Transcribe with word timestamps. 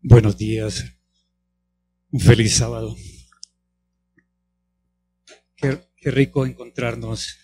Buenos 0.00 0.38
días. 0.38 0.84
Un 2.12 2.20
feliz 2.20 2.54
sábado. 2.54 2.96
Qué, 5.56 5.80
qué, 5.96 6.10
rico 6.12 6.46
encontrarnos 6.46 7.36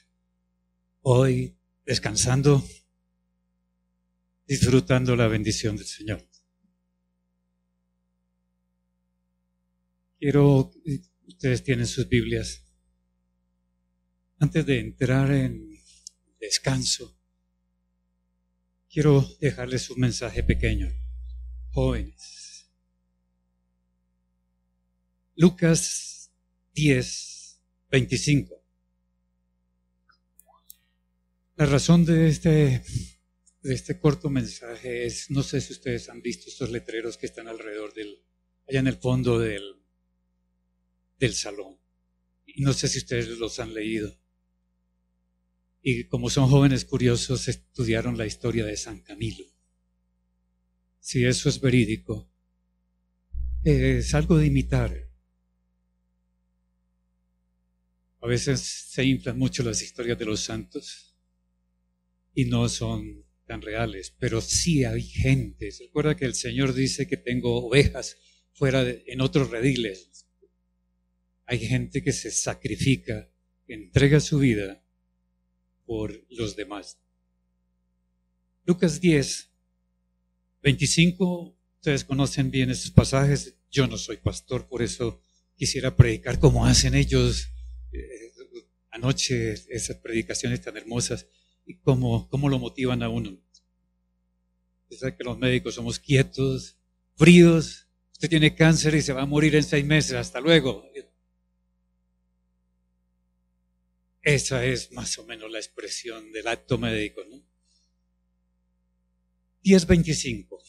hoy 1.00 1.58
descansando, 1.84 2.64
disfrutando 4.46 5.16
la 5.16 5.26
bendición 5.26 5.76
del 5.76 5.86
Señor. 5.86 6.24
Quiero, 10.20 10.70
ustedes 11.26 11.64
tienen 11.64 11.88
sus 11.88 12.08
Biblias. 12.08 12.62
Antes 14.38 14.64
de 14.64 14.78
entrar 14.78 15.32
en 15.32 15.76
descanso, 16.38 17.18
quiero 18.88 19.28
dejarles 19.40 19.90
un 19.90 19.98
mensaje 19.98 20.44
pequeño. 20.44 20.88
Jóvenes 21.72 22.43
Lucas 25.36 26.32
10, 26.74 27.60
25. 27.90 28.62
La 31.56 31.66
razón 31.66 32.04
de 32.04 32.28
este, 32.28 32.84
de 33.62 33.74
este 33.74 33.98
corto 33.98 34.30
mensaje 34.30 35.06
es, 35.06 35.30
no 35.30 35.42
sé 35.42 35.60
si 35.60 35.72
ustedes 35.72 36.08
han 36.08 36.22
visto 36.22 36.48
estos 36.48 36.70
letreros 36.70 37.16
que 37.16 37.26
están 37.26 37.48
alrededor 37.48 37.92
del, 37.94 38.22
allá 38.68 38.78
en 38.78 38.86
el 38.86 38.96
fondo 38.96 39.40
del, 39.40 39.76
del 41.18 41.34
salón. 41.34 41.78
Y 42.46 42.62
no 42.62 42.72
sé 42.72 42.86
si 42.86 42.98
ustedes 42.98 43.26
los 43.26 43.58
han 43.58 43.74
leído. 43.74 44.16
Y 45.82 46.04
como 46.04 46.30
son 46.30 46.48
jóvenes 46.48 46.84
curiosos, 46.84 47.48
estudiaron 47.48 48.16
la 48.16 48.26
historia 48.26 48.64
de 48.64 48.76
San 48.76 49.00
Camilo. 49.00 49.46
Si 51.00 51.24
eso 51.24 51.48
es 51.48 51.60
verídico, 51.60 52.30
es 53.64 54.14
algo 54.14 54.38
de 54.38 54.46
imitar 54.46 55.03
A 58.24 58.26
veces 58.26 58.60
se 58.88 59.04
inflan 59.04 59.38
mucho 59.38 59.62
las 59.62 59.82
historias 59.82 60.18
de 60.18 60.24
los 60.24 60.40
santos 60.40 61.14
y 62.34 62.46
no 62.46 62.70
son 62.70 63.22
tan 63.46 63.60
reales, 63.60 64.14
pero 64.18 64.40
sí 64.40 64.82
hay 64.82 65.02
gente. 65.02 65.70
¿Se 65.70 65.84
acuerda 65.84 66.16
que 66.16 66.24
el 66.24 66.34
Señor 66.34 66.72
dice 66.72 67.06
que 67.06 67.18
tengo 67.18 67.66
ovejas 67.66 68.16
fuera 68.54 68.82
en 68.88 69.20
otros 69.20 69.50
rediles? 69.50 70.26
Hay 71.44 71.58
gente 71.58 72.02
que 72.02 72.12
se 72.12 72.30
sacrifica, 72.30 73.30
que 73.66 73.74
entrega 73.74 74.18
su 74.20 74.38
vida 74.38 74.82
por 75.84 76.24
los 76.30 76.56
demás. 76.56 76.98
Lucas 78.64 79.02
10, 79.02 79.50
25, 80.62 81.58
ustedes 81.74 82.04
conocen 82.04 82.50
bien 82.50 82.70
esos 82.70 82.90
pasajes. 82.90 83.58
Yo 83.70 83.86
no 83.86 83.98
soy 83.98 84.16
pastor, 84.16 84.66
por 84.66 84.80
eso 84.80 85.20
quisiera 85.56 85.94
predicar 85.94 86.38
como 86.38 86.64
hacen 86.64 86.94
ellos 86.94 87.50
anoche 89.04 89.52
esas 89.68 89.96
predicaciones 89.98 90.62
tan 90.62 90.76
hermosas 90.76 91.26
y 91.66 91.76
cómo, 91.76 92.28
cómo 92.30 92.48
lo 92.48 92.58
motivan 92.58 93.02
a 93.02 93.10
uno. 93.10 93.38
Usted 94.90 95.16
que 95.16 95.24
los 95.24 95.38
médicos 95.38 95.74
somos 95.74 95.98
quietos, 95.98 96.78
fríos, 97.16 97.86
usted 98.12 98.30
tiene 98.30 98.54
cáncer 98.54 98.94
y 98.94 99.02
se 99.02 99.12
va 99.12 99.22
a 99.22 99.26
morir 99.26 99.54
en 99.56 99.62
seis 99.62 99.84
meses, 99.84 100.14
hasta 100.14 100.40
luego. 100.40 100.84
Esa 104.22 104.64
es 104.64 104.90
más 104.92 105.18
o 105.18 105.24
menos 105.26 105.50
la 105.50 105.58
expresión 105.58 106.32
del 106.32 106.48
acto 106.48 106.78
médico, 106.78 107.20
¿no? 107.30 107.42
10.25. 109.64 110.62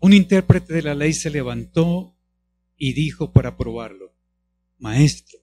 Un 0.00 0.12
intérprete 0.12 0.74
de 0.74 0.82
la 0.82 0.94
ley 0.94 1.14
se 1.14 1.30
levantó 1.30 2.14
y 2.76 2.92
dijo 2.92 3.32
para 3.32 3.56
probarlo, 3.56 4.14
Maestro, 4.78 5.37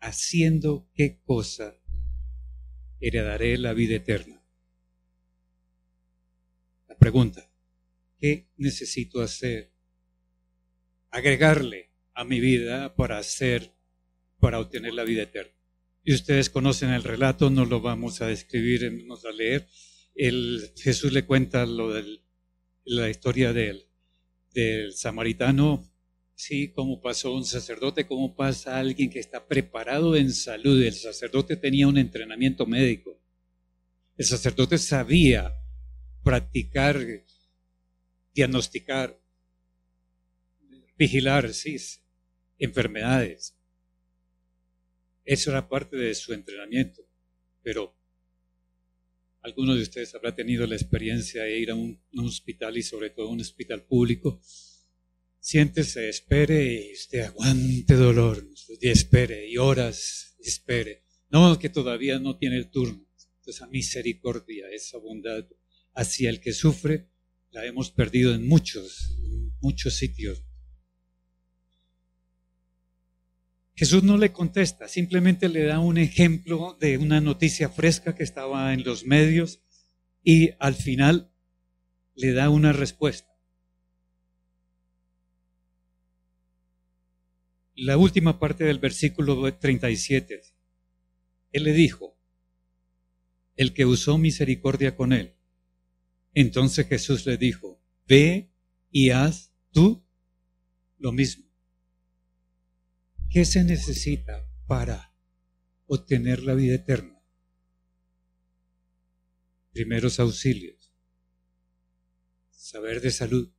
haciendo 0.00 0.88
qué 0.94 1.20
cosa 1.24 1.74
heredaré 3.00 3.58
la 3.58 3.72
vida 3.72 3.96
eterna. 3.96 4.42
La 6.88 6.96
pregunta, 6.96 7.50
¿qué 8.18 8.48
necesito 8.56 9.20
hacer? 9.20 9.72
Agregarle 11.10 11.90
a 12.14 12.24
mi 12.24 12.40
vida 12.40 12.94
para 12.94 13.18
hacer, 13.18 13.72
para 14.40 14.60
obtener 14.60 14.94
la 14.94 15.04
vida 15.04 15.22
eterna. 15.22 15.54
Y 16.04 16.14
ustedes 16.14 16.50
conocen 16.50 16.90
el 16.90 17.04
relato, 17.04 17.50
no 17.50 17.64
lo 17.64 17.80
vamos 17.80 18.20
a 18.20 18.26
describir, 18.26 18.90
vamos 19.00 19.24
a 19.24 19.32
leer. 19.32 19.68
El, 20.14 20.72
Jesús 20.76 21.12
le 21.12 21.26
cuenta 21.26 21.66
lo 21.66 21.92
de 21.92 22.20
la 22.84 23.10
historia 23.10 23.52
del, 23.52 23.86
del 24.52 24.94
samaritano 24.94 25.84
Sí, 26.40 26.68
como 26.68 27.00
pasó 27.00 27.34
un 27.34 27.44
sacerdote, 27.44 28.06
como 28.06 28.36
pasa 28.36 28.78
alguien 28.78 29.10
que 29.10 29.18
está 29.18 29.44
preparado 29.44 30.14
en 30.14 30.32
salud. 30.32 30.80
El 30.80 30.94
sacerdote 30.94 31.56
tenía 31.56 31.88
un 31.88 31.98
entrenamiento 31.98 32.64
médico. 32.64 33.20
El 34.16 34.24
sacerdote 34.24 34.78
sabía 34.78 35.52
practicar, 36.22 36.96
diagnosticar, 38.32 39.20
vigilar, 40.96 41.52
sí, 41.52 41.76
enfermedades. 42.60 43.56
Eso 45.24 45.50
era 45.50 45.68
parte 45.68 45.96
de 45.96 46.14
su 46.14 46.32
entrenamiento. 46.32 47.02
Pero 47.64 47.96
algunos 49.42 49.74
de 49.74 49.82
ustedes 49.82 50.14
habrá 50.14 50.32
tenido 50.32 50.64
la 50.68 50.76
experiencia 50.76 51.42
de 51.42 51.58
ir 51.58 51.72
a 51.72 51.74
un, 51.74 52.00
un 52.12 52.26
hospital 52.26 52.76
y 52.76 52.82
sobre 52.82 53.10
todo 53.10 53.26
a 53.26 53.32
un 53.32 53.40
hospital 53.40 53.82
público 53.82 54.40
siéntese, 55.40 56.08
espere 56.08 56.90
y 56.90 56.92
usted 56.92 57.20
aguante 57.20 57.94
dolor, 57.94 58.46
y 58.80 58.88
espere, 58.88 59.48
y 59.48 59.56
horas, 59.56 60.36
espere. 60.40 61.04
No, 61.30 61.58
que 61.58 61.68
todavía 61.68 62.18
no 62.18 62.36
tiene 62.38 62.56
el 62.56 62.70
turno. 62.70 63.06
Esa 63.46 63.66
misericordia, 63.66 64.66
esa 64.70 64.98
bondad 64.98 65.46
hacia 65.94 66.28
el 66.28 66.40
que 66.40 66.52
sufre, 66.52 67.08
la 67.50 67.64
hemos 67.64 67.90
perdido 67.90 68.34
en 68.34 68.46
muchos, 68.46 69.16
muchos 69.60 69.96
sitios. 69.96 70.44
Jesús 73.74 74.02
no 74.02 74.18
le 74.18 74.32
contesta, 74.32 74.88
simplemente 74.88 75.48
le 75.48 75.62
da 75.62 75.78
un 75.78 75.98
ejemplo 75.98 76.76
de 76.80 76.98
una 76.98 77.20
noticia 77.20 77.68
fresca 77.68 78.14
que 78.14 78.24
estaba 78.24 78.74
en 78.74 78.82
los 78.82 79.06
medios 79.06 79.62
y 80.24 80.50
al 80.58 80.74
final 80.74 81.32
le 82.16 82.32
da 82.32 82.50
una 82.50 82.72
respuesta. 82.72 83.27
La 87.78 87.96
última 87.96 88.40
parte 88.40 88.64
del 88.64 88.80
versículo 88.80 89.54
37. 89.54 90.42
Él 91.52 91.62
le 91.62 91.72
dijo, 91.72 92.18
el 93.54 93.72
que 93.72 93.86
usó 93.86 94.18
misericordia 94.18 94.96
con 94.96 95.12
él. 95.12 95.36
Entonces 96.34 96.88
Jesús 96.88 97.24
le 97.24 97.36
dijo, 97.36 97.80
ve 98.06 98.50
y 98.90 99.10
haz 99.10 99.52
tú 99.70 100.04
lo 100.98 101.12
mismo. 101.12 101.44
¿Qué 103.30 103.44
se 103.44 103.62
necesita 103.62 104.44
para 104.66 105.14
obtener 105.86 106.42
la 106.42 106.54
vida 106.54 106.74
eterna? 106.74 107.22
Primeros 109.72 110.18
auxilios, 110.18 110.92
saber 112.50 113.00
de 113.00 113.12
salud, 113.12 113.52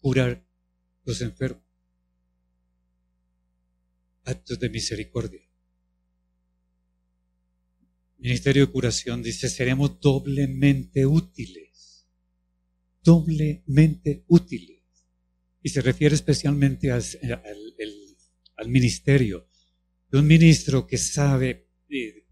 curar 0.00 0.46
los 1.04 1.20
enfermos 1.20 1.67
actos 4.28 4.58
de 4.58 4.68
misericordia. 4.68 5.48
Ministerio 8.18 8.66
de 8.66 8.72
Curación 8.72 9.22
dice, 9.22 9.48
seremos 9.48 10.00
doblemente 10.00 11.06
útiles, 11.06 12.06
doblemente 13.02 14.24
útiles. 14.26 14.82
Y 15.62 15.68
se 15.70 15.80
refiere 15.82 16.14
especialmente 16.14 16.90
al, 16.90 17.04
ministerio, 18.66 19.46
de 20.10 20.18
un 20.18 20.26
ministro 20.26 20.86
que 20.86 20.98
sabe 20.98 21.68
eh, 21.88 22.26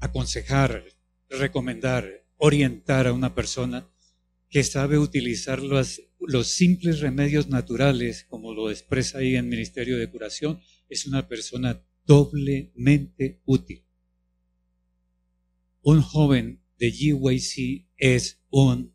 aconsejar, 0.00 0.84
recomendar, 1.28 2.26
orientar 2.36 3.06
a 3.06 3.12
una 3.12 3.34
persona, 3.34 3.88
que 4.50 4.62
sabe 4.62 4.98
utilizar 4.98 5.62
los, 5.62 6.02
los 6.20 6.48
simples 6.48 7.00
remedios 7.00 7.48
naturales, 7.48 8.26
como 8.28 8.52
lo 8.52 8.70
expresa 8.70 9.18
ahí 9.18 9.36
en 9.36 9.48
Ministerio 9.48 9.96
de 9.96 10.10
Curación, 10.10 10.60
es 10.92 11.06
una 11.06 11.26
persona 11.26 11.82
doblemente 12.04 13.40
útil. 13.44 13.84
Un 15.82 16.02
joven 16.02 16.62
de 16.78 16.90
GYC 16.90 17.88
es 17.96 18.42
un 18.50 18.94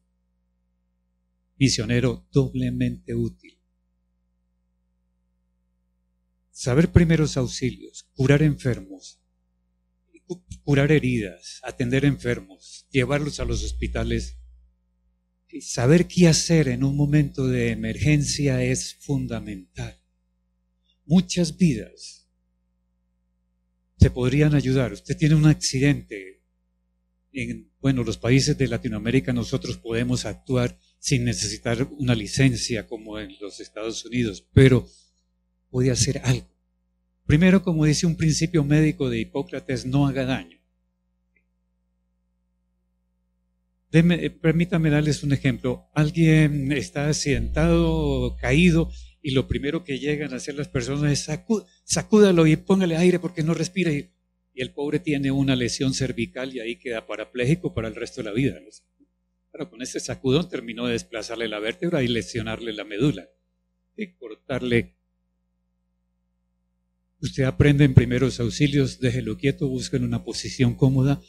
misionero 1.58 2.28
doblemente 2.32 3.16
útil. 3.16 3.60
Saber 6.52 6.92
primeros 6.92 7.38
auxilios, 7.38 8.04
curar 8.14 8.42
enfermos, 8.42 9.20
curar 10.64 10.92
heridas, 10.92 11.60
atender 11.64 12.06
enfermos, 12.06 12.88
llevarlos 12.92 13.40
a 13.40 13.46
los 13.46 13.64
hospitales, 13.64 14.38
saber 15.62 16.08
qué 16.08 16.28
hacer 16.28 16.68
en 16.68 16.84
un 16.84 16.96
momento 16.96 17.48
de 17.48 17.72
emergencia 17.72 18.64
es 18.64 18.96
fundamental. 18.96 20.00
Muchas 21.08 21.58
vidas 21.58 22.30
se 23.98 24.12
podrían 24.12 24.54
ayudar. 24.54 24.92
Usted 24.94 25.18
tiene 25.18 25.36
un 25.36 25.46
accidente. 25.46 26.44
En, 27.32 27.72
bueno, 27.80 28.04
los 28.04 28.18
países 28.18 28.58
de 28.58 28.68
Latinoamérica 28.68 29.34
nosotros 29.34 29.78
podemos 29.78 30.26
actuar 30.26 30.78
sin 31.00 31.24
necesitar 31.24 31.88
una 31.98 32.14
licencia 32.14 32.88
como 32.88 33.20
en 33.20 33.36
los 33.40 33.60
Estados 33.60 34.06
Unidos, 34.06 34.46
pero 34.54 34.88
puede 35.70 35.92
hacer 35.92 36.22
algo. 36.24 36.48
Primero, 37.26 37.64
como 37.64 37.86
dice 37.86 38.06
un 38.06 38.16
principio 38.16 38.64
médico 38.64 39.10
de 39.10 39.20
Hipócrates, 39.20 39.86
no 39.86 40.08
haga 40.08 40.26
daño. 40.26 40.58
Eh, 43.92 44.30
permítame 44.30 44.90
darles 44.90 45.24
un 45.24 45.32
ejemplo. 45.32 45.90
Alguien 45.94 46.72
está 46.72 47.08
accidentado, 47.08 48.36
caído, 48.38 48.92
y 49.22 49.32
lo 49.32 49.48
primero 49.48 49.84
que 49.84 50.00
llegan 50.00 50.34
a 50.34 50.38
hacer 50.38 50.56
las 50.56 50.68
personas 50.68 51.12
es 51.12 51.30
sacúdalo 51.84 52.48
y 52.48 52.56
póngale 52.56 52.98
aire 52.98 53.20
porque 53.20 53.44
no 53.44 53.54
respira. 53.54 53.92
Y, 53.92 54.12
el 54.56 54.74
pobre 54.74 55.00
tiene 55.00 55.30
una 55.30 55.56
lesión 55.56 55.94
cervical 55.94 56.56
y 56.56 56.60
ahí 56.60 56.78
queda 56.78 57.06
parapléjico 57.06 57.76
para 57.76 57.88
el 57.88 57.96
resto 57.96 58.22
de 58.22 58.30
la 58.30 58.34
vida. 58.34 58.60
Pero 59.52 59.70
con 59.70 59.84
ese 59.84 60.00
sacudón 60.00 60.50
terminó 60.50 60.88
de 60.88 60.94
desplazarle 60.94 61.48
la 61.48 61.60
vértebra 61.60 62.02
y 62.02 62.08
lesionarle 62.08 62.74
la 62.74 62.84
médula. 62.84 63.30
Y 63.96 64.14
cortarle. 64.14 64.96
Usted 67.22 67.44
aprende 67.44 67.84
en 67.84 67.94
primeros 67.94 68.40
auxilios, 68.40 69.00
déjelo 69.00 69.38
quieto, 69.38 69.68
busquen 69.68 70.04
una 70.04 70.24
posición 70.24 70.74
cómoda, 70.74 71.22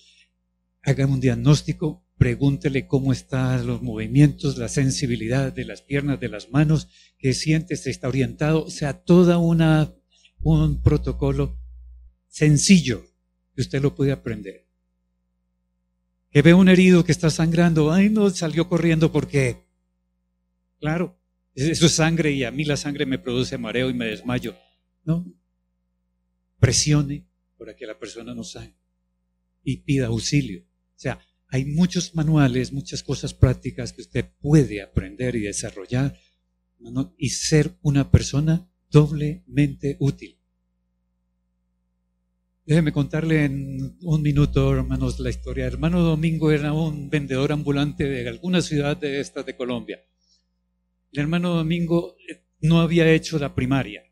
hagan 0.82 1.10
un 1.10 1.20
diagnóstico, 1.20 2.02
pregúntele 2.18 2.86
cómo 2.86 3.12
están 3.12 3.66
los 3.66 3.80
movimientos, 3.80 4.58
la 4.58 4.68
sensibilidad 4.68 5.52
de 5.52 5.64
las 5.64 5.82
piernas, 5.82 6.20
de 6.20 6.28
las 6.28 6.50
manos, 6.50 6.88
qué 7.18 7.32
siente, 7.32 7.76
se 7.76 7.90
está 7.90 8.08
orientado, 8.08 8.64
o 8.64 8.70
sea, 8.70 9.04
toda 9.04 9.38
una 9.38 9.94
un 10.40 10.82
protocolo 10.82 11.58
sencillo 12.28 13.04
que 13.54 13.62
usted 13.62 13.82
lo 13.82 13.94
puede 13.94 14.12
aprender. 14.12 14.66
Que 16.30 16.42
ve 16.42 16.54
un 16.54 16.68
herido 16.68 17.04
que 17.04 17.12
está 17.12 17.30
sangrando, 17.30 17.92
ay 17.92 18.10
no, 18.10 18.30
salió 18.30 18.68
corriendo 18.68 19.10
porque, 19.10 19.64
claro, 20.80 21.18
eso 21.54 21.86
es 21.86 21.92
sangre 21.92 22.32
y 22.32 22.44
a 22.44 22.50
mí 22.50 22.64
la 22.64 22.76
sangre 22.76 23.06
me 23.06 23.18
produce 23.18 23.58
mareo 23.58 23.90
y 23.90 23.94
me 23.94 24.06
desmayo. 24.06 24.54
No, 25.04 25.26
presione 26.60 27.26
para 27.56 27.74
que 27.74 27.86
la 27.86 27.98
persona 27.98 28.34
no 28.34 28.44
sangre 28.44 28.76
y 29.64 29.78
pida 29.78 30.06
auxilio. 30.06 30.62
O 30.62 31.00
sea, 31.00 31.18
hay 31.48 31.64
muchos 31.64 32.14
manuales, 32.14 32.72
muchas 32.72 33.02
cosas 33.02 33.32
prácticas 33.34 33.92
que 33.92 34.02
usted 34.02 34.26
puede 34.40 34.82
aprender 34.82 35.34
y 35.36 35.40
desarrollar 35.40 36.18
y 37.16 37.30
ser 37.30 37.76
una 37.82 38.10
persona 38.10 38.70
doblemente 38.90 39.96
útil. 39.98 40.38
Déjeme 42.64 42.92
contarle 42.92 43.46
en 43.46 43.96
un 44.02 44.20
minuto, 44.20 44.74
hermanos, 44.74 45.18
la 45.20 45.30
historia. 45.30 45.66
Hermano 45.66 46.02
Domingo 46.02 46.52
era 46.52 46.74
un 46.74 47.08
vendedor 47.08 47.50
ambulante 47.50 48.04
de 48.04 48.28
alguna 48.28 48.60
ciudad 48.60 48.94
de 48.98 49.20
estas 49.20 49.46
de 49.46 49.56
Colombia. 49.56 50.04
El 51.12 51.20
hermano 51.20 51.54
Domingo 51.54 52.16
eh, 52.28 52.44
no 52.60 52.80
había 52.80 53.10
hecho 53.10 53.38
la 53.38 53.54
primaria. 53.54 54.02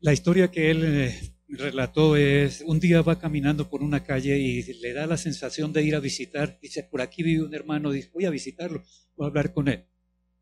La 0.00 0.12
historia 0.12 0.50
que 0.50 0.70
él 0.70 0.84
eh, 0.84 1.34
relató 1.56 2.16
es, 2.16 2.62
un 2.66 2.80
día 2.80 3.02
va 3.02 3.18
caminando 3.18 3.68
por 3.68 3.82
una 3.82 4.02
calle 4.02 4.38
y 4.38 4.62
le 4.80 4.92
da 4.92 5.06
la 5.06 5.16
sensación 5.16 5.72
de 5.72 5.82
ir 5.82 5.94
a 5.94 6.00
visitar, 6.00 6.58
dice, 6.60 6.82
por 6.82 7.00
aquí 7.00 7.22
vive 7.22 7.44
un 7.44 7.54
hermano, 7.54 7.92
dice, 7.92 8.10
voy 8.12 8.24
a 8.24 8.30
visitarlo, 8.30 8.82
voy 9.16 9.26
a 9.26 9.28
hablar 9.28 9.52
con 9.52 9.68
él. 9.68 9.84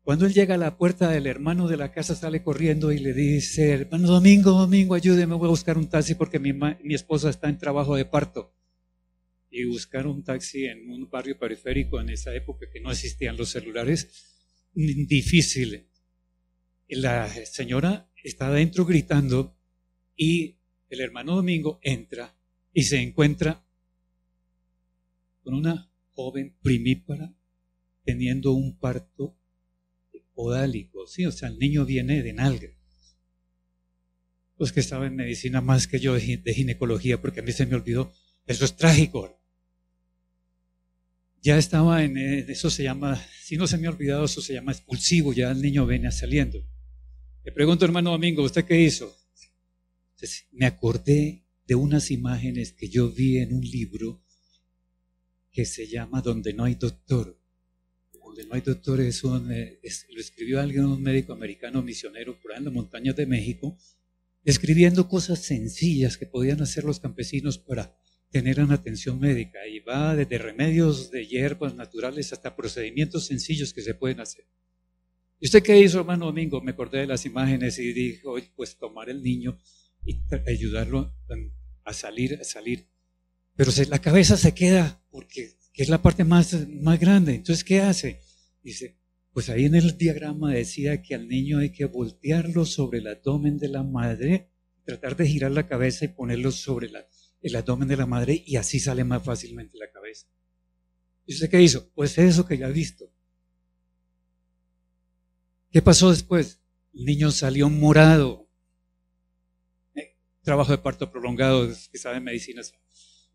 Cuando 0.03 0.25
él 0.25 0.33
llega 0.33 0.55
a 0.55 0.57
la 0.57 0.77
puerta 0.77 1.09
del 1.09 1.27
hermano 1.27 1.67
de 1.67 1.77
la 1.77 1.91
casa, 1.91 2.15
sale 2.15 2.41
corriendo 2.41 2.91
y 2.91 2.99
le 2.99 3.13
dice, 3.13 3.71
hermano 3.71 4.07
Domingo, 4.07 4.51
Domingo, 4.51 4.95
ayúdeme, 4.95 5.35
voy 5.35 5.47
a 5.47 5.49
buscar 5.49 5.77
un 5.77 5.89
taxi 5.89 6.15
porque 6.15 6.39
mi, 6.39 6.53
mi 6.53 6.95
esposa 6.95 7.29
está 7.29 7.49
en 7.49 7.57
trabajo 7.57 7.95
de 7.95 8.05
parto. 8.05 8.55
Y 9.51 9.65
buscar 9.65 10.07
un 10.07 10.23
taxi 10.23 10.65
en 10.65 10.89
un 10.89 11.09
barrio 11.09 11.37
periférico 11.37 11.99
en 11.99 12.09
esa 12.09 12.33
época 12.33 12.67
que 12.71 12.79
no 12.79 12.89
existían 12.89 13.37
los 13.37 13.49
celulares, 13.49 14.07
difícil. 14.73 15.87
La 16.87 17.27
señora 17.27 18.09
está 18.23 18.47
adentro 18.47 18.85
gritando 18.85 19.57
y 20.15 20.60
el 20.91 21.01
hermano 21.01 21.35
Domingo 21.35 21.79
entra 21.81 22.35
y 22.73 22.83
se 22.83 23.01
encuentra 23.01 23.63
con 25.43 25.53
una 25.53 25.89
joven 26.13 26.55
primípara 26.61 27.33
teniendo 28.03 28.51
un 28.51 28.77
parto 28.77 29.37
podálico, 30.33 31.07
sí, 31.07 31.25
o 31.25 31.31
sea, 31.31 31.49
el 31.49 31.59
niño 31.59 31.85
viene 31.85 32.23
de 32.23 32.33
nalga. 32.33 32.69
Los 34.57 34.71
que 34.71 34.83
saben 34.83 35.15
medicina 35.15 35.61
más 35.61 35.87
que 35.87 35.99
yo 35.99 36.13
de 36.13 36.53
ginecología, 36.53 37.21
porque 37.21 37.39
a 37.39 37.43
mí 37.43 37.51
se 37.51 37.65
me 37.65 37.75
olvidó, 37.75 38.11
eso 38.45 38.65
es 38.65 38.75
trágico. 38.75 39.39
Ya 41.41 41.57
estaba 41.57 42.03
en, 42.03 42.17
eh, 42.17 42.45
eso 42.49 42.69
se 42.69 42.83
llama, 42.83 43.19
si 43.41 43.57
no 43.57 43.65
se 43.65 43.77
me 43.77 43.87
ha 43.87 43.91
olvidado, 43.91 44.25
eso 44.25 44.41
se 44.41 44.53
llama 44.53 44.71
expulsivo, 44.71 45.33
ya 45.33 45.51
el 45.51 45.61
niño 45.61 45.85
viene 45.87 46.11
saliendo. 46.11 46.63
Le 47.43 47.51
pregunto, 47.51 47.85
hermano 47.85 48.11
Domingo, 48.11 48.43
¿usted 48.43 48.65
qué 48.65 48.79
hizo? 48.79 49.20
Me 50.51 50.65
acordé 50.65 51.45
de 51.65 51.75
unas 51.75 52.11
imágenes 52.11 52.73
que 52.73 52.89
yo 52.89 53.11
vi 53.11 53.37
en 53.37 53.53
un 53.53 53.61
libro 53.61 54.21
que 55.51 55.65
se 55.65 55.87
llama 55.87 56.21
Donde 56.21 56.53
no 56.53 56.63
hay 56.63 56.75
doctor. 56.75 57.39
Donde 58.13 58.45
no 58.45 58.55
hay 58.55 58.61
doctor 58.61 59.01
es 59.01 59.23
un, 59.23 59.51
eh, 59.51 59.79
lo 60.09 60.21
escribió 60.21 60.59
alguien, 60.59 60.85
un 60.85 61.01
médico 61.01 61.33
americano 61.33 61.81
misionero 61.81 62.39
por 62.41 62.51
ahí 62.51 62.59
en 62.59 62.65
las 62.65 62.73
montañas 62.73 63.15
de 63.15 63.25
México, 63.25 63.77
escribiendo 64.43 65.07
cosas 65.07 65.39
sencillas 65.39 66.17
que 66.17 66.25
podían 66.25 66.61
hacer 66.61 66.83
los 66.83 66.99
campesinos 66.99 67.57
para 67.57 67.97
tener 68.29 68.61
una 68.61 68.75
atención 68.75 69.19
médica. 69.19 69.67
Y 69.67 69.79
va 69.79 70.15
desde 70.15 70.37
remedios 70.37 71.11
de 71.11 71.27
hierbas 71.27 71.75
naturales 71.75 72.31
hasta 72.31 72.55
procedimientos 72.55 73.27
sencillos 73.27 73.73
que 73.73 73.81
se 73.81 73.93
pueden 73.93 74.21
hacer. 74.21 74.45
¿Y 75.39 75.45
usted 75.45 75.63
qué 75.63 75.77
hizo, 75.79 75.99
hermano 75.99 76.27
Domingo? 76.27 76.61
Me 76.61 76.71
acordé 76.71 76.99
de 76.99 77.07
las 77.07 77.25
imágenes 77.25 77.77
y 77.79 77.91
dijo, 77.93 78.35
pues 78.55 78.77
tomar 78.77 79.09
el 79.09 79.21
niño 79.21 79.57
y 80.05 80.19
ayudarlo 80.47 81.13
a 81.83 81.93
salir, 81.93 82.39
a 82.39 82.43
salir. 82.43 82.87
Pero 83.55 83.71
la 83.89 83.99
cabeza 83.99 84.37
se 84.37 84.53
queda 84.53 85.03
porque 85.11 85.57
es 85.73 85.89
la 85.89 86.01
parte 86.01 86.23
más, 86.23 86.67
más 86.69 86.99
grande. 86.99 87.35
Entonces, 87.35 87.63
¿qué 87.63 87.81
hace? 87.81 88.21
Dice, 88.63 88.97
pues 89.33 89.49
ahí 89.49 89.65
en 89.65 89.75
el 89.75 89.97
diagrama 89.97 90.53
decía 90.53 91.01
que 91.01 91.15
al 91.15 91.27
niño 91.27 91.59
hay 91.59 91.71
que 91.71 91.85
voltearlo 91.85 92.65
sobre 92.65 92.99
el 92.99 93.07
abdomen 93.07 93.57
de 93.57 93.69
la 93.69 93.83
madre, 93.83 94.49
tratar 94.85 95.15
de 95.15 95.27
girar 95.27 95.51
la 95.51 95.67
cabeza 95.67 96.05
y 96.05 96.09
ponerlo 96.09 96.51
sobre 96.51 96.91
el 97.41 97.55
abdomen 97.55 97.87
de 97.87 97.97
la 97.97 98.05
madre 98.05 98.43
y 98.45 98.57
así 98.57 98.79
sale 98.79 99.03
más 99.03 99.23
fácilmente 99.23 99.77
la 99.77 99.91
cabeza. 99.91 100.27
¿Y 101.25 101.33
usted 101.33 101.49
qué 101.49 101.61
hizo? 101.61 101.89
Pues 101.93 102.17
eso 102.17 102.45
que 102.45 102.57
ya 102.57 102.67
ha 102.67 102.71
visto. 102.71 103.11
¿Qué 105.71 105.81
pasó 105.81 106.11
después? 106.11 106.61
El 106.93 107.05
niño 107.05 107.31
salió 107.31 107.69
morado, 107.69 108.49
trabajo 110.43 110.71
de 110.71 110.77
parto 110.77 111.11
prolongado, 111.11 111.67
que 111.91 111.97
saben 111.97 112.23
medicinas, 112.23 112.73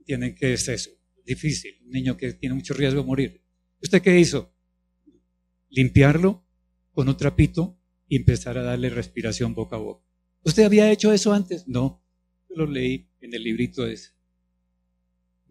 tienen 0.05 0.35
que 0.35 0.53
es 0.53 0.69
eso, 0.69 0.91
difícil, 1.25 1.75
un 1.85 1.91
niño 1.91 2.17
que 2.17 2.33
tiene 2.35 2.55
mucho 2.55 2.75
riesgo 2.75 3.01
de 3.01 3.07
morir. 3.07 3.43
¿Usted 3.83 4.03
qué 4.03 4.19
hizo? 4.19 4.53
Limpiarlo 5.69 6.45
con 6.93 7.09
un 7.09 7.17
trapito 7.17 7.79
y 8.09 8.17
empezar 8.17 8.57
a 8.59 8.63
darle 8.63 8.89
respiración 8.89 9.55
boca 9.55 9.77
a 9.77 9.81
boca. 9.81 10.07
¿Usted 10.43 10.65
había 10.65 10.91
hecho 10.91 11.13
eso 11.13 11.33
antes? 11.33 11.67
No, 11.67 12.03
yo 12.49 12.57
lo 12.57 12.67
leí 12.67 13.09
en 13.21 13.35
el 13.35 13.43
librito 13.43 13.87
ese. 13.87 14.11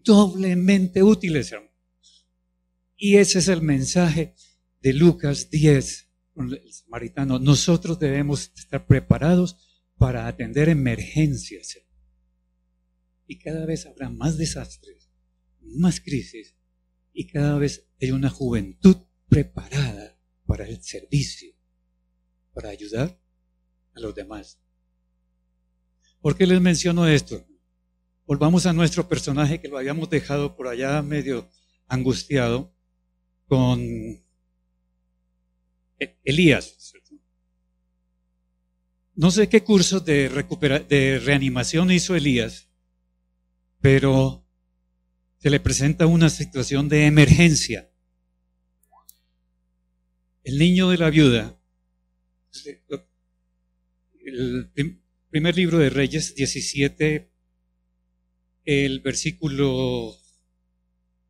Doblemente 0.03 1.03
útiles, 1.03 1.51
hermano. 1.51 1.71
Y 2.97 3.17
ese 3.17 3.39
es 3.39 3.49
el 3.49 3.61
mensaje 3.61 4.35
de 4.81 4.93
Lucas 4.93 5.49
10, 5.49 6.09
el 6.37 6.73
samaritano. 6.73 7.39
Nosotros 7.39 7.99
debemos 7.99 8.51
estar 8.55 8.87
preparados 8.87 9.57
para 9.97 10.27
atender 10.27 10.69
emergencias. 10.69 11.77
Y 13.27 13.39
cada 13.39 13.65
vez 13.65 13.85
habrá 13.85 14.09
más 14.09 14.37
desastres, 14.37 15.09
más 15.61 15.99
crisis, 15.99 16.55
y 17.13 17.27
cada 17.27 17.57
vez 17.57 17.89
hay 18.01 18.11
una 18.11 18.29
juventud 18.29 18.97
preparada 19.29 20.19
para 20.45 20.67
el 20.67 20.83
servicio, 20.83 21.55
para 22.53 22.69
ayudar 22.69 23.19
a 23.93 23.99
los 23.99 24.13
demás. 24.13 24.61
¿Por 26.21 26.37
qué 26.37 26.45
les 26.45 26.61
menciono 26.61 27.07
esto? 27.07 27.45
Volvamos 28.25 28.65
a 28.65 28.73
nuestro 28.73 29.07
personaje 29.07 29.61
que 29.61 29.67
lo 29.67 29.77
habíamos 29.77 30.09
dejado 30.09 30.55
por 30.55 30.67
allá 30.67 31.01
medio 31.01 31.49
angustiado 31.87 32.75
con 33.47 33.79
e-, 35.99 36.19
Elías. 36.23 36.93
No 39.15 39.31
sé 39.31 39.47
qué 39.47 39.63
curso 39.63 39.99
de, 40.01 40.29
de 40.89 41.19
reanimación 41.19 41.91
hizo 41.91 42.15
Elías, 42.15 42.67
pero 43.79 44.45
se 45.37 45.49
le 45.49 45.59
presenta 45.59 46.05
una 46.05 46.29
situación 46.29 46.89
de 46.89 47.05
emergencia. 47.05 47.89
el 50.45 50.59
niño 50.59 50.89
de 50.89 50.97
la 50.97 51.09
viuda, 51.09 51.59
el 54.23 54.69
primer 55.31 55.55
libro 55.55 55.79
de 55.79 55.89
Reyes 55.89 56.35
17, 56.35 57.31
el 58.63 58.99
versículo 58.99 60.15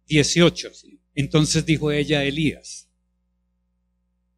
18. 0.08 0.72
Entonces 1.16 1.66
dijo 1.66 1.92
ella 1.92 2.20
a 2.20 2.24
Elías, 2.26 2.90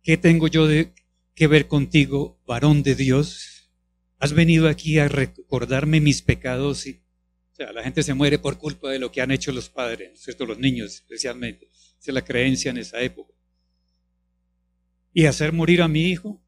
¿qué 0.03 0.15
tengo 0.15 0.47
yo 0.47 0.67
de, 0.67 0.93
que 1.37 1.45
ver 1.45 1.67
contigo, 1.67 2.41
varón 2.47 2.81
de 2.81 2.95
Dios? 2.95 3.69
¿Has 4.17 4.33
venido 4.33 4.67
aquí 4.67 4.97
a 4.97 5.07
recordarme 5.07 6.01
mis 6.01 6.23
pecados? 6.23 6.87
Y, 6.87 7.03
o 7.51 7.55
sea, 7.55 7.71
la 7.71 7.83
gente 7.83 8.01
se 8.01 8.15
muere 8.15 8.39
por 8.39 8.57
culpa 8.57 8.89
de 8.89 8.97
lo 8.97 9.11
que 9.11 9.21
han 9.21 9.29
hecho 9.29 9.51
los 9.51 9.69
padres, 9.69 10.19
¿cierto? 10.19 10.47
Los 10.47 10.57
niños 10.57 10.95
especialmente. 10.95 11.67
Esa 11.67 12.09
es 12.09 12.13
la 12.15 12.25
creencia 12.25 12.71
en 12.71 12.77
esa 12.77 13.01
época. 13.01 13.35
Y 15.13 15.27
hacer 15.27 15.53
morir 15.53 15.83
a 15.83 15.87
mi 15.87 16.05
hijo 16.07 16.41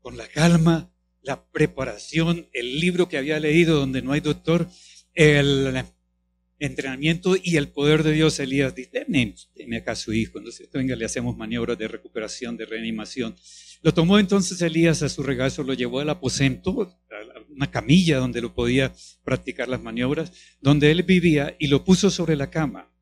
con 0.00 0.16
la 0.16 0.26
calma, 0.26 0.92
la 1.22 1.48
preparación, 1.48 2.48
el 2.52 2.80
libro 2.80 3.08
que 3.08 3.16
había 3.16 3.38
leído 3.38 3.78
donde 3.78 4.02
no 4.02 4.10
hay 4.10 4.20
doctor, 4.20 4.68
el 5.14 5.84
entrenamiento 6.58 7.36
y 7.42 7.56
el 7.56 7.68
poder 7.68 8.02
de 8.02 8.12
Dios, 8.12 8.38
Elías 8.40 8.74
dice, 8.74 9.06
deme, 9.08 9.76
acá 9.76 9.92
a 9.92 9.96
su 9.96 10.12
hijo, 10.12 10.38
entonces 10.38 10.68
venga, 10.72 10.96
le 10.96 11.04
hacemos 11.04 11.36
maniobras 11.36 11.78
de 11.78 11.88
recuperación, 11.88 12.56
de 12.56 12.66
reanimación. 12.66 13.36
Lo 13.82 13.92
tomó 13.92 14.18
entonces 14.18 14.60
Elías 14.62 15.02
a 15.02 15.08
su 15.08 15.22
regazo, 15.22 15.62
lo 15.62 15.74
llevó 15.74 16.00
al 16.00 16.10
aposento, 16.10 16.82
a 17.10 17.40
una 17.50 17.70
camilla 17.70 18.18
donde 18.18 18.40
lo 18.40 18.54
podía 18.54 18.94
practicar 19.24 19.68
las 19.68 19.82
maniobras, 19.82 20.32
donde 20.60 20.90
él 20.90 21.02
vivía 21.02 21.56
y 21.58 21.68
lo 21.68 21.84
puso 21.84 22.10
sobre 22.10 22.36
la 22.36 22.50
cama. 22.50 22.92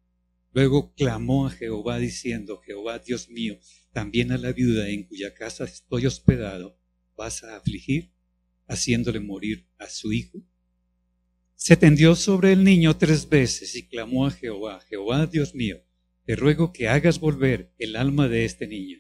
Luego 0.53 0.95
clamó 0.95 1.47
a 1.47 1.51
Jehová 1.51 1.99
diciendo, 1.99 2.61
Jehová 2.65 2.99
Dios 2.99 3.29
mío, 3.29 3.59
también 3.93 4.33
a 4.33 4.39
la 4.39 4.53
viuda 4.53 4.89
en 4.89 5.05
cuya 5.05 5.35
casa 5.35 5.65
estoy 5.65 6.07
hospedado, 6.07 6.79
vas 7.17 7.45
a 7.45 7.57
afligir, 7.57 8.13
haciéndole 8.67 9.21
morir 9.21 9.69
a 9.79 9.89
su 9.89 10.13
hijo 10.13 10.45
se 11.65 11.79
tendió 11.79 12.15
sobre 12.15 12.53
el 12.53 12.63
niño 12.63 12.95
tres 12.99 13.27
veces 13.27 13.75
y 13.75 13.89
clamó 13.89 14.27
a 14.27 14.31
Jehová, 14.31 14.81
Jehová 14.81 15.27
Dios 15.27 15.55
mío, 15.55 15.83
te 16.27 16.37
ruego 16.37 16.75
que 16.75 16.89
hagas 16.89 17.19
volver 17.19 17.73
el 17.79 17.97
alma 17.97 18.29
de 18.29 18.45
este 18.45 18.67
niño. 18.67 18.99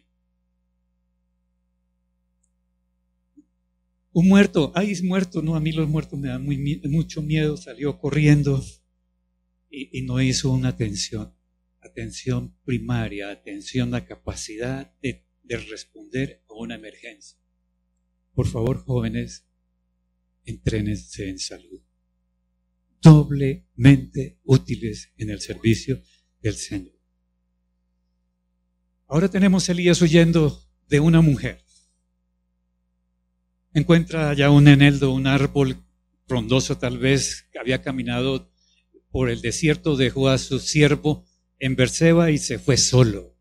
Un 4.13 4.29
muerto, 4.29 4.73
ay, 4.75 4.93
es 4.93 5.03
muerto, 5.03 5.43
no, 5.43 5.57
a 5.57 5.61
mí 5.61 5.73
los 5.73 5.91
muertos 5.91 6.19
me 6.19 6.29
dan 6.29 6.49
mucho 6.85 7.21
miedo, 7.21 7.59
salió 7.59 7.99
corriendo 7.99 8.65
y, 9.69 10.01
no 10.01 10.23
hizo 10.23 10.51
una 10.51 10.71
atención, 10.71 11.35
atención 11.81 12.57
primaria, 12.65 13.31
atención 13.31 13.95
a 13.95 14.07
capacidad 14.07 14.91
de, 15.03 15.27
de 15.43 15.59
responder 15.59 16.43
a 16.49 16.55
una 16.55 16.77
emergencia. 16.77 17.39
Por 18.33 18.47
favor, 18.47 18.79
jóvenes, 18.87 19.47
entrénense 20.47 21.29
en 21.29 21.39
salud 21.39 21.83
doblemente 23.05 24.41
útiles 24.45 25.13
en 25.19 25.29
el 25.29 25.41
servicio 25.41 26.01
del 26.41 26.55
Señor. 26.55 26.95
Ahora 29.07 29.29
tenemos 29.29 29.69
a 29.69 29.73
Elías 29.73 30.01
huyendo 30.01 30.59
de 30.89 31.01
una 31.01 31.21
mujer. 31.21 31.63
Encuentra 33.75 34.31
allá 34.31 34.51
un 34.51 34.69
eneldo, 34.69 35.13
un 35.13 35.27
árbol 35.27 35.85
frondoso 36.27 36.79
tal 36.79 36.99
vez, 36.99 37.47
que 37.53 37.59
había 37.59 37.83
caminado 37.83 38.51
por 39.11 39.29
el 39.29 39.43
desierto, 39.43 39.97
dejó 39.97 40.31
a 40.31 40.39
su 40.39 40.59
siervo 40.59 41.27
en 41.59 41.77
Berseba 41.77 42.31
y 42.31 42.39
se 42.39 42.59
fue 42.59 42.79
solo. 42.79 43.37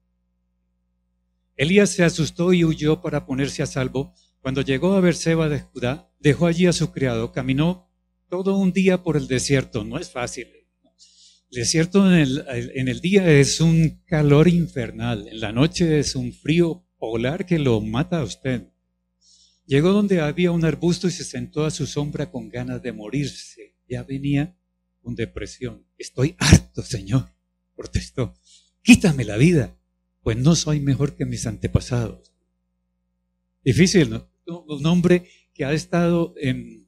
Elías 1.55 1.91
se 1.91 2.03
asustó 2.03 2.51
y 2.51 2.65
huyó 2.65 3.01
para 3.01 3.25
ponerse 3.25 3.63
a 3.63 3.65
salvo. 3.65 4.13
Cuando 4.41 4.61
llegó 4.61 4.93
a 4.93 4.99
Berseba 4.99 5.47
de 5.47 5.61
Judá, 5.61 6.11
dejó 6.19 6.47
allí 6.47 6.65
a 6.65 6.73
su 6.73 6.91
criado, 6.91 7.31
caminó 7.31 7.92
todo 8.33 8.57
un 8.57 8.73
día 8.73 9.03
por 9.03 9.15
el 9.15 9.27
desierto, 9.27 9.83
no 9.83 9.99
es 9.99 10.09
fácil. 10.09 10.47
El 11.51 11.55
desierto 11.55 12.11
en 12.11 12.13
el, 12.15 12.43
en 12.73 12.87
el 12.87 12.99
día 12.99 13.29
es 13.29 13.61
un 13.61 14.01
calor 14.07 14.47
infernal, 14.47 15.27
en 15.27 15.39
la 15.39 15.51
noche 15.51 15.99
es 15.99 16.15
un 16.15 16.33
frío 16.33 16.83
polar 16.97 17.45
que 17.45 17.59
lo 17.59 17.79
mata 17.79 18.21
a 18.21 18.23
usted. 18.23 18.69
Llegó 19.67 19.91
donde 19.91 20.19
había 20.19 20.49
un 20.49 20.65
arbusto 20.65 21.07
y 21.07 21.11
se 21.11 21.23
sentó 21.23 21.63
a 21.63 21.69
su 21.69 21.85
sombra 21.85 22.31
con 22.31 22.49
ganas 22.49 22.81
de 22.81 22.91
morirse. 22.91 23.75
Ya 23.87 24.01
venía 24.01 24.57
con 25.03 25.13
depresión. 25.13 25.85
Estoy 25.99 26.35
harto, 26.39 26.81
Señor, 26.81 27.29
protestó. 27.75 28.33
Quítame 28.81 29.25
la 29.25 29.37
vida, 29.37 29.77
pues 30.23 30.37
no 30.37 30.55
soy 30.55 30.79
mejor 30.79 31.15
que 31.15 31.25
mis 31.25 31.45
antepasados. 31.45 32.33
Difícil, 33.63 34.09
¿no? 34.09 34.27
Un 34.47 34.83
hombre 34.87 35.29
que 35.53 35.65
ha 35.65 35.73
estado 35.73 36.33
en 36.37 36.82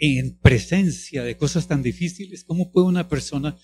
en 0.00 0.38
presencia 0.38 1.22
de 1.22 1.36
cosas 1.36 1.68
tan 1.68 1.82
difíciles, 1.82 2.42
¿cómo 2.44 2.72
puede 2.72 2.86
una 2.86 3.08
persona 3.08 3.56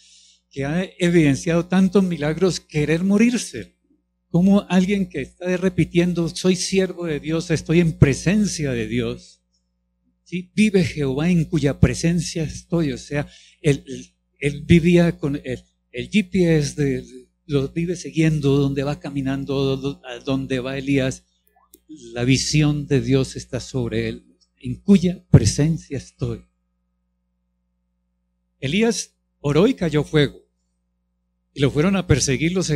que 0.50 0.66
ha 0.66 0.86
evidenciado 0.98 1.66
tantos 1.66 2.04
milagros 2.04 2.60
querer 2.60 3.02
morirse? 3.02 3.76
¿Cómo 4.28 4.66
alguien 4.68 5.08
que 5.08 5.22
está 5.22 5.56
repitiendo, 5.56 6.28
soy 6.28 6.56
siervo 6.56 7.06
de 7.06 7.20
Dios, 7.20 7.50
estoy 7.50 7.80
en 7.80 7.94
presencia 7.94 8.72
de 8.72 8.86
Dios? 8.86 9.40
¿Sí? 10.24 10.52
Vive 10.54 10.84
Jehová 10.84 11.30
en 11.30 11.46
cuya 11.46 11.80
presencia 11.80 12.42
estoy. 12.42 12.92
O 12.92 12.98
sea, 12.98 13.26
él, 13.62 13.84
vivía 14.66 15.16
con 15.16 15.36
el, 15.42 15.64
el 15.90 16.10
GPS, 16.10 16.74
de, 16.74 17.04
lo 17.46 17.68
vive 17.68 17.96
siguiendo, 17.96 18.56
donde 18.56 18.82
va 18.82 19.00
caminando, 19.00 20.02
a 20.04 20.18
donde 20.18 20.60
va 20.60 20.76
Elías. 20.76 21.24
La 21.88 22.24
visión 22.24 22.86
de 22.86 23.00
Dios 23.00 23.36
está 23.36 23.60
sobre 23.60 24.08
él 24.08 24.35
en 24.66 24.80
cuya 24.80 25.24
presencia 25.30 25.96
estoy. 25.96 26.44
Elías 28.58 29.16
oró 29.40 29.66
y 29.66 29.74
cayó 29.74 30.02
fuego. 30.02 30.40
Y 31.54 31.60
lo 31.60 31.70
fueron 31.70 31.96
a 31.96 32.06
perseguir 32.06 32.52
los 32.52 32.70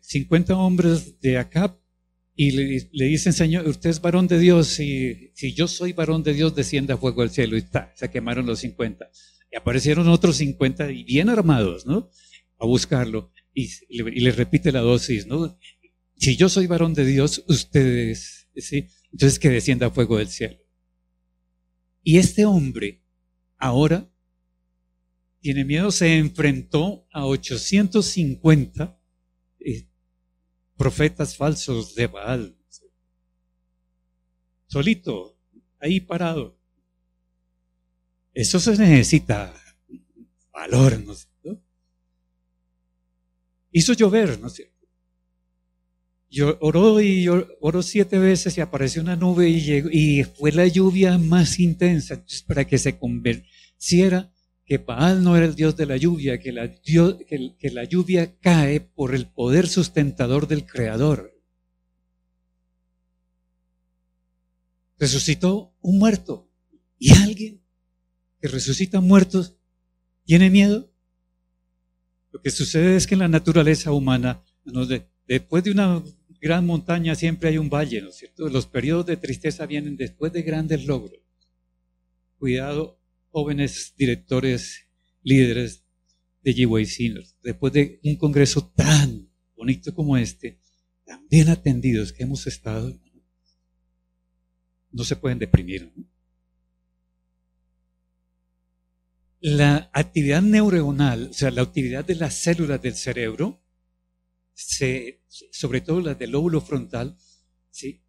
50 0.00 0.56
hombres 0.56 1.20
de 1.20 1.38
Acab 1.38 1.78
y 2.38 2.50
le, 2.50 3.06
dicen, 3.06 3.32
Señor, 3.32 3.66
usted 3.66 3.88
es 3.88 4.00
varón 4.02 4.28
de 4.28 4.38
Dios, 4.38 4.78
y 4.78 5.32
si 5.34 5.54
yo 5.54 5.66
soy 5.66 5.94
varón 5.94 6.22
de 6.22 6.34
Dios, 6.34 6.54
descienda 6.54 6.98
fuego 6.98 7.22
al 7.22 7.30
cielo. 7.30 7.56
Y 7.56 7.60
está, 7.60 7.92
se 7.96 8.10
quemaron 8.10 8.44
los 8.44 8.58
50. 8.60 9.10
Y 9.50 9.56
aparecieron 9.56 10.06
otros 10.08 10.36
50 10.36 10.90
y 10.92 11.04
bien 11.04 11.30
armados, 11.30 11.86
¿no? 11.86 12.10
A 12.58 12.66
buscarlo. 12.66 13.32
Y, 13.54 13.70
y 13.88 14.20
le 14.20 14.32
repite 14.32 14.70
la 14.70 14.80
dosis, 14.80 15.26
¿no? 15.26 15.58
Si 16.18 16.36
yo 16.36 16.50
soy 16.50 16.66
varón 16.66 16.92
de 16.92 17.06
Dios, 17.06 17.42
ustedes, 17.48 18.48
¿sí? 18.54 18.86
Entonces 19.12 19.38
que 19.38 19.48
descienda 19.48 19.90
fuego 19.90 20.18
del 20.18 20.28
cielo. 20.28 20.58
Y 22.08 22.18
este 22.18 22.46
hombre 22.46 23.02
ahora 23.58 24.08
tiene 25.40 25.64
miedo, 25.64 25.90
se 25.90 26.18
enfrentó 26.18 27.04
a 27.10 27.26
850 27.26 28.96
eh, 29.58 29.88
profetas 30.76 31.36
falsos 31.36 31.96
de 31.96 32.06
Baal. 32.06 32.56
Solito, 34.68 35.36
ahí 35.80 35.98
parado. 35.98 36.56
Eso 38.32 38.60
se 38.60 38.78
necesita 38.78 39.52
valor, 40.52 41.00
¿no 41.00 41.12
es 41.12 41.28
cierto? 41.42 41.60
Hizo 43.72 43.94
llover, 43.94 44.38
¿no 44.38 44.46
es 44.46 44.52
cierto? 44.52 44.75
Yo 46.36 46.58
oró 46.60 47.00
y 47.00 47.26
oró 47.28 47.82
siete 47.82 48.18
veces 48.18 48.58
y 48.58 48.60
apareció 48.60 49.00
una 49.00 49.16
nube 49.16 49.48
y, 49.48 49.62
llegó, 49.62 49.88
y 49.90 50.22
fue 50.22 50.52
la 50.52 50.66
lluvia 50.66 51.16
más 51.16 51.58
intensa 51.58 52.22
para 52.46 52.66
que 52.66 52.76
se 52.76 52.98
convenciera 52.98 54.30
que 54.66 54.76
Baal 54.76 55.24
no 55.24 55.34
era 55.34 55.46
el 55.46 55.54
Dios 55.54 55.78
de 55.78 55.86
la 55.86 55.96
lluvia, 55.96 56.38
que 56.38 56.52
la, 56.52 56.70
que 56.74 57.70
la 57.72 57.84
lluvia 57.84 58.38
cae 58.38 58.80
por 58.80 59.14
el 59.14 59.28
poder 59.28 59.66
sustentador 59.66 60.46
del 60.46 60.66
Creador. 60.66 61.40
Resucitó 64.98 65.72
un 65.80 65.98
muerto 65.98 66.50
y 66.98 67.14
alguien 67.14 67.62
que 68.42 68.48
resucita 68.48 69.00
muertos 69.00 69.56
tiene 70.26 70.50
miedo. 70.50 70.92
Lo 72.30 72.42
que 72.42 72.50
sucede 72.50 72.96
es 72.96 73.06
que 73.06 73.14
en 73.14 73.20
la 73.20 73.28
naturaleza 73.28 73.90
humana, 73.90 74.42
después 75.26 75.64
de 75.64 75.70
una 75.70 76.04
gran 76.40 76.66
montaña 76.66 77.14
siempre 77.14 77.48
hay 77.48 77.58
un 77.58 77.70
valle, 77.70 78.00
¿no 78.00 78.08
es 78.08 78.16
cierto? 78.16 78.48
Los 78.48 78.66
periodos 78.66 79.06
de 79.06 79.16
tristeza 79.16 79.66
vienen 79.66 79.96
después 79.96 80.32
de 80.32 80.42
grandes 80.42 80.86
logros. 80.86 81.20
Cuidado, 82.38 83.00
jóvenes 83.30 83.94
directores, 83.96 84.86
líderes 85.22 85.84
de 86.42 86.86
Sinners, 86.86 87.36
después 87.42 87.72
de 87.72 87.98
un 88.04 88.16
congreso 88.16 88.72
tan 88.74 89.28
bonito 89.56 89.92
como 89.94 90.16
este, 90.16 90.60
tan 91.04 91.26
bien 91.28 91.48
atendidos 91.48 92.12
que 92.12 92.22
hemos 92.22 92.46
estado, 92.46 92.96
no 94.92 95.04
se 95.04 95.16
pueden 95.16 95.38
deprimir. 95.38 95.92
La 99.40 99.90
actividad 99.92 100.40
neuronal, 100.40 101.28
o 101.30 101.32
sea, 101.32 101.50
la 101.50 101.62
actividad 101.62 102.04
de 102.04 102.14
las 102.14 102.34
células 102.34 102.80
del 102.80 102.94
cerebro, 102.94 103.60
sobre 104.56 105.80
todo 105.82 106.00
las 106.00 106.18
del 106.18 106.30
lóbulo 106.30 106.60
frontal, 106.60 107.16
¿sí? 107.70 108.06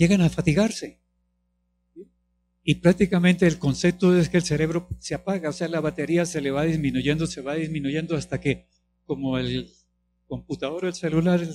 llegan 0.00 0.22
a 0.22 0.30
fatigarse. 0.30 0.98
Y 2.62 2.76
prácticamente 2.76 3.46
el 3.46 3.58
concepto 3.58 4.18
es 4.18 4.30
que 4.30 4.38
el 4.38 4.42
cerebro 4.42 4.88
se 4.98 5.14
apaga, 5.14 5.50
o 5.50 5.52
sea, 5.52 5.68
la 5.68 5.80
batería 5.80 6.24
se 6.24 6.40
le 6.40 6.50
va 6.50 6.64
disminuyendo, 6.64 7.26
se 7.26 7.42
va 7.42 7.54
disminuyendo 7.54 8.16
hasta 8.16 8.40
que, 8.40 8.66
como 9.04 9.36
el 9.38 9.70
computador 10.26 10.86
o 10.86 10.88
el 10.88 10.94
celular, 10.94 11.46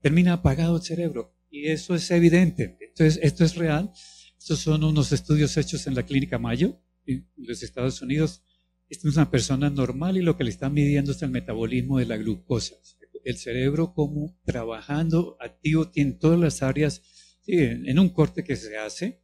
termina 0.00 0.32
apagado 0.32 0.76
el 0.76 0.82
cerebro. 0.82 1.34
Y 1.50 1.68
eso 1.68 1.94
es 1.94 2.10
evidente. 2.10 2.78
Entonces, 2.80 3.20
esto 3.22 3.44
es 3.44 3.54
real. 3.54 3.92
Estos 4.38 4.60
son 4.60 4.82
unos 4.84 5.12
estudios 5.12 5.54
hechos 5.58 5.86
en 5.86 5.94
la 5.94 6.04
clínica 6.04 6.38
Mayo, 6.38 6.80
en 7.04 7.28
los 7.36 7.62
Estados 7.62 8.00
Unidos. 8.00 8.42
Esta 8.88 9.08
es 9.08 9.16
una 9.16 9.30
persona 9.30 9.70
normal 9.70 10.16
y 10.16 10.22
lo 10.22 10.36
que 10.36 10.44
le 10.44 10.50
están 10.50 10.72
midiendo 10.72 11.12
es 11.12 11.22
el 11.22 11.30
metabolismo 11.30 11.98
de 11.98 12.06
la 12.06 12.16
glucosa. 12.16 12.76
El 13.24 13.36
cerebro 13.36 13.92
como 13.92 14.38
trabajando 14.44 15.36
activo 15.40 15.90
tiene 15.90 16.12
todas 16.12 16.38
las 16.38 16.62
áreas, 16.62 17.02
en 17.46 17.98
un 17.98 18.10
corte 18.10 18.44
que 18.44 18.56
se 18.56 18.76
hace, 18.76 19.22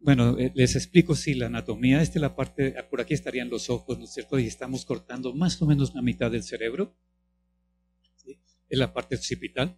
bueno, 0.00 0.38
eh, 0.38 0.50
les 0.54 0.76
explico 0.76 1.14
si 1.14 1.34
la 1.34 1.46
anatomía, 1.46 2.00
esta 2.00 2.18
es 2.18 2.22
la 2.22 2.34
parte, 2.34 2.74
por 2.90 3.00
aquí 3.00 3.14
estarían 3.14 3.50
los 3.50 3.68
ojos, 3.68 3.98
¿no 3.98 4.04
es 4.04 4.12
cierto? 4.12 4.38
Y 4.38 4.46
estamos 4.46 4.84
cortando 4.84 5.34
más 5.34 5.60
o 5.60 5.66
menos 5.66 5.94
la 5.94 6.02
mitad 6.02 6.30
del 6.30 6.42
cerebro, 6.42 6.96
es 8.26 8.78
la 8.78 8.92
parte 8.94 9.16
occipital. 9.16 9.76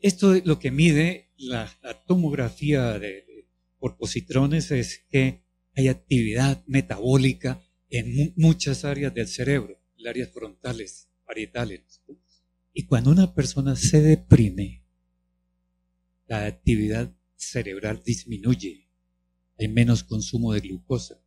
Esto 0.00 0.34
lo 0.44 0.58
que 0.58 0.70
mide 0.70 1.32
la, 1.36 1.68
tomografía 2.06 2.98
de, 2.98 3.48
por 3.78 3.96
positrones 3.96 4.70
es 4.70 5.04
que 5.10 5.42
hay 5.74 5.88
actividad 5.88 6.62
metabólica 6.66 7.60
en 7.98 8.32
muchas 8.36 8.84
áreas 8.84 9.14
del 9.14 9.28
cerebro, 9.28 9.80
las 9.96 10.10
áreas 10.10 10.30
frontales, 10.30 11.08
parietales. 11.26 12.02
Y 12.72 12.86
cuando 12.86 13.10
una 13.10 13.34
persona 13.34 13.76
se 13.76 14.00
deprime, 14.00 14.84
la 16.26 16.46
actividad 16.46 17.14
cerebral 17.36 18.02
disminuye 18.04 18.84
hay 19.58 19.68
menos 19.68 20.02
consumo 20.04 20.52
de 20.52 20.60
glucosa. 20.60 21.20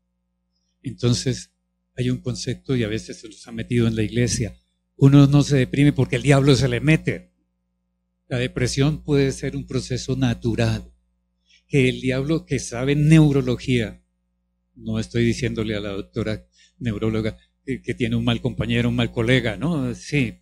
Entonces, 0.84 1.52
hay 1.96 2.10
un 2.10 2.18
concepto 2.20 2.76
y 2.76 2.84
a 2.84 2.88
veces 2.88 3.22
se 3.22 3.28
nos 3.28 3.48
ha 3.48 3.52
metido 3.52 3.88
en 3.88 3.96
la 3.96 4.04
iglesia. 4.04 4.58
Uno 4.96 5.28
no 5.28 5.44
se 5.44 5.58
deprime 5.58 5.94
porque 5.94 6.18
el 6.18 6.24
diablo 6.24 6.56
se 6.56 6.68
le 6.68 6.80
mete. 6.80 7.32
La 8.28 8.38
depresión 8.38 9.04
puede 9.04 9.32
ser 9.32 9.56
un 9.56 9.66
proceso 9.66 10.16
natural. 10.16 10.94
Que 11.68 11.90
el 11.90 12.02
diablo 12.02 12.46
que 12.46 12.60
sabe 12.60 12.96
neurología, 12.96 14.04
no 14.76 15.00
estoy 15.00 15.26
diciéndole 15.26 15.76
a 15.76 15.80
la 15.80 15.90
doctora 15.90 16.47
neuróloga 16.80 17.38
que, 17.66 17.94
tiene 17.94 18.16
un 18.16 18.24
mal 18.24 18.42
compañero, 18.42 18.90
un 18.90 18.96
mal 18.96 19.12
colega, 19.12 19.58
¿no? 19.58 19.94
Sí. 19.94 20.40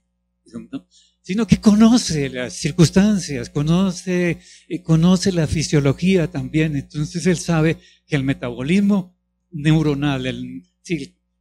¿no? 0.72 0.88
sino 1.26 1.48
que 1.48 1.60
conoce 1.60 2.30
las 2.30 2.54
circunstancias, 2.54 3.50
conoce, 3.50 4.38
eh, 4.70 4.84
conoce 4.84 5.32
la 5.32 5.48
fisiología 5.48 6.30
también. 6.30 6.76
Entonces 6.76 7.26
él 7.26 7.38
sabe 7.38 7.80
que 8.06 8.16
el 8.16 8.24
metabolismo 8.24 9.18
neuronal, 9.50 10.28
el, 10.28 10.64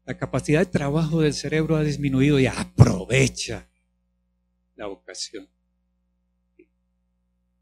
la 0.06 0.16
capacidad 0.16 0.60
de 0.60 0.72
trabajo 0.72 1.20
del 1.20 1.34
cerebro 1.34 1.76
ha 1.76 1.84
disminuido 1.84 2.40
y 2.40 2.46
aprovecha 2.46 3.68
la 4.74 4.88
ocasión. 4.88 5.50
El 6.56 6.66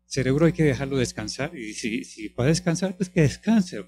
cerebro 0.07 0.47
hay 0.47 0.53
que 0.53 0.63
dejarlo 0.63 0.99
descansar 0.99 1.59
y 1.59 1.75
si, 1.75 2.05
si 2.05 2.29
puede 2.29 2.51
descansar, 2.51 2.97
pues 2.97 3.09
que 3.09 3.23
descanse. 3.23 3.85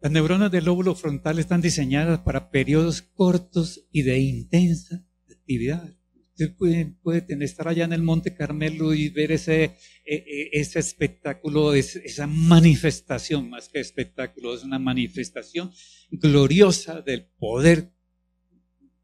Las 0.00 0.12
neuronas 0.12 0.52
del 0.52 0.66
lóbulo 0.66 0.94
frontal 0.94 1.40
están 1.40 1.60
diseñadas 1.60 2.20
para 2.20 2.50
periodos 2.50 3.02
cortos 3.02 3.84
y 3.90 4.02
de 4.02 4.20
intensa 4.20 5.04
actividad. 5.28 5.92
Usted 6.30 6.54
puede, 6.54 7.26
estar 7.44 7.66
allá 7.66 7.84
en 7.84 7.92
el 7.92 8.02
Monte 8.02 8.32
Carmelo 8.32 8.94
y 8.94 9.08
ver 9.08 9.32
ese, 9.32 9.64
e, 9.64 9.74
e, 10.04 10.50
ese 10.52 10.78
espectáculo, 10.78 11.74
esa 11.74 12.28
manifestación, 12.28 13.50
más 13.50 13.68
que 13.68 13.80
espectáculo, 13.80 14.54
es 14.54 14.62
una 14.62 14.78
manifestación 14.78 15.72
gloriosa 16.12 17.02
del 17.02 17.26
poder 17.36 17.92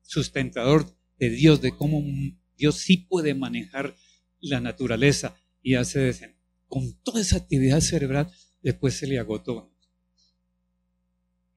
sustentador 0.02 0.86
de 1.18 1.30
Dios, 1.30 1.60
de 1.60 1.72
cómo 1.72 2.04
Dios 2.56 2.76
sí 2.76 2.98
puede 2.98 3.34
manejar 3.34 3.96
la 4.38 4.60
naturaleza 4.60 5.34
y 5.60 5.74
hace 5.74 6.36
con 6.68 6.92
toda 7.02 7.20
esa 7.20 7.38
actividad 7.38 7.80
cerebral, 7.80 8.30
después 8.62 8.94
se 8.94 9.08
le 9.08 9.18
agotó. 9.18 9.73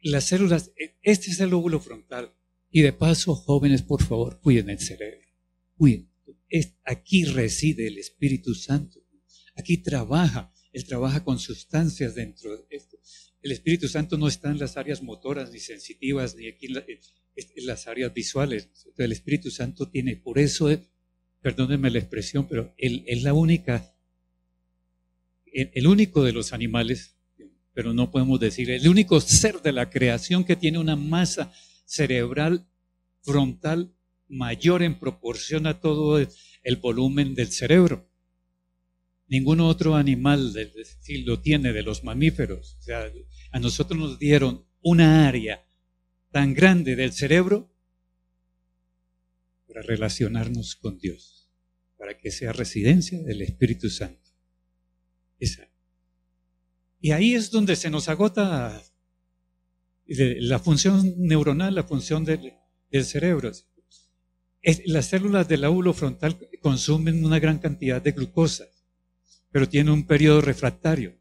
Las 0.08 0.30
células, 0.30 0.72
e, 0.78 0.96
este 1.02 1.32
es 1.32 1.40
el 1.42 1.50
lóbulo 1.50 1.82
frontal, 1.82 2.34
y 2.72 2.82
de 2.82 2.94
paso, 2.94 3.36
jóvenes, 3.36 3.82
por 3.82 4.02
favor, 4.02 4.40
cuiden 4.40 4.70
el 4.70 4.80
cerebro. 4.80 5.28
Cuiden. 5.76 6.10
aquí 6.86 7.26
reside 7.26 7.88
el 7.88 7.98
Espíritu 7.98 8.56
Santo. 8.56 9.02
Aquí 9.56 9.78
trabaja. 9.78 10.54
Él 10.72 10.86
trabaja 10.86 11.26
con 11.26 11.40
sustancias 11.40 12.16
dentro 12.16 12.56
de 12.56 12.64
esto. 12.70 12.98
El 13.42 13.52
Espíritu 13.52 13.90
Santo 13.90 14.18
no 14.18 14.30
está 14.30 14.50
en 14.50 14.60
las 14.60 14.78
áreas 14.78 15.02
motoras 15.02 15.52
ni 15.52 15.60
sensitivas, 15.60 16.36
ni 16.36 16.48
aquí 16.48 16.68
en, 16.68 17.66
las 17.66 17.88
áreas 17.88 18.14
visuales. 18.14 18.70
El 18.98 19.12
Espíritu 19.12 19.52
Santo 19.52 19.90
tiene, 19.90 20.16
por 20.16 20.40
eso, 20.40 20.70
perdónenme 21.42 21.90
la 21.90 22.00
expresión, 22.00 22.48
pero 22.48 22.74
él 22.78 23.04
es 23.08 23.24
la 23.24 23.34
única, 23.34 23.94
el 25.52 25.86
único 25.86 26.24
de 26.24 26.32
los 26.32 26.54
animales, 26.54 27.17
pero 27.78 27.94
no 27.94 28.10
podemos 28.10 28.40
decir, 28.40 28.72
el 28.72 28.88
único 28.88 29.22
ser 29.22 29.62
de 29.62 29.72
la 29.72 29.92
creación 29.92 30.44
que 30.44 30.56
tiene 30.56 30.80
una 30.80 30.96
masa 30.96 31.54
cerebral 31.86 32.68
frontal 33.22 33.94
mayor 34.28 34.82
en 34.82 34.98
proporción 34.98 35.68
a 35.68 35.80
todo 35.80 36.18
el 36.18 36.76
volumen 36.78 37.36
del 37.36 37.52
cerebro. 37.52 38.10
Ningún 39.28 39.60
otro 39.60 39.94
animal 39.94 40.56
lo 41.24 41.40
tiene 41.40 41.72
de 41.72 41.84
los 41.84 42.04
mamíferos. 42.04 42.78
O 42.80 42.82
sea, 42.82 43.12
a 43.52 43.60
nosotros 43.60 44.00
nos 44.00 44.18
dieron 44.18 44.66
una 44.82 45.28
área 45.28 45.64
tan 46.32 46.56
grande 46.56 46.96
del 46.96 47.14
cerebro 47.14 47.72
para 49.68 49.84
relacionarnos 49.84 50.76
con 50.78 50.98
Dios, 50.98 51.48
para 51.96 52.18
que 52.18 52.32
sea 52.32 52.54
residencia 52.54 53.22
del 53.22 53.44
Espíritu 53.44 53.92
Santo. 53.92 54.32
Esa. 55.38 55.70
Y 57.08 57.12
ahí 57.14 57.36
es 57.36 57.52
donde 57.52 57.78
se 57.78 57.90
nos 57.90 58.10
agota 58.10 58.84
la 60.08 60.60
función 60.60 61.14
neuronal, 61.16 61.74
la 61.74 61.84
función 61.84 62.26
del, 62.26 62.52
cerebro. 63.06 63.50
las 64.88 65.06
células 65.06 65.48
del 65.48 65.62
lóbulo 65.62 65.94
frontal 65.94 66.38
consumen 66.60 67.24
una 67.24 67.40
gran 67.40 67.60
cantidad 67.60 68.02
de 68.02 68.12
glucosa, 68.12 68.66
pero 69.54 69.70
tienen 69.70 69.94
un 69.94 70.06
periodo 70.06 70.42
refractario. 70.42 71.18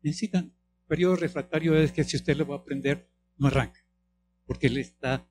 Necesitan. 0.00 0.54
Periodo 0.88 1.16
refractario 1.16 1.76
es 1.76 1.92
que 1.92 2.02
si 2.02 2.16
usted 2.16 2.34
lo 2.34 2.46
va 2.46 2.54
a 2.54 2.60
aprender, 2.60 3.06
no 3.36 3.48
arranca, 3.48 3.84
porque 4.46 4.68
él 4.68 4.78
está, 4.78 5.28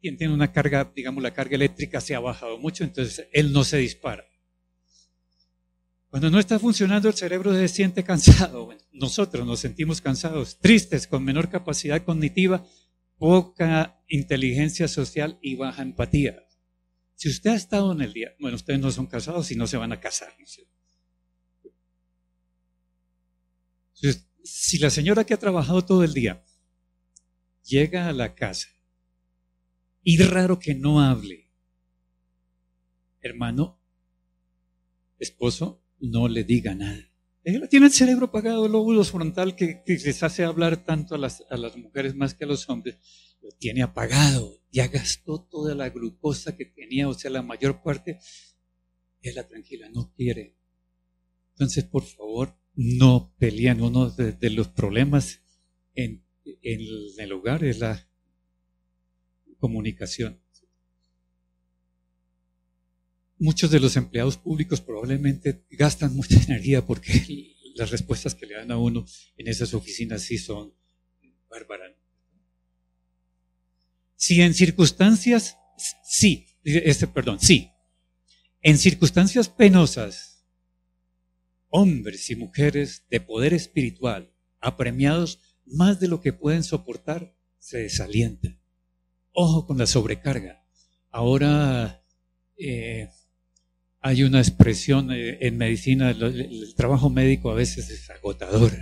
tiene 0.00 0.34
una 0.34 0.50
carga, 0.50 0.90
digamos, 0.92 1.22
la 1.22 1.32
carga 1.32 1.54
eléctrica 1.54 2.00
se 2.00 2.16
ha 2.16 2.18
bajado 2.18 2.58
mucho, 2.58 2.82
entonces 2.82 3.28
él 3.30 3.52
no 3.52 3.62
se 3.62 3.76
dispara. 3.76 4.24
Cuando 6.10 6.28
no 6.28 6.40
está 6.40 6.58
funcionando 6.58 7.08
el 7.08 7.14
cerebro 7.14 7.52
se 7.54 7.68
siente 7.68 8.02
cansado. 8.02 8.70
nosotros 8.92 9.46
nos 9.46 9.60
sentimos 9.60 10.00
cansados, 10.00 10.58
tristes, 10.58 11.06
con 11.06 11.24
menor 11.24 11.48
capacidad 11.48 12.04
cognitiva, 12.04 12.66
poca 13.16 14.02
inteligencia 14.08 14.88
social 14.88 15.38
y 15.40 15.54
baja 15.54 15.82
empatía. 15.82 16.44
Si 17.14 17.28
usted 17.28 17.50
ha 17.50 17.54
estado 17.54 17.92
en 17.92 18.00
el 18.00 18.12
día, 18.12 18.34
bueno, 18.40 18.56
ustedes 18.56 18.80
no 18.80 18.90
son 18.90 19.06
casados 19.06 19.50
y 19.52 19.56
no 19.56 19.66
se 19.66 19.76
van 19.76 19.92
a 19.92 20.00
casar. 20.00 20.34
Si 24.42 24.78
la 24.78 24.90
señora 24.90 25.24
que 25.24 25.34
ha 25.34 25.38
trabajado 25.38 25.84
todo 25.84 26.02
el 26.02 26.12
día 26.12 26.42
llega 27.62 28.08
a 28.08 28.12
la 28.12 28.34
casa 28.34 28.68
y 30.02 30.16
raro 30.22 30.58
que 30.58 30.74
no 30.74 31.00
hable, 31.00 31.52
hermano, 33.20 33.78
esposo, 35.18 35.79
no 36.00 36.28
le 36.28 36.44
diga 36.44 36.74
nada. 36.74 37.10
Ella 37.42 37.66
tiene 37.68 37.86
el 37.86 37.92
cerebro 37.92 38.26
apagado, 38.26 38.66
el 38.66 38.72
lóbulo 38.72 39.02
frontal 39.04 39.56
que, 39.56 39.82
les 39.86 40.22
hace 40.22 40.44
hablar 40.44 40.84
tanto 40.84 41.14
a 41.14 41.18
las, 41.18 41.44
a 41.50 41.56
las 41.56 41.76
mujeres 41.76 42.14
más 42.14 42.34
que 42.34 42.44
a 42.44 42.46
los 42.46 42.68
hombres, 42.68 42.96
lo 43.42 43.50
tiene 43.52 43.82
apagado. 43.82 44.60
Ya 44.70 44.88
gastó 44.88 45.42
toda 45.50 45.74
la 45.74 45.88
glucosa 45.88 46.56
que 46.56 46.66
tenía, 46.66 47.08
o 47.08 47.14
sea, 47.14 47.30
la 47.30 47.42
mayor 47.42 47.82
parte. 47.82 48.18
Ella 49.22 49.46
tranquila, 49.46 49.88
no 49.90 50.12
quiere. 50.14 50.56
Entonces, 51.52 51.84
por 51.84 52.04
favor, 52.04 52.56
no 52.74 53.34
peleen. 53.38 53.80
Uno 53.80 54.10
de, 54.10 54.50
los 54.50 54.68
problemas 54.68 55.40
en, 55.94 56.24
en 56.44 56.80
el 57.18 57.32
hogar 57.32 57.64
es 57.64 57.78
la 57.78 58.06
comunicación 59.58 60.39
muchos 63.40 63.70
de 63.70 63.80
los 63.80 63.96
empleados 63.96 64.36
públicos 64.36 64.80
probablemente 64.80 65.64
gastan 65.70 66.14
mucha 66.14 66.40
energía 66.44 66.86
porque 66.86 67.56
las 67.74 67.90
respuestas 67.90 68.34
que 68.34 68.46
le 68.46 68.54
dan 68.54 68.70
a 68.70 68.78
uno 68.78 69.04
en 69.36 69.48
esas 69.48 69.74
oficinas 69.74 70.22
sí 70.22 70.38
son 70.38 70.72
bárbaras. 71.48 71.92
Si 74.14 74.42
en 74.42 74.52
circunstancias, 74.54 75.56
sí, 76.04 76.46
este, 76.62 77.06
perdón, 77.06 77.40
sí, 77.40 77.70
en 78.60 78.76
circunstancias 78.76 79.48
penosas, 79.48 80.44
hombres 81.70 82.28
y 82.28 82.36
mujeres 82.36 83.06
de 83.08 83.20
poder 83.20 83.54
espiritual, 83.54 84.34
apremiados 84.60 85.40
más 85.64 85.98
de 86.00 86.08
lo 86.08 86.20
que 86.20 86.34
pueden 86.34 86.62
soportar, 86.62 87.34
se 87.58 87.78
desalientan. 87.78 88.60
Ojo 89.32 89.66
con 89.66 89.78
la 89.78 89.86
sobrecarga. 89.86 90.62
Ahora 91.10 92.04
eh, 92.58 93.08
hay 94.00 94.22
una 94.22 94.38
expresión 94.38 95.10
eh, 95.12 95.38
en 95.40 95.58
medicina, 95.58 96.10
el, 96.10 96.74
trabajo 96.74 97.10
médico 97.10 97.50
a 97.50 97.54
veces 97.54 97.90
es 97.90 98.08
agotador. 98.10 98.72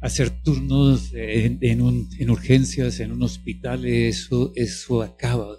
Hacer 0.00 0.30
turnos 0.42 1.10
en, 1.14 2.30
urgencias, 2.30 3.00
en 3.00 3.12
un 3.12 3.22
hospital, 3.22 3.84
eso, 3.84 4.52
eso 4.54 5.02
acaba. 5.02 5.58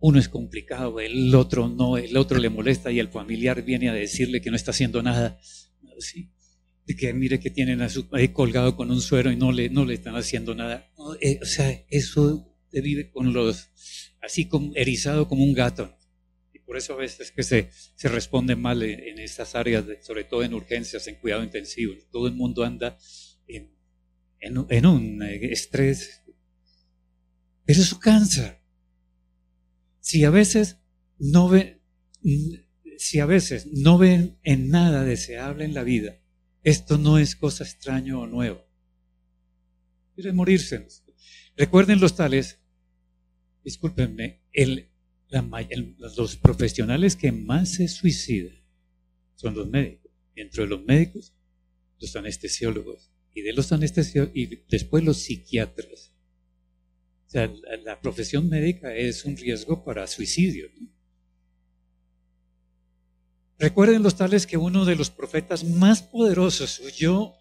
Uno 0.00 0.18
es 0.18 0.28
complicado, 0.28 1.00
el 1.00 1.34
otro 1.34 1.68
no, 1.68 1.96
el 1.96 2.16
otro 2.16 2.38
le 2.38 2.50
molesta 2.50 2.90
y 2.92 2.98
el 2.98 3.08
familiar 3.08 3.62
viene 3.62 3.88
a 3.88 3.94
decirle 3.94 4.42
que 4.42 4.50
no 4.50 4.56
está 4.56 4.72
haciendo 4.72 5.02
nada. 5.02 5.38
¿sí? 5.98 6.30
Que 6.98 7.14
mire 7.14 7.40
que 7.40 7.50
tienen 7.50 7.80
a 7.80 7.88
su, 7.88 8.06
ahí 8.12 8.28
colgado 8.28 8.76
con 8.76 8.90
un 8.90 9.00
suero 9.00 9.32
y 9.32 9.36
no 9.36 9.50
le, 9.50 9.70
no 9.70 9.86
le 9.86 9.94
están 9.94 10.16
haciendo 10.16 10.54
nada. 10.54 10.90
Eh, 11.20 11.38
o 11.40 11.46
sea, 11.46 11.70
eso 11.88 12.54
se 12.70 12.80
vive 12.82 13.10
con 13.10 13.32
los, 13.32 13.70
así 14.20 14.46
como 14.46 14.72
erizado 14.74 15.26
como 15.26 15.42
un 15.42 15.54
gato. 15.54 15.96
Por 16.66 16.76
eso 16.76 16.94
a 16.94 16.96
veces 16.96 17.30
que 17.30 17.42
se, 17.42 17.70
se 17.94 18.08
responde 18.08 18.56
mal 18.56 18.82
en, 18.82 19.18
estas 19.18 19.54
áreas, 19.54 19.84
sobre 20.02 20.24
todo 20.24 20.42
en 20.42 20.54
urgencias, 20.54 21.06
en 21.06 21.16
cuidado 21.16 21.44
intensivo. 21.44 21.94
Todo 22.10 22.26
el 22.26 22.34
mundo 22.34 22.64
anda 22.64 22.98
en, 23.46 23.70
en 24.40 24.86
un 24.86 25.22
eh, 25.22 25.52
estrés. 25.52 26.22
Pero 27.64 27.80
eso 27.80 27.98
cansa. 27.98 28.60
Si 30.00 30.24
a 30.24 30.30
veces 30.30 30.78
no 31.18 31.48
ven, 31.48 31.82
si 32.98 33.20
a 33.20 33.26
veces 33.26 33.66
no 33.72 33.98
ven 33.98 34.38
en 34.42 34.68
nada 34.68 35.04
deseable 35.04 35.64
en 35.64 35.74
la 35.74 35.82
vida, 35.82 36.20
esto 36.62 36.98
no 36.98 37.18
es 37.18 37.36
cosa 37.36 37.64
extraña 37.64 38.18
o 38.18 38.26
nueva. 38.26 38.64
Quieren 40.14 40.36
morirse. 40.36 40.86
Recuerden 41.56 42.00
los 42.00 42.16
tales, 42.16 42.60
discúlpenme, 43.62 44.42
el, 44.52 44.93
los 46.16 46.36
profesionales 46.36 47.16
que 47.16 47.32
más 47.32 47.74
se 47.74 47.88
suicidan 47.88 48.56
son 49.34 49.54
los 49.54 49.68
médicos. 49.68 50.10
Dentro 50.34 50.64
de 50.64 50.70
los 50.70 50.84
médicos, 50.84 51.34
los 52.00 52.14
anestesiólogos. 52.16 53.10
Y 53.34 53.42
de 53.42 53.52
los 53.52 53.72
anestesiólogos, 53.72 54.36
y 54.36 54.64
después 54.68 55.02
los 55.02 55.18
psiquiatras 55.18 56.14
sea, 57.34 57.52
la, 57.84 58.00
profesión 58.00 58.48
médica 58.48 58.94
es 58.94 59.24
un 59.24 59.36
riesgo 59.36 59.84
para 59.84 60.06
suicidio. 60.06 60.68
Recuerden 63.58 64.04
los 64.04 64.16
tales 64.16 64.46
que 64.46 64.56
uno 64.56 64.84
de 64.84 64.94
los 64.94 65.10
profetas 65.10 65.64
más 65.64 66.02
poderosos 66.02 66.78
huyó 66.80 67.34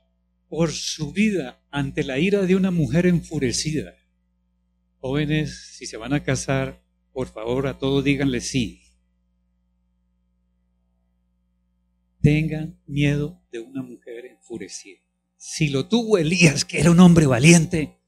por 0.50 0.72
su 0.72 1.12
vida 1.12 1.64
ante 1.70 2.04
la 2.04 2.18
ira 2.18 2.42
de 2.42 2.56
una 2.56 2.72
mujer 2.72 3.06
enfurecida. 3.06 3.96
Jóvenes, 4.98 5.76
si 5.78 5.86
se 5.86 5.98
van 5.98 6.14
a 6.14 6.24
casar, 6.24 6.83
por 7.14 7.28
favor 7.28 7.68
a 7.68 7.78
todos 7.78 8.04
díganle 8.04 8.42
sí. 8.42 8.82
Tengan 12.22 12.80
miedo 12.88 13.42
de 13.52 13.60
una 13.60 13.84
mujer 13.84 14.26
enfurecida. 14.26 15.00
Si 15.38 15.70
lo 15.70 15.88
tuvo 15.88 16.18
Elías, 16.18 16.66
que 16.66 16.80
era 16.80 16.92
un 16.92 17.00
hombre 17.00 17.28
valiente, 17.28 18.00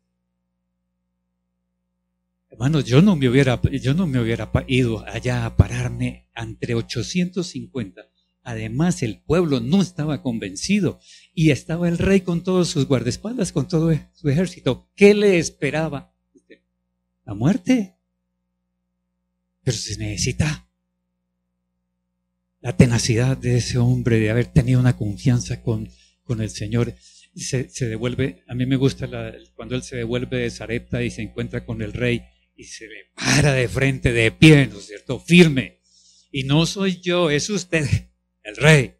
Hermano, 2.55 2.79
yo 2.79 3.01
no 3.01 3.17
me 3.17 3.27
hubiera, 3.27 3.61
yo 3.63 3.93
no 3.93 4.07
me 4.07 4.17
hubiera 4.17 4.49
ido 4.67 5.05
allá 5.05 5.45
a 5.45 5.57
pararme 5.57 6.29
entre 6.33 6.73
850. 6.73 8.09
Además, 8.43 9.03
el 9.03 9.21
pueblo 9.21 9.59
no 9.59 9.81
estaba 9.81 10.21
convencido 10.21 11.01
y 11.33 11.51
estaba 11.51 11.89
el 11.89 11.97
rey 11.97 12.21
con 12.21 12.43
todos 12.43 12.69
sus 12.69 12.87
guardaespaldas, 12.87 13.51
con 13.51 13.67
todo 13.67 13.91
su 14.13 14.29
ejército. 14.29 14.89
¿Qué 14.95 15.13
le 15.13 15.37
esperaba? 15.37 16.15
La 17.25 17.33
muerte. 17.33 17.94
Pero 19.65 19.77
se 19.77 19.97
necesita 19.97 20.69
la 22.61 22.77
tenacidad 22.77 23.35
de 23.35 23.57
ese 23.57 23.79
hombre 23.79 24.19
de 24.19 24.29
haber 24.29 24.45
tenido 24.45 24.79
una 24.79 24.95
confianza 24.95 25.61
con, 25.61 25.89
con 26.23 26.39
el 26.39 26.51
Señor. 26.51 26.95
Se, 27.35 27.67
devuelve, 27.79 28.43
a 28.47 28.53
mí 28.53 28.65
me 28.65 28.75
gusta 28.75 29.09
cuando 29.55 29.75
él 29.75 29.83
se 29.83 29.97
devuelve 29.97 30.37
de 30.37 30.51
Zarepta 30.51 31.03
y 31.03 31.09
se 31.09 31.23
encuentra 31.23 31.65
con 31.65 31.81
el 31.81 31.93
rey 31.93 32.23
y 32.55 32.65
se 32.65 32.87
le 32.87 33.11
para 33.15 33.53
de 33.53 33.67
frente, 33.67 34.13
de 34.13 34.31
pie, 34.31 34.67
¿no 34.67 34.77
es 34.77 34.85
cierto? 34.85 35.19
Firme. 35.19 35.81
Y 36.31 36.43
no 36.43 36.65
soy 36.67 37.01
yo, 37.01 37.31
es 37.31 37.49
usted, 37.49 37.87
el 38.43 38.55
rey. 38.55 38.95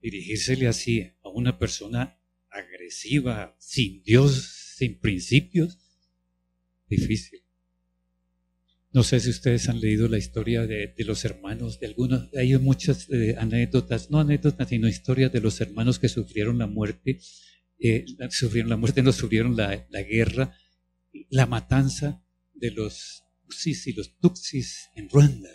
Dirigírsele 0.00 0.68
así 0.68 1.10
a 1.22 1.28
una 1.28 1.58
persona 1.58 2.18
agresiva, 2.50 3.56
sin 3.58 4.02
Dios, 4.04 4.74
sin 4.76 4.98
principios, 4.98 5.78
difícil. 6.88 7.39
No 8.92 9.04
sé 9.04 9.20
si 9.20 9.30
ustedes 9.30 9.68
han 9.68 9.80
leído 9.80 10.08
la 10.08 10.18
historia 10.18 10.66
de, 10.66 10.92
los 10.98 11.24
hermanos, 11.24 11.78
de 11.78 11.86
algunos, 11.86 12.28
hay 12.36 12.58
muchas 12.58 13.08
eh, 13.10 13.36
anécdotas, 13.38 14.10
no 14.10 14.18
anécdotas, 14.18 14.68
sino 14.68 14.88
historias 14.88 15.32
de 15.32 15.40
los 15.40 15.60
hermanos 15.60 16.00
que 16.00 16.08
sufrieron 16.08 16.58
la 16.58 16.66
muerte, 16.66 17.20
eh, 17.78 18.04
sufrieron 18.30 18.68
la 18.68 18.76
muerte, 18.76 19.02
no 19.02 19.12
sufrieron 19.12 19.56
la, 19.56 19.86
la 19.90 20.02
guerra, 20.02 20.56
la 21.28 21.46
matanza 21.46 22.24
de 22.52 22.72
los 22.72 23.22
Usis 23.48 23.86
y 23.86 23.92
los 23.92 24.16
Tutsis 24.18 24.90
en 24.96 25.08
Ruanda. 25.08 25.50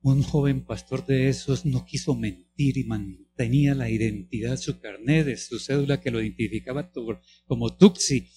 Un 0.00 0.22
joven 0.22 0.64
pastor 0.64 1.04
de 1.06 1.28
esos 1.28 1.64
no 1.64 1.84
quiso 1.84 2.14
mentir 2.14 2.78
y 2.78 2.84
mantenía 2.84 3.74
la 3.74 3.90
identidad, 3.90 4.58
su 4.58 4.78
carnet 4.78 5.26
de 5.26 5.36
su 5.36 5.58
cédula 5.58 6.00
que 6.00 6.10
lo 6.10 6.20
identificaba 6.20 6.92
como 7.46 7.76
Tutsi 7.76 8.28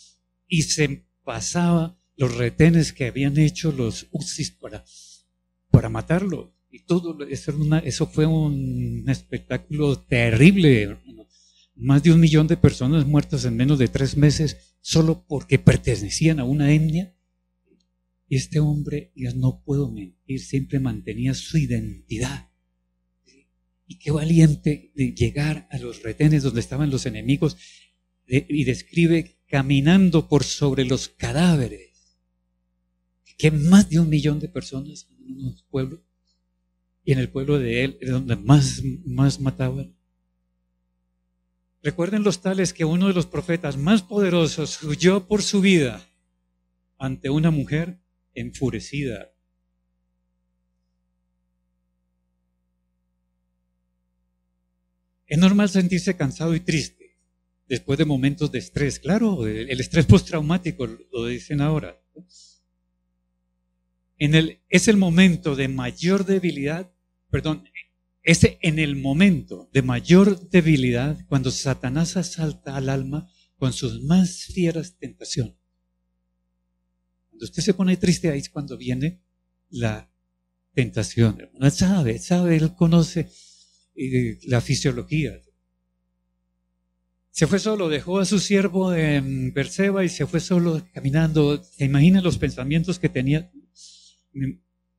y 0.47 0.63
se 0.63 1.05
pasaba 1.23 1.96
los 2.17 2.35
retenes 2.35 2.91
que 2.91 3.05
habían 3.05 3.37
hecho 3.37 3.71
los 3.71 4.07
Usis 4.11 4.51
para, 4.51 4.83
para 5.69 5.87
matarlo. 5.87 6.53
Y 6.69 6.83
todo 6.83 7.25
eso, 7.27 7.53
eso 7.83 8.07
fue 8.07 8.25
un 8.25 9.05
espectáculo 9.07 9.99
terrible. 10.01 10.97
Más 11.75 12.03
de 12.03 12.11
un 12.11 12.19
millón 12.19 12.47
de 12.47 12.57
personas 12.57 13.05
muertas 13.05 13.45
en 13.45 13.55
menos 13.55 13.79
de 13.79 13.87
tres 13.87 14.17
meses 14.17 14.75
solo 14.81 15.25
porque 15.27 15.59
pertenecían 15.59 16.39
a 16.39 16.43
una 16.43 16.73
etnia. 16.73 17.15
Y 18.27 18.35
este 18.35 18.59
hombre, 18.59 19.13
no 19.35 19.61
puedo 19.63 19.89
mentir, 19.89 20.41
siempre 20.41 20.79
mantenía 20.79 21.33
su 21.33 21.57
identidad. 21.57 22.49
Y 23.85 23.99
qué 23.99 24.11
valiente 24.11 24.91
de 24.95 25.13
llegar 25.13 25.67
a 25.71 25.77
los 25.77 26.03
retenes 26.03 26.43
donde 26.43 26.59
estaban 26.59 26.89
los 26.89 27.05
enemigos 27.05 27.55
y 28.27 28.65
describe 28.65 29.39
caminando 29.47 30.27
por 30.27 30.43
sobre 30.43 30.83
los 30.83 31.07
cadáveres. 31.07 31.86
Que 33.37 33.51
más 33.51 33.89
de 33.89 33.99
un 33.99 34.09
millón 34.09 34.39
de 34.39 34.49
personas 34.49 35.07
en 35.19 35.45
un 35.45 35.55
pueblo. 35.69 36.01
Y 37.03 37.13
en 37.13 37.19
el 37.19 37.29
pueblo 37.29 37.59
de 37.59 37.83
él, 37.83 37.99
donde 38.01 38.35
más, 38.35 38.81
más 39.05 39.39
mataban. 39.39 39.95
Recuerden 41.83 42.23
los 42.23 42.41
tales 42.41 42.73
que 42.73 42.83
uno 42.83 43.07
de 43.07 43.13
los 43.13 43.27
profetas 43.27 43.77
más 43.77 44.01
poderosos 44.01 44.83
huyó 44.83 45.27
por 45.27 45.41
su 45.41 45.61
vida 45.61 46.05
ante 46.97 47.29
una 47.29 47.51
mujer 47.51 47.99
enfurecida. 48.33 49.31
Es 55.27 55.37
normal 55.37 55.69
sentirse 55.69 56.15
cansado 56.15 56.55
y 56.55 56.61
triste 56.61 57.17
después 57.67 57.99
de 57.99 58.05
momentos 58.05 58.51
de 58.51 58.59
estrés. 58.59 58.99
Claro, 58.99 59.45
el 59.45 59.79
estrés 59.79 60.05
postraumático 60.05 60.87
lo 60.87 61.25
dicen 61.25 61.61
ahora. 61.61 62.01
En 64.17 64.35
el, 64.35 64.61
es 64.69 64.87
el 64.87 64.97
momento 64.97 65.55
de 65.55 65.67
mayor 65.67 66.25
debilidad, 66.25 66.91
perdón, 67.29 67.63
es 68.23 68.41
en 68.61 68.79
el 68.79 68.95
momento 68.95 69.69
de 69.71 69.81
mayor 69.81 70.49
debilidad 70.49 71.17
cuando 71.27 71.51
Satanás 71.51 72.17
asalta 72.17 72.75
al 72.75 72.89
alma 72.89 73.29
con 73.57 73.73
sus 73.73 74.03
más 74.03 74.45
fieras 74.45 74.97
tentaciones. 74.97 75.55
Cuando 77.29 77.45
usted 77.45 77.63
se 77.63 77.73
pone 77.73 77.97
triste 77.97 78.29
ahí 78.29 78.39
es 78.39 78.49
cuando 78.49 78.77
viene 78.77 79.21
la 79.69 80.11
tentación. 80.73 81.49
Él 81.59 81.71
sabe, 81.71 82.19
sabe, 82.19 82.57
él 82.57 82.75
conoce 82.75 83.29
eh, 83.95 84.39
la 84.43 84.61
fisiología. 84.61 85.39
Se 87.31 87.47
fue 87.47 87.59
solo, 87.59 87.87
dejó 87.87 88.19
a 88.19 88.25
su 88.25 88.39
siervo 88.39 88.93
en 88.93 89.53
Perseba 89.53 90.03
y 90.03 90.09
se 90.09 90.25
fue 90.25 90.39
solo 90.39 90.83
caminando. 90.93 91.63
¿Se 91.63 91.87
los 91.87 92.37
pensamientos 92.37 92.99
que 92.99 93.09
tenía? 93.09 93.51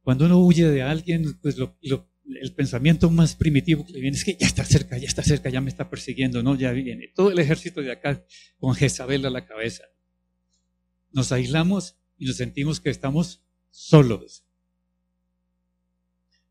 Cuando 0.03 0.27
uno 0.27 0.39
huye 0.39 0.69
de 0.69 0.83
alguien, 0.83 1.39
pues 1.41 1.59
lo, 1.59 1.77
lo 1.83 2.09
el 2.41 2.53
pensamiento 2.55 3.11
más 3.11 3.35
primitivo 3.35 3.87
que 3.87 3.93
le 3.93 4.01
viene 4.01 4.17
es 4.17 4.25
que 4.25 4.37
ya 4.39 4.47
está 4.47 4.65
cerca, 4.65 4.99
ya 4.99 5.07
está 5.07 5.23
cerca, 5.23 5.51
ya 5.51 5.61
me 5.61 5.71
está 5.71 5.89
persiguiendo, 5.89 6.43
no, 6.43 6.57
ya 6.57 6.73
viene. 6.73 7.09
Todo 7.15 7.31
el 7.31 7.39
ejército 7.39 7.81
de 7.81 7.93
acá 7.93 8.25
con 8.59 8.75
Jezabel 8.75 9.25
a 9.27 9.31
la 9.31 9.47
cabeza. 9.47 9.85
nos 11.11 11.33
aislamos 11.33 11.97
y 12.19 12.27
nos 12.27 12.37
sentimos 12.37 12.81
que 12.81 12.91
estamos 12.91 13.43
solos. 13.71 14.45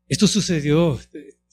Esto 0.08 0.26
sucedió, 0.26 0.98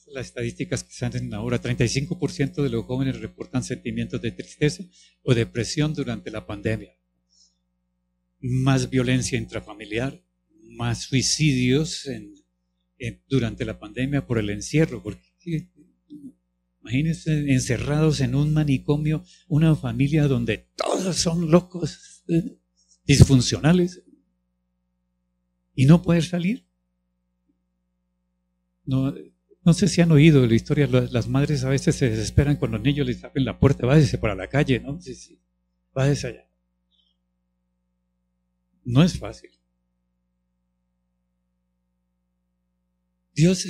las 0.08 0.28
estadísticas 0.28 0.84
que 0.84 0.94
salen 0.94 1.34
ahora, 1.34 1.62
35% 1.62 2.64
de 2.64 2.70
los 2.70 2.86
jóvenes 2.86 3.20
reportan 3.20 3.64
sentimientos 3.64 4.22
de 4.22 4.32
tristeza 4.32 4.84
o 5.24 5.36
depresión 5.36 5.94
durante 5.94 6.32
la 6.32 6.48
pandemia. 6.48 6.98
Más 8.40 8.90
violencia 8.90 9.38
intrafamiliar, 9.38 10.25
más 10.70 11.04
suicidios 11.04 12.08
durante 13.28 13.66
la 13.66 13.80
pandemia 13.80 14.26
por 14.26 14.38
el 14.38 14.50
encierro, 14.50 15.02
porque 15.02 15.70
imagínense 16.82 17.52
encerrados 17.52 18.22
en 18.22 18.36
un 18.36 18.54
manicomio, 18.54 19.24
una 19.48 19.76
familia 19.76 20.28
donde 20.28 20.70
todos 20.76 21.16
son 21.16 21.50
locos, 21.50 22.24
eh, 22.28 22.58
disfuncionales, 23.06 24.04
y 25.76 25.86
no 25.86 26.02
poder 26.02 26.24
salir. 26.24 26.66
No, 28.86 29.14
no 29.64 29.74
sé 29.74 29.88
si 29.88 30.02
han 30.02 30.12
oído 30.12 30.46
la 30.46 30.54
historia, 30.54 30.88
las 30.88 31.28
madres 31.28 31.64
a 31.64 31.70
veces 31.70 31.96
se 31.96 32.10
desesperan 32.10 32.56
cuando 32.56 32.78
los 32.78 32.86
niños 32.86 33.08
les 33.08 33.24
abren 33.24 33.46
la 33.46 33.60
puerta, 33.60 33.88
váyase 33.88 34.20
para 34.20 34.36
la 34.36 34.48
calle, 34.48 34.80
¿no? 34.80 35.02
Sí, 35.02 35.16
sí, 35.16 35.40
váyase 35.94 36.28
allá. 36.28 36.48
No 38.84 39.02
es 39.02 39.18
fácil. 39.18 39.55
Dios, 43.36 43.68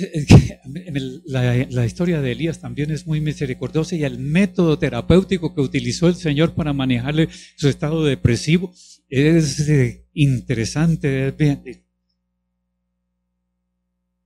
la, 1.24 1.66
la, 1.68 1.86
historia 1.86 2.20
de 2.20 2.30
Elías 2.30 2.60
también 2.60 2.92
es 2.92 3.04
muy 3.04 3.20
misericordiosa 3.20 3.96
y 3.96 4.04
el 4.04 4.20
método 4.20 4.78
terapéutico 4.78 5.56
que 5.56 5.60
utilizó 5.60 6.06
el 6.06 6.14
Señor 6.14 6.54
para 6.54 6.72
manejarle 6.72 7.28
su 7.56 7.68
estado 7.68 8.04
depresivo 8.04 8.72
es 9.08 9.68
eh, 9.68 10.06
interesante. 10.14 11.34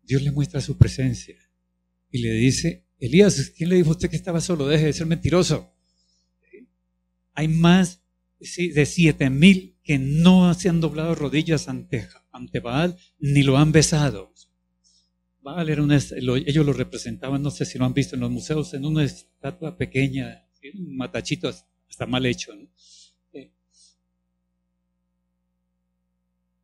Dios 0.02 0.20
le 0.20 0.30
muestra 0.30 0.60
su 0.60 0.76
presencia 0.76 1.36
y 2.10 2.18
le 2.18 2.32
dice, 2.32 2.84
Elías, 2.98 3.52
¿quién 3.56 3.70
le 3.70 3.76
dijo 3.76 3.88
a 3.88 3.92
usted 3.92 4.10
que 4.10 4.16
estaba 4.16 4.42
solo? 4.42 4.68
Deje 4.68 4.86
de 4.86 4.92
ser 4.92 5.06
mentiroso. 5.06 5.74
Hay 7.32 7.48
más 7.48 8.02
de 8.38 8.84
siete 8.84 9.30
mil 9.30 9.78
que 9.82 9.98
no 9.98 10.52
se 10.52 10.68
han 10.68 10.82
doblado 10.82 11.14
rodillas 11.14 11.66
ante, 11.68 12.08
ante 12.30 12.60
Baal 12.60 12.98
ni 13.18 13.42
lo 13.42 13.56
han 13.56 13.72
besado. 13.72 14.34
Era 15.42 15.82
una, 15.82 15.96
ellos 15.96 16.66
lo 16.66 16.72
representaban, 16.72 17.42
no 17.42 17.50
sé 17.50 17.64
si 17.64 17.78
lo 17.78 17.86
han 17.86 17.94
visto 17.94 18.14
en 18.14 18.20
los 18.20 18.30
museos, 18.30 18.74
en 18.74 18.84
una 18.84 19.04
estatua 19.04 19.76
pequeña, 19.76 20.46
un 20.74 20.96
matachito 20.96 21.48
hasta 21.88 22.06
mal 22.06 22.26
hecho. 22.26 22.52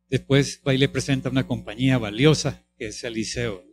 Después 0.09 0.61
va 0.65 0.73
y 0.73 0.77
le 0.77 0.89
presenta 0.89 1.29
una 1.29 1.47
compañía 1.47 1.97
valiosa 1.97 2.65
que 2.77 2.87
es 2.87 3.03
Eliseo. 3.03 3.65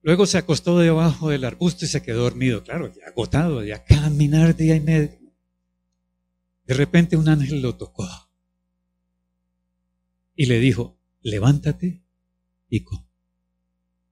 Luego 0.00 0.24
se 0.26 0.38
acostó 0.38 0.78
debajo 0.78 1.28
del 1.28 1.44
arbusto 1.44 1.84
y 1.84 1.88
se 1.88 2.02
quedó 2.02 2.22
dormido, 2.22 2.62
claro, 2.62 2.94
ya 2.94 3.08
agotado, 3.08 3.64
ya 3.64 3.84
caminar 3.84 4.56
día 4.56 4.76
y 4.76 4.80
medio. 4.80 5.18
De 6.64 6.74
repente 6.74 7.16
un 7.16 7.28
ángel 7.28 7.60
lo 7.60 7.76
tocó 7.76 8.08
y 10.36 10.46
le 10.46 10.60
dijo, 10.60 10.96
levántate 11.20 12.04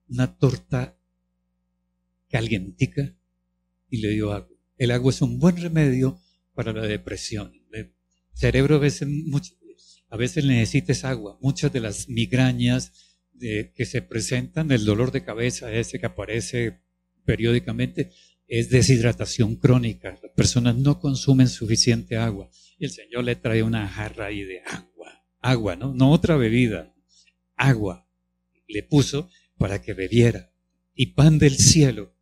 una 0.09 0.37
torta 0.37 0.99
calientica 2.29 3.15
y 3.89 3.99
le 3.99 4.11
dio 4.11 4.33
agua. 4.33 4.57
El 4.79 4.91
agua 4.91 5.11
es 5.11 5.23
un 5.23 5.39
buen 5.39 5.57
remedio 5.57 6.21
para 6.55 6.73
la 6.73 6.87
depresión. 6.87 7.53
El 7.73 7.95
cerebro 8.33 8.77
a 8.77 8.79
veces, 8.79 9.09
a 10.09 10.17
veces 10.17 10.45
necesita 10.45 11.09
agua. 11.09 11.39
Muchas 11.41 11.73
de 11.73 11.81
las 11.81 12.09
migrañas, 12.09 12.93
que 13.39 13.85
se 13.85 14.03
presentan, 14.03 14.71
el 14.71 14.85
dolor 14.85 15.13
de 15.13 15.25
cabeza 15.25 15.73
ese 15.73 15.99
que 15.99 16.07
aparece 16.07 16.81
periódicamente, 17.25 18.11
es 18.49 18.71
deshidratación 18.71 19.57
crónica. 19.57 20.19
Las 20.23 20.33
personas 20.33 20.77
no 20.77 21.01
consumen 21.01 21.49
suficiente 21.49 22.17
agua. 22.17 22.49
Y 22.79 22.85
el 22.85 22.91
Señor 22.91 23.25
le 23.25 23.37
trae 23.37 23.63
una 23.63 23.89
jarra 23.89 24.27
ahí 24.27 24.43
de 24.43 24.61
agua. 24.61 25.25
Agua, 25.41 25.77
¿no? 25.77 25.95
No 25.95 26.13
otra 26.13 26.37
bebida. 26.37 26.95
Agua. 27.57 28.06
Le 28.69 28.83
puso 28.83 29.31
para 29.59 29.83
que 29.83 29.95
bebiera. 29.95 30.53
Y 30.95 31.15
pan 31.15 31.39
del 31.39 31.57
cielo. 31.57 32.15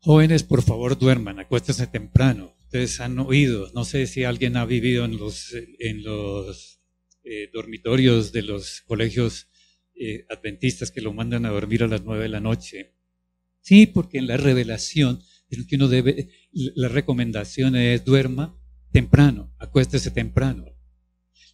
Jóvenes, 0.00 0.42
por 0.42 0.62
favor, 0.62 0.98
duerman, 0.98 1.38
acuéstense 1.38 1.86
temprano 1.86 2.54
ustedes 2.72 3.00
han 3.00 3.18
oído, 3.18 3.70
no 3.74 3.84
sé 3.84 4.06
si 4.06 4.24
alguien 4.24 4.56
ha 4.56 4.64
vivido 4.64 5.04
en 5.04 5.18
los, 5.18 5.52
en 5.78 6.02
los 6.02 6.80
eh, 7.22 7.50
dormitorios 7.52 8.32
de 8.32 8.40
los 8.40 8.80
colegios 8.86 9.50
eh, 9.94 10.24
adventistas 10.30 10.90
que 10.90 11.02
lo 11.02 11.12
mandan 11.12 11.44
a 11.44 11.50
dormir 11.50 11.82
a 11.82 11.86
las 11.86 12.02
nueve 12.02 12.22
de 12.22 12.28
la 12.30 12.40
noche. 12.40 12.94
Sí, 13.60 13.86
porque 13.86 14.16
en 14.16 14.26
la 14.26 14.38
revelación 14.38 15.20
que 15.68 15.76
uno 15.76 15.88
debe, 15.88 16.30
la 16.52 16.88
recomendación 16.88 17.76
es 17.76 18.06
duerma 18.06 18.58
temprano, 18.90 19.54
acuéstese 19.58 20.10
temprano. 20.10 20.71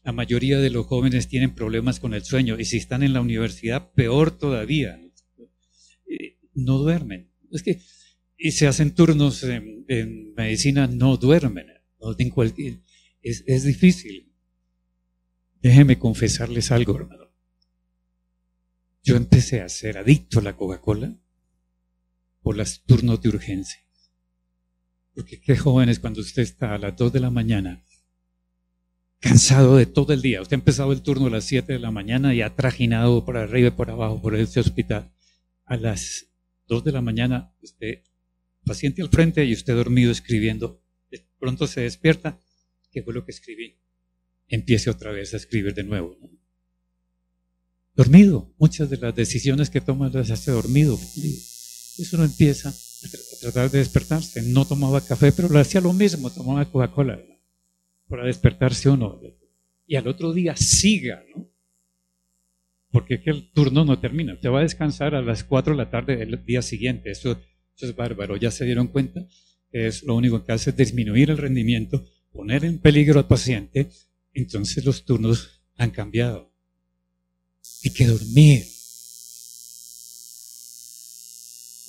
La 0.09 0.13
mayoría 0.13 0.59
de 0.59 0.71
los 0.71 0.87
jóvenes 0.87 1.29
tienen 1.29 1.55
problemas 1.55 2.01
con 2.01 2.15
el 2.15 2.25
sueño 2.25 2.59
y 2.59 2.65
si 2.65 2.79
están 2.79 3.03
en 3.03 3.13
la 3.13 3.21
universidad, 3.21 3.93
peor 3.93 4.31
todavía. 4.31 4.99
Eh, 6.07 6.39
no 6.55 6.79
duermen. 6.79 7.31
Es 7.53 7.63
que 7.63 7.83
y 8.39 8.53
se 8.53 8.67
hacen 8.67 8.95
turnos 8.95 9.45
en, 9.45 10.33
medicina, 10.33 10.87
no 10.87 11.19
duermen. 11.19 11.67
No, 12.01 12.17
es, 13.23 13.45
es 13.47 13.65
difícil. 13.65 14.33
Déjenme 15.61 15.99
confesarles 15.99 16.73
algo, 16.73 16.97
hermano. 16.97 17.31
Yo 19.03 19.15
empecé 19.15 19.61
a 19.61 19.69
ser 19.69 19.99
adicto 19.99 20.39
a 20.39 20.43
la 20.43 20.57
Coca-Cola 20.57 21.21
por 22.41 22.57
los 22.57 22.83
turnos 22.85 23.21
de 23.21 23.29
urgencia. 23.29 23.85
Porque 25.15 25.39
qué 25.39 25.55
jóvenes 25.55 25.99
cuando 25.99 26.23
usted 26.23 26.41
está 26.41 26.73
a 26.73 26.79
las 26.79 26.97
2 26.97 27.13
de 27.13 27.21
la 27.21 27.29
mañana, 27.29 27.85
cansado 29.21 29.77
de 29.77 29.87
todo 29.87 30.13
el 30.13 30.23
día. 30.23 30.41
Usted 30.41 30.55
ha 30.55 30.61
empezado 30.61 30.93
el 30.93 31.03
turno 31.03 31.27
a 31.27 31.31
las 31.31 31.45
7 31.45 31.73
de 31.73 31.79
la 31.79 31.91
mañana 31.91 32.35
y 32.35 32.43
ha 32.43 32.55
trajinado 32.55 33.25
por 33.25 33.37
arriba 33.37 33.69
y 33.69 33.73
por 33.73 33.91
abajo 33.91 34.21
por 34.23 34.35
ese 34.35 34.61
hospital. 34.61 35.13
A 35.65 35.77
las 35.77 36.27
2 36.69 36.85
de 36.85 36.93
la 36.93 37.03
mañana 37.03 37.53
usted 37.63 38.03
paciente 38.65 39.03
al 39.03 39.09
frente 39.09 39.45
y 39.45 39.53
usted 39.53 39.75
dormido 39.75 40.13
escribiendo. 40.13 40.83
Pronto 41.39 41.67
se 41.67 41.83
despierta, 41.83 42.41
¿qué 42.91 43.03
fue 43.03 43.15
lo 43.15 43.25
que 43.25 43.33
escribí? 43.33 43.79
Empiece 44.49 44.91
otra 44.91 45.13
vez 45.13 45.35
a 45.35 45.37
escribir 45.37 45.75
de 45.75 45.85
nuevo. 45.85 46.17
Dormido, 47.95 48.55
muchas 48.59 48.91
de 48.91 48.97
las 48.97 49.15
decisiones 49.15 49.71
que 49.71 49.81
toma 49.81 50.09
las 50.09 50.31
hace 50.31 50.51
dormido. 50.51 50.95
Eso 50.95 52.17
no 52.17 52.25
empieza 52.25 52.71
a 52.71 53.41
tratar 53.41 53.71
de 53.71 53.79
despertarse. 53.79 54.43
No 54.43 54.65
tomaba 54.65 55.01
café, 55.01 55.33
pero 55.33 55.49
lo 55.49 55.59
hacía 55.59 55.81
lo 55.81 55.93
mismo, 55.93 56.31
tomaba 56.31 56.65
Coca-Cola 56.71 57.19
para 58.09 58.25
despertarse 58.25 58.89
uno. 58.89 59.21
Y 59.87 59.97
al 59.97 60.09
otro 60.09 60.33
día 60.33 60.57
siga, 60.57 61.23
¿no? 61.35 61.49
Porque 62.91 63.15
es 63.15 63.21
que 63.21 63.31
el 63.31 63.53
turno 63.53 63.85
no 63.85 63.99
termina. 64.01 64.35
Usted 64.35 64.51
va 64.51 64.61
a 64.61 64.63
descansar 64.63 65.15
a 65.15 65.23
las 65.23 65.45
4 65.45 65.75
de 65.75 65.77
la 65.77 65.91
tarde 65.91 66.17
del 66.17 66.45
día 66.45 66.63
siguiente. 66.63 67.11
Eso 67.11 67.39
es 67.79 67.95
bárbaro. 67.95 68.37
Ya 68.37 68.51
se 68.51 68.65
dieron 68.65 68.89
cuenta 68.89 69.27
es 69.71 70.03
lo 70.03 70.15
único 70.15 70.45
que 70.45 70.53
hace 70.53 70.71
es 70.71 70.77
disminuir 70.77 71.31
el 71.31 71.39
rendimiento, 71.39 72.07
poner 72.33 72.65
en 72.65 72.79
peligro 72.79 73.19
al 73.19 73.27
paciente. 73.27 73.91
Entonces 74.33 74.85
los 74.85 75.05
turnos 75.05 75.63
han 75.77 75.91
cambiado. 75.91 76.53
Hay 77.85 77.93
que 77.93 78.07
dormir. 78.07 78.65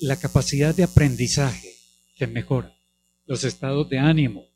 La 0.00 0.16
capacidad 0.16 0.74
de 0.74 0.84
aprendizaje 0.84 1.74
que 2.16 2.26
mejora. 2.26 2.74
Los 3.26 3.44
estados 3.44 3.88
de 3.88 3.98
ánimo 3.98 4.49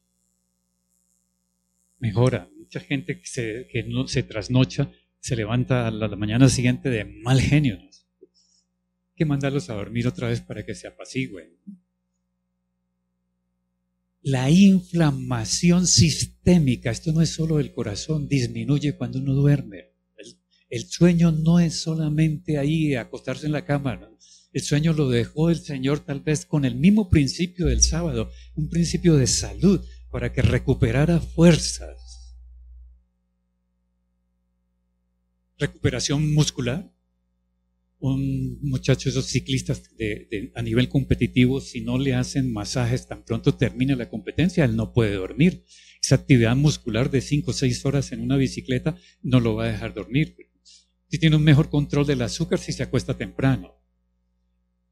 mejora. 2.06 2.50
Mucha 2.58 2.80
gente 2.80 3.18
que, 3.18 3.26
se, 3.26 3.66
que 3.72 3.82
no 3.84 4.06
se 4.08 4.22
trasnocha 4.22 4.90
se 5.20 5.36
levanta 5.36 5.86
a 5.86 5.90
la 5.90 6.08
mañana 6.16 6.50
siguiente 6.50 6.90
de 6.90 7.06
mal 7.06 7.40
genio 7.40 7.78
que 9.16 9.24
mandarlos 9.24 9.70
a 9.70 9.74
dormir 9.74 10.06
otra 10.06 10.28
vez 10.28 10.40
para 10.40 10.64
que 10.66 10.74
se 10.74 10.86
apacigüen. 10.86 11.50
La 14.22 14.50
inflamación 14.50 15.86
sistémica, 15.86 16.90
esto 16.90 17.12
no 17.12 17.22
es 17.22 17.30
solo 17.30 17.58
del 17.58 17.72
corazón, 17.72 18.28
disminuye 18.28 18.96
cuando 18.96 19.18
uno 19.18 19.34
duerme. 19.34 19.92
El, 20.68 20.84
sueño 20.86 21.30
no 21.30 21.60
es 21.60 21.80
solamente 21.80 22.58
ahí 22.58 22.94
acostarse 22.94 23.46
en 23.46 23.52
la 23.52 23.64
cama. 23.64 24.10
El 24.52 24.62
sueño 24.62 24.92
lo 24.92 25.08
dejó 25.08 25.50
el 25.50 25.58
Señor 25.58 26.00
tal 26.00 26.20
vez 26.20 26.46
con 26.46 26.64
el 26.64 26.74
mismo 26.74 27.08
principio 27.08 27.66
del 27.66 27.82
sábado, 27.82 28.30
un 28.56 28.68
principio 28.68 29.14
de 29.14 29.26
salud 29.26 29.84
para 30.14 30.32
que 30.32 30.42
recuperara 30.42 31.18
fuerzas. 31.18 32.36
Recuperación 35.58 36.32
muscular, 36.32 36.94
un 37.98 38.60
muchacho, 38.62 39.08
esos 39.08 39.26
ciclistas 39.26 39.82
a 40.54 40.62
nivel 40.62 40.88
competitivo, 40.88 41.60
si 41.60 41.80
no 41.80 41.98
le 41.98 42.14
hacen 42.14 42.52
masajes 42.52 43.08
tan 43.08 43.24
pronto 43.24 43.56
termina 43.56 43.96
la 43.96 44.08
competencia, 44.08 44.64
él 44.64 44.76
no 44.76 44.92
puede 44.92 45.16
dormir. 45.16 45.64
Esa 46.00 46.14
actividad 46.14 46.54
muscular 46.54 47.10
de 47.10 47.20
5 47.20 47.50
o 47.50 47.52
6 47.52 47.84
horas 47.84 48.12
en 48.12 48.20
una 48.20 48.36
bicicleta 48.36 48.96
no 49.20 49.40
lo 49.40 49.56
va 49.56 49.64
a 49.64 49.72
dejar 49.72 49.94
dormir. 49.94 50.36
Si 51.08 51.18
tiene 51.18 51.34
un 51.34 51.42
mejor 51.42 51.70
control 51.70 52.06
del 52.06 52.22
azúcar 52.22 52.60
si 52.60 52.72
se 52.72 52.84
acuesta 52.84 53.18
temprano. 53.18 53.82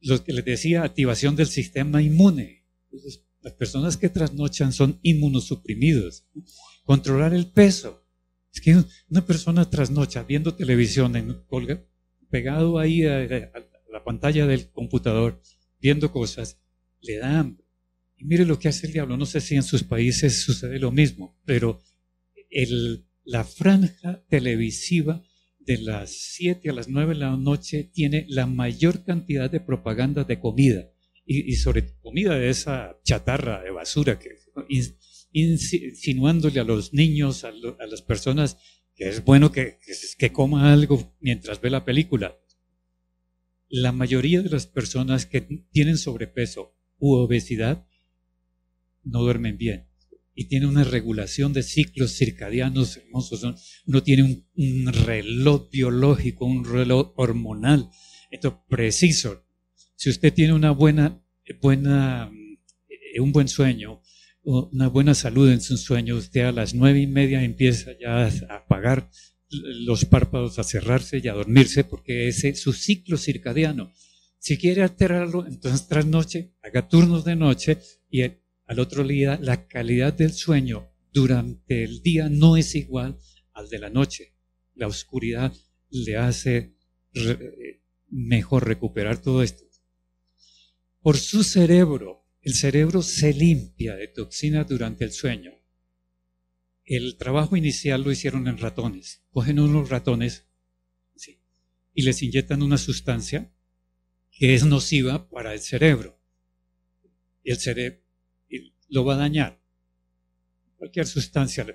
Lo 0.00 0.24
que 0.24 0.32
les 0.32 0.44
decía, 0.44 0.82
activación 0.82 1.36
del 1.36 1.46
sistema 1.46 2.02
inmune. 2.02 2.66
Las 3.42 3.54
personas 3.54 3.96
que 3.96 4.08
trasnochan 4.08 4.72
son 4.72 4.98
inmunosuprimidos. 5.02 6.24
Controlar 6.84 7.34
el 7.34 7.50
peso. 7.50 8.06
Es 8.54 8.60
que 8.60 8.76
una 9.08 9.26
persona 9.26 9.68
trasnocha 9.68 10.22
viendo 10.22 10.54
televisión 10.54 11.44
pegado 12.30 12.78
ahí 12.78 13.04
a, 13.04 13.20
la 13.90 14.04
pantalla 14.04 14.46
del 14.46 14.70
computador, 14.70 15.40
viendo 15.80 16.10
cosas, 16.12 16.60
le 17.00 17.18
da 17.18 17.40
hambre. 17.40 17.64
Y 18.16 18.24
mire 18.24 18.46
lo 18.46 18.58
que 18.58 18.68
hace 18.68 18.86
el 18.86 18.92
diablo. 18.92 19.16
No 19.16 19.26
sé 19.26 19.40
si 19.40 19.54
en 19.54 19.62
sus 19.62 19.82
países 19.82 20.42
sucede 20.42 20.78
lo 20.78 20.90
mismo, 20.90 21.38
pero 21.44 21.82
la 23.24 23.44
franja 23.44 24.24
televisiva 24.28 25.22
de 25.58 25.78
las 25.78 26.10
7 26.34 26.70
a 26.70 26.72
las 26.72 26.88
9 26.88 27.14
de 27.14 27.20
la 27.20 27.36
noche 27.36 27.84
tiene 27.84 28.26
la 28.28 28.46
mayor 28.46 29.04
cantidad 29.04 29.50
de 29.50 29.60
propaganda 29.60 30.24
de 30.24 30.40
comida. 30.40 30.91
Y, 31.24 31.54
sobre 31.56 31.94
comida 32.00 32.36
de 32.36 32.50
esa 32.50 32.98
chatarra 33.04 33.62
de 33.62 33.70
basura 33.70 34.18
que 34.18 34.30
insinuándole 35.32 36.60
a 36.60 36.64
los 36.64 36.92
niños, 36.92 37.44
a 37.44 37.52
las 37.52 38.02
personas 38.02 38.58
que 38.94 39.08
es 39.08 39.24
bueno 39.24 39.52
que, 39.52 39.78
que, 40.18 40.32
coma 40.32 40.72
algo 40.72 41.16
mientras 41.20 41.60
ve 41.60 41.70
la 41.70 41.84
película. 41.84 42.38
La 43.68 43.92
mayoría 43.92 44.42
de 44.42 44.50
las 44.50 44.66
personas 44.66 45.24
que 45.24 45.40
tienen 45.70 45.96
sobrepeso 45.96 46.76
u 46.98 47.14
obesidad 47.14 47.86
no 49.04 49.22
duermen 49.22 49.56
bien 49.56 49.88
y 50.34 50.46
tienen 50.46 50.68
una 50.68 50.84
regulación 50.84 51.52
de 51.52 51.62
ciclos 51.62 52.16
circadianos 52.16 52.96
hermosos. 52.96 53.82
Uno 53.86 54.02
tiene 54.02 54.22
un, 54.22 54.46
un 54.56 54.92
reloj 54.92 55.70
biológico, 55.70 56.46
un 56.46 56.64
reloj 56.64 57.12
hormonal. 57.16 57.90
Esto 58.30 58.64
preciso. 58.68 59.41
Si 60.02 60.10
usted 60.10 60.34
tiene 60.34 60.52
una 60.52 60.72
buena, 60.72 61.22
buena, 61.60 62.28
eh, 62.88 63.20
un 63.20 63.30
buen 63.30 63.46
sueño, 63.46 64.02
una 64.42 64.88
buena 64.88 65.14
salud 65.14 65.48
en 65.48 65.60
su 65.60 65.76
sueño, 65.76 66.16
usted 66.16 66.40
a 66.40 66.50
las 66.50 66.74
nueve 66.74 66.98
y 66.98 67.06
media 67.06 67.44
empieza 67.44 67.92
ya 68.00 68.26
a 68.26 68.56
apagar 68.56 69.08
los 69.48 70.04
párpados, 70.04 70.58
a 70.58 70.64
cerrarse 70.64 71.20
y 71.22 71.28
a 71.28 71.34
dormirse, 71.34 71.84
porque 71.84 72.26
ese 72.26 72.48
es 72.48 72.60
su 72.60 72.72
ciclo 72.72 73.16
circadiano. 73.16 73.92
Si 74.40 74.58
quiere 74.58 74.82
alterarlo, 74.82 75.46
entonces 75.46 75.86
tras 75.86 76.04
noche, 76.04 76.52
haga 76.64 76.88
turnos 76.88 77.24
de 77.24 77.36
noche 77.36 77.78
y 78.10 78.22
al 78.22 78.80
otro 78.80 79.06
día 79.06 79.38
la 79.40 79.68
calidad 79.68 80.12
del 80.12 80.32
sueño 80.32 80.90
durante 81.12 81.84
el 81.84 82.02
día 82.02 82.28
no 82.28 82.56
es 82.56 82.74
igual 82.74 83.20
al 83.52 83.68
de 83.68 83.78
la 83.78 83.88
noche. 83.88 84.34
La 84.74 84.88
oscuridad 84.88 85.52
le 85.90 86.16
hace 86.16 86.74
mejor 88.10 88.66
recuperar 88.66 89.22
todo 89.22 89.44
esto. 89.44 89.71
Por 91.02 91.16
su 91.16 91.42
cerebro, 91.42 92.24
el 92.42 92.54
cerebro 92.54 93.02
se 93.02 93.34
limpia 93.34 93.96
de 93.96 94.06
toxinas 94.06 94.68
durante 94.68 95.04
el 95.04 95.10
sueño. 95.10 95.52
El 96.84 97.16
trabajo 97.16 97.56
inicial 97.56 98.02
lo 98.02 98.12
hicieron 98.12 98.46
en 98.46 98.58
ratones. 98.58 99.24
Cogen 99.30 99.58
unos 99.58 99.88
ratones 99.88 100.48
y 101.94 102.02
les 102.02 102.22
inyectan 102.22 102.62
una 102.62 102.78
sustancia 102.78 103.52
que 104.30 104.54
es 104.54 104.64
nociva 104.64 105.28
para 105.28 105.52
el 105.52 105.60
cerebro. 105.60 106.18
El 107.42 107.58
cerebro 107.58 108.00
lo 108.88 109.04
va 109.04 109.14
a 109.14 109.18
dañar. 109.18 109.60
Cualquier 110.76 111.06
sustancia. 111.06 111.66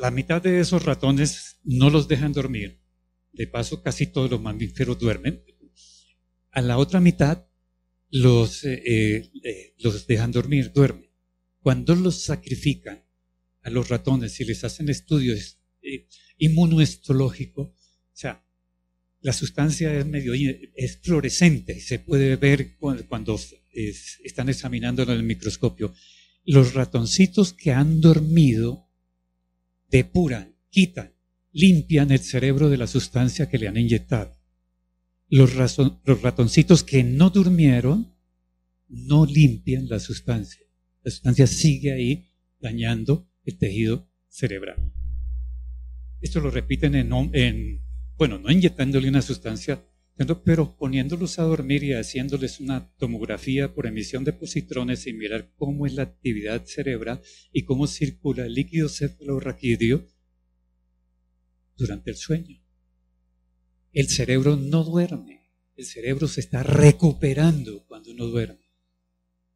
la 0.00 0.10
mitad 0.10 0.42
de 0.42 0.60
esos 0.60 0.84
ratones 0.84 1.58
no 1.64 1.88
los 1.88 2.06
dejan 2.06 2.32
dormir. 2.32 2.82
De 3.32 3.46
paso, 3.46 3.82
casi 3.82 4.06
todos 4.06 4.30
los 4.30 4.40
mamíferos 4.40 4.98
duermen. 4.98 5.42
A 6.56 6.62
la 6.62 6.78
otra 6.78 7.00
mitad 7.00 7.44
los, 8.08 8.64
eh, 8.64 8.82
eh, 8.86 9.30
eh, 9.44 9.74
los 9.76 10.06
dejan 10.06 10.32
dormir, 10.32 10.72
duermen. 10.72 11.10
Cuando 11.60 11.94
los 11.94 12.22
sacrifican 12.22 13.04
a 13.60 13.68
los 13.68 13.90
ratones 13.90 14.40
y 14.40 14.46
les 14.46 14.64
hacen 14.64 14.88
estudios 14.88 15.58
inmunoestológicos, 16.38 17.66
o 17.66 18.10
sea, 18.14 18.42
la 19.20 19.34
sustancia 19.34 19.92
es 19.98 20.06
medio 20.06 20.32
es 20.74 20.98
fluorescente 21.02 21.78
se 21.78 21.98
puede 21.98 22.36
ver 22.36 22.78
cuando, 22.78 23.38
están 24.24 24.48
examinándolo 24.48 25.12
en 25.12 25.18
el 25.18 25.24
microscopio. 25.24 25.92
Los 26.46 26.72
ratoncitos 26.72 27.52
que 27.52 27.72
han 27.72 28.00
dormido 28.00 28.88
depuran, 29.90 30.56
quitan, 30.70 31.12
limpian 31.52 32.12
el 32.12 32.20
cerebro 32.20 32.70
de 32.70 32.78
la 32.78 32.86
sustancia 32.86 33.50
que 33.50 33.58
le 33.58 33.68
han 33.68 33.76
inyectado 33.76 34.35
los, 35.28 35.54
ratoncitos 36.22 36.82
que 36.82 37.02
no 37.02 37.30
durmieron 37.30 38.14
no 38.88 39.26
limpian 39.26 39.88
la 39.88 39.98
sustancia. 39.98 40.62
La 41.02 41.10
sustancia 41.10 41.46
sigue 41.46 41.92
ahí 41.92 42.28
dañando 42.60 43.28
el 43.44 43.58
tejido 43.58 44.10
cerebral. 44.28 44.92
Esto 46.20 46.40
lo 46.40 46.50
repiten 46.50 46.94
en, 46.94 47.12
en 47.32 47.82
bueno, 48.16 48.38
no 48.38 48.50
inyectándole 48.50 49.08
una 49.08 49.22
sustancia, 49.22 49.84
pero 50.44 50.76
poniéndolos 50.76 51.38
a 51.38 51.42
dormir 51.42 51.84
y 51.84 51.92
haciéndoles 51.92 52.60
una 52.60 52.90
tomografía 52.96 53.74
por 53.74 53.86
emisión 53.86 54.24
de 54.24 54.32
positrones 54.32 55.06
y 55.06 55.12
mirar 55.12 55.52
cómo 55.56 55.86
es 55.86 55.94
la 55.94 56.04
actividad 56.04 56.64
cerebral 56.64 57.20
y 57.52 57.64
cómo 57.64 57.86
circula 57.86 58.46
el 58.46 58.54
líquido 58.54 58.88
cefalorraquídeo 58.88 60.06
durante 61.76 62.10
el 62.10 62.16
sueño. 62.16 62.65
El 63.96 64.10
cerebro 64.10 64.56
no 64.56 64.84
duerme. 64.84 65.40
El 65.74 65.86
cerebro 65.86 66.28
se 66.28 66.40
está 66.40 66.62
recuperando 66.62 67.82
cuando 67.86 68.10
uno 68.10 68.26
duerme. 68.26 68.70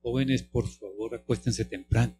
Jóvenes, 0.01 0.43
por 0.45 0.67
favor, 0.67 1.15
acuéstense 1.15 1.67
temprano. 1.67 2.19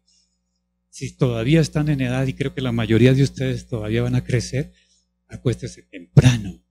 Si 0.91 1.17
todavía 1.17 1.61
están 1.61 1.89
en 1.89 1.99
edad, 1.99 2.27
y 2.27 2.33
creo 2.33 2.53
que 2.53 2.61
la 2.61 2.71
mayoría 2.71 3.15
de 3.15 3.23
ustedes 3.23 3.65
todavía 3.67 4.03
van 4.03 4.13
a 4.13 4.23
crecer, 4.23 4.71
acuéstense 5.29 5.81
temprano. 5.81 6.63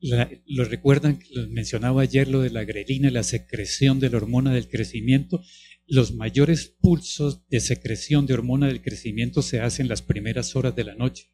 lo 0.00 0.64
recuerdan, 0.64 1.18
lo 1.30 1.48
mencionaba 1.48 2.02
ayer 2.02 2.28
lo 2.28 2.42
de 2.42 2.50
la 2.50 2.64
grelina, 2.64 3.10
la 3.10 3.22
secreción 3.22 4.00
de 4.00 4.10
la 4.10 4.18
hormona 4.18 4.52
del 4.52 4.68
crecimiento. 4.68 5.42
Los 5.86 6.12
mayores 6.12 6.66
pulsos 6.66 7.48
de 7.48 7.60
secreción 7.60 8.26
de 8.26 8.34
hormona 8.34 8.66
del 8.66 8.82
crecimiento 8.82 9.40
se 9.40 9.60
hacen 9.60 9.88
las 9.88 10.02
primeras 10.02 10.56
horas 10.56 10.76
de 10.76 10.84
la 10.84 10.94
noche 10.94 11.30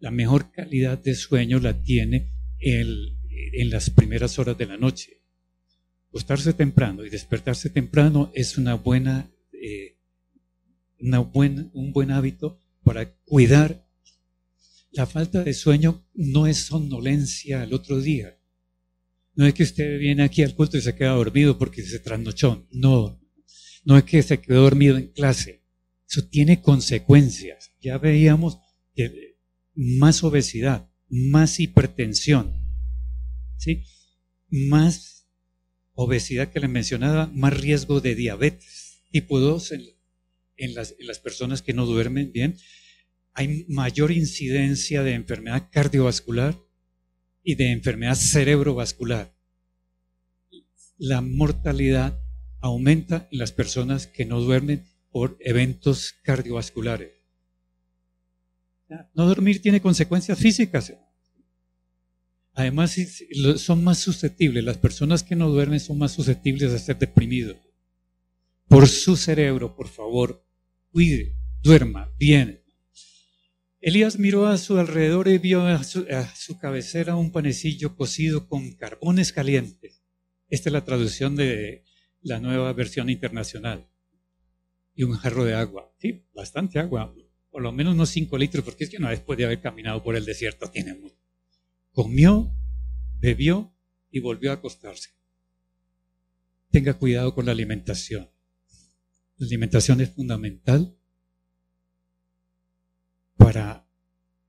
la 0.00 0.10
mejor 0.10 0.50
calidad 0.50 0.98
de 0.98 1.14
sueño 1.14 1.60
la 1.60 1.80
tiene 1.82 2.32
en 2.58 3.70
las 3.70 3.90
primeras 3.90 4.38
horas 4.38 4.58
de 4.58 4.66
la 4.66 4.76
noche. 4.76 5.20
Acostarse 6.08 6.52
temprano 6.54 7.04
y 7.04 7.10
despertarse 7.10 7.70
temprano 7.70 8.32
es 8.34 8.58
una 8.58 8.74
buena, 8.74 9.30
eh, 9.52 9.96
una 10.98 11.20
un 11.20 11.92
buen 11.92 12.10
hábito 12.10 12.58
para 12.82 13.14
cuidar. 13.24 13.86
La 14.90 15.06
falta 15.06 15.44
de 15.44 15.54
sueño 15.54 16.04
no 16.14 16.48
es 16.48 16.64
somnolencia 16.64 17.62
al 17.62 17.72
otro 17.72 18.00
día. 18.00 18.36
No 19.34 19.46
es 19.46 19.54
que 19.54 19.62
usted 19.62 19.98
viene 20.00 20.24
aquí 20.24 20.42
al 20.42 20.56
culto 20.56 20.76
y 20.76 20.80
se 20.80 20.96
queda 20.96 21.10
dormido 21.10 21.56
porque 21.58 21.82
se 21.82 22.00
trasnochó. 22.00 22.66
No, 22.72 23.20
no 23.84 23.96
es 23.96 24.04
que 24.04 24.22
se 24.22 24.40
quedó 24.40 24.62
dormido 24.62 24.96
en 24.96 25.12
clase. 25.12 25.62
Eso 26.08 26.26
tiene 26.26 26.60
consecuencias. 26.60 27.72
Ya 27.80 27.98
veíamos 27.98 28.58
que 28.94 29.29
más 29.80 30.22
obesidad, 30.22 30.90
más 31.08 31.58
hipertensión, 31.58 32.54
¿sí? 33.56 33.82
más 34.50 35.26
obesidad 35.94 36.52
que 36.52 36.60
le 36.60 36.68
mencionaba, 36.68 37.30
más 37.34 37.58
riesgo 37.58 38.02
de 38.02 38.14
diabetes 38.14 39.04
tipo 39.10 39.40
2 39.40 39.72
en, 40.58 40.74
las, 40.74 40.94
en 40.98 41.06
las 41.06 41.18
personas 41.18 41.62
que 41.62 41.72
no 41.72 41.86
duermen 41.86 42.30
bien. 42.30 42.58
Hay 43.32 43.64
mayor 43.68 44.12
incidencia 44.12 45.02
de 45.02 45.14
enfermedad 45.14 45.68
cardiovascular 45.72 46.60
y 47.42 47.54
de 47.54 47.70
enfermedad 47.72 48.16
cerebrovascular. 48.16 49.34
La 50.98 51.22
mortalidad 51.22 52.20
aumenta 52.60 53.28
en 53.32 53.38
las 53.38 53.52
personas 53.52 54.06
que 54.06 54.26
no 54.26 54.40
duermen 54.40 54.84
por 55.10 55.38
eventos 55.40 56.12
cardiovasculares. 56.22 57.19
No 59.14 59.26
dormir 59.26 59.62
tiene 59.62 59.80
consecuencias 59.80 60.38
físicas. 60.38 60.92
Además, 62.54 62.96
son 63.56 63.84
más 63.84 63.98
susceptibles. 63.98 64.64
Las 64.64 64.78
personas 64.78 65.22
que 65.22 65.36
no 65.36 65.48
duermen 65.48 65.80
son 65.80 65.98
más 65.98 66.12
susceptibles 66.12 66.72
a 66.72 66.78
ser 66.78 66.98
deprimidos. 66.98 67.56
Por 68.68 68.88
su 68.88 69.16
cerebro, 69.16 69.74
por 69.74 69.88
favor, 69.88 70.44
cuide, 70.92 71.36
duerma 71.62 72.12
bien. 72.18 72.62
Elías 73.80 74.18
miró 74.18 74.46
a 74.46 74.58
su 74.58 74.78
alrededor 74.78 75.28
y 75.28 75.38
vio 75.38 75.66
a 75.66 75.82
su, 75.84 76.06
a 76.10 76.34
su, 76.36 76.58
cabecera 76.58 77.16
un 77.16 77.32
panecillo 77.32 77.96
cocido 77.96 78.46
con 78.46 78.72
carbones 78.72 79.32
calientes. 79.32 80.02
Esta 80.48 80.68
es 80.68 80.72
la 80.72 80.84
traducción 80.84 81.34
de 81.34 81.84
la 82.20 82.40
nueva 82.40 82.72
versión 82.74 83.08
internacional. 83.08 83.88
Y 84.94 85.04
un 85.04 85.14
jarro 85.14 85.44
de 85.44 85.54
agua. 85.54 85.94
Sí, 85.98 86.26
bastante 86.34 86.78
agua. 86.78 87.14
Por 87.50 87.62
lo 87.62 87.72
menos 87.72 87.94
unos 87.94 88.10
5 88.10 88.38
litros, 88.38 88.64
porque 88.64 88.84
es 88.84 88.90
que 88.90 88.96
una 88.96 89.10
vez 89.10 89.20
puede 89.20 89.44
haber 89.44 89.60
caminado 89.60 90.02
por 90.02 90.16
el 90.16 90.24
desierto 90.24 90.70
tiene 90.70 90.94
mucho. 90.94 91.16
Comió, 91.92 92.54
bebió 93.18 93.74
y 94.10 94.20
volvió 94.20 94.50
a 94.50 94.54
acostarse. 94.54 95.10
Tenga 96.70 96.94
cuidado 96.94 97.34
con 97.34 97.46
la 97.46 97.52
alimentación. 97.52 98.30
La 99.36 99.46
alimentación 99.46 100.00
es 100.00 100.10
fundamental 100.10 100.96
para 103.36 103.86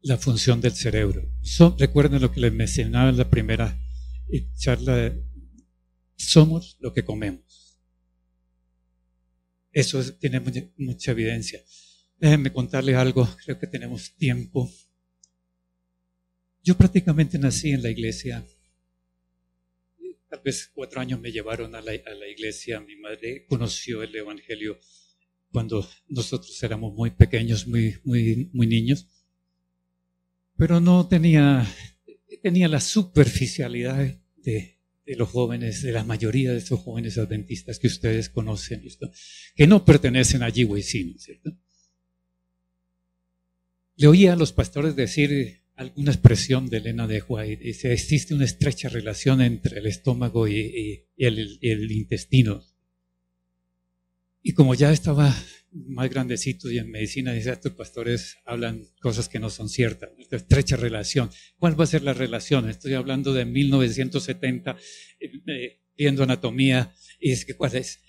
la 0.02 0.18
función 0.18 0.62
del 0.62 0.74
cerebro. 0.74 1.32
recuerden 1.78 2.22
lo 2.22 2.32
que 2.32 2.42
les 2.42 2.54
mencionaba 2.54 3.10
en 3.10 3.18
la 3.18 3.30
primera 3.30 3.80
eh, 4.32 4.48
charla, 4.56 5.14
somos 6.16 6.78
lo 6.80 6.94
que 6.94 7.04
comemos. 7.04 7.80
Eso 9.72 10.04
tiene 10.16 10.42
mucha, 10.78 11.12
evidencia. 11.12 11.62
Déjenme 12.22 12.54
contarles 12.54 12.96
algo, 12.96 13.28
creo 13.44 13.58
que 13.58 13.66
tenemos 13.66 14.16
tiempo. 14.16 14.72
Yo 16.64 16.78
prácticamente 16.78 17.40
nací 17.40 17.72
en 17.72 17.82
la 17.82 17.90
iglesia. 17.90 18.46
Tal 20.30 20.40
vez 20.46 20.70
cuatro 20.72 21.02
años 21.02 21.20
me 21.20 21.32
llevaron 21.32 21.74
a 21.74 21.82
la, 21.82 21.96
iglesia. 22.30 22.80
Mi 22.80 22.96
madre 22.96 23.48
conoció 23.48 24.04
el 24.04 24.16
Evangelio 24.16 24.80
cuando 25.52 25.90
nosotros 26.10 26.62
éramos 26.62 26.94
muy 26.94 27.10
pequeños, 27.10 27.66
muy, 27.66 27.98
muy, 28.04 28.52
muy 28.54 28.68
niños, 28.68 29.08
pero 30.56 30.80
no 30.80 31.08
tenía, 31.08 31.66
tenía 32.44 32.68
la 32.68 32.82
superficialidad 32.82 34.16
de, 34.38 34.78
los 35.08 35.28
jóvenes, 35.28 35.82
de 35.82 35.92
la 35.92 36.04
mayoría 36.04 36.52
de 36.52 36.60
esos 36.60 36.82
jóvenes 36.82 37.18
adventistas 37.18 37.80
que 37.80 37.88
ustedes 37.88 38.30
conocen, 38.30 38.84
que 39.56 39.66
no 39.66 39.84
pertenecen 39.84 40.44
a 40.44 40.50
Yihuisin, 40.50 41.18
¿cierto? 41.18 41.58
Le 44.02 44.08
oía 44.08 44.34
a 44.34 44.36
los 44.36 44.52
pastores 44.52 44.96
decir 44.96 45.62
alguna 45.76 46.12
expresión 46.12 46.68
de 46.72 46.78
Elena 46.78 47.06
de 47.06 47.22
White, 47.22 47.64
dice, 47.64 47.94
existe 47.94 48.34
una 48.34 48.46
estrecha 48.46 48.90
relación 48.90 49.42
entre 49.42 49.78
el 49.78 49.86
estómago 49.86 50.48
y, 50.48 51.06
el, 51.18 51.92
intestino. 51.92 52.64
Y 54.42 54.54
como 54.54 54.74
ya 54.74 54.92
estaba 54.92 55.32
más 55.72 56.10
grandecito 56.10 56.72
y 56.72 56.80
en 56.80 56.90
medicina, 56.90 57.32
dice, 57.32 57.52
estos 57.52 57.74
pastores 57.74 58.38
hablan 58.44 58.88
cosas 59.02 59.30
que 59.30 59.38
no 59.38 59.52
son 59.52 59.70
ciertas, 59.70 60.10
esta 60.18 60.38
estrecha 60.38 60.78
relación. 60.78 61.30
¿Cuál 61.60 61.80
va 61.80 61.84
a 61.84 61.88
ser 61.88 62.02
la 62.02 62.16
relación? 62.16 62.68
Estoy 62.68 62.96
hablando 62.96 63.34
de 63.34 63.46
1970, 63.46 64.78
eh, 65.20 65.32
eh, 65.46 65.80
viendo 65.96 66.24
anatomía, 66.24 66.92
y 67.20 67.34
es 67.34 67.46
que 67.46 67.54
cuál 67.54 67.76
es, 67.76 68.00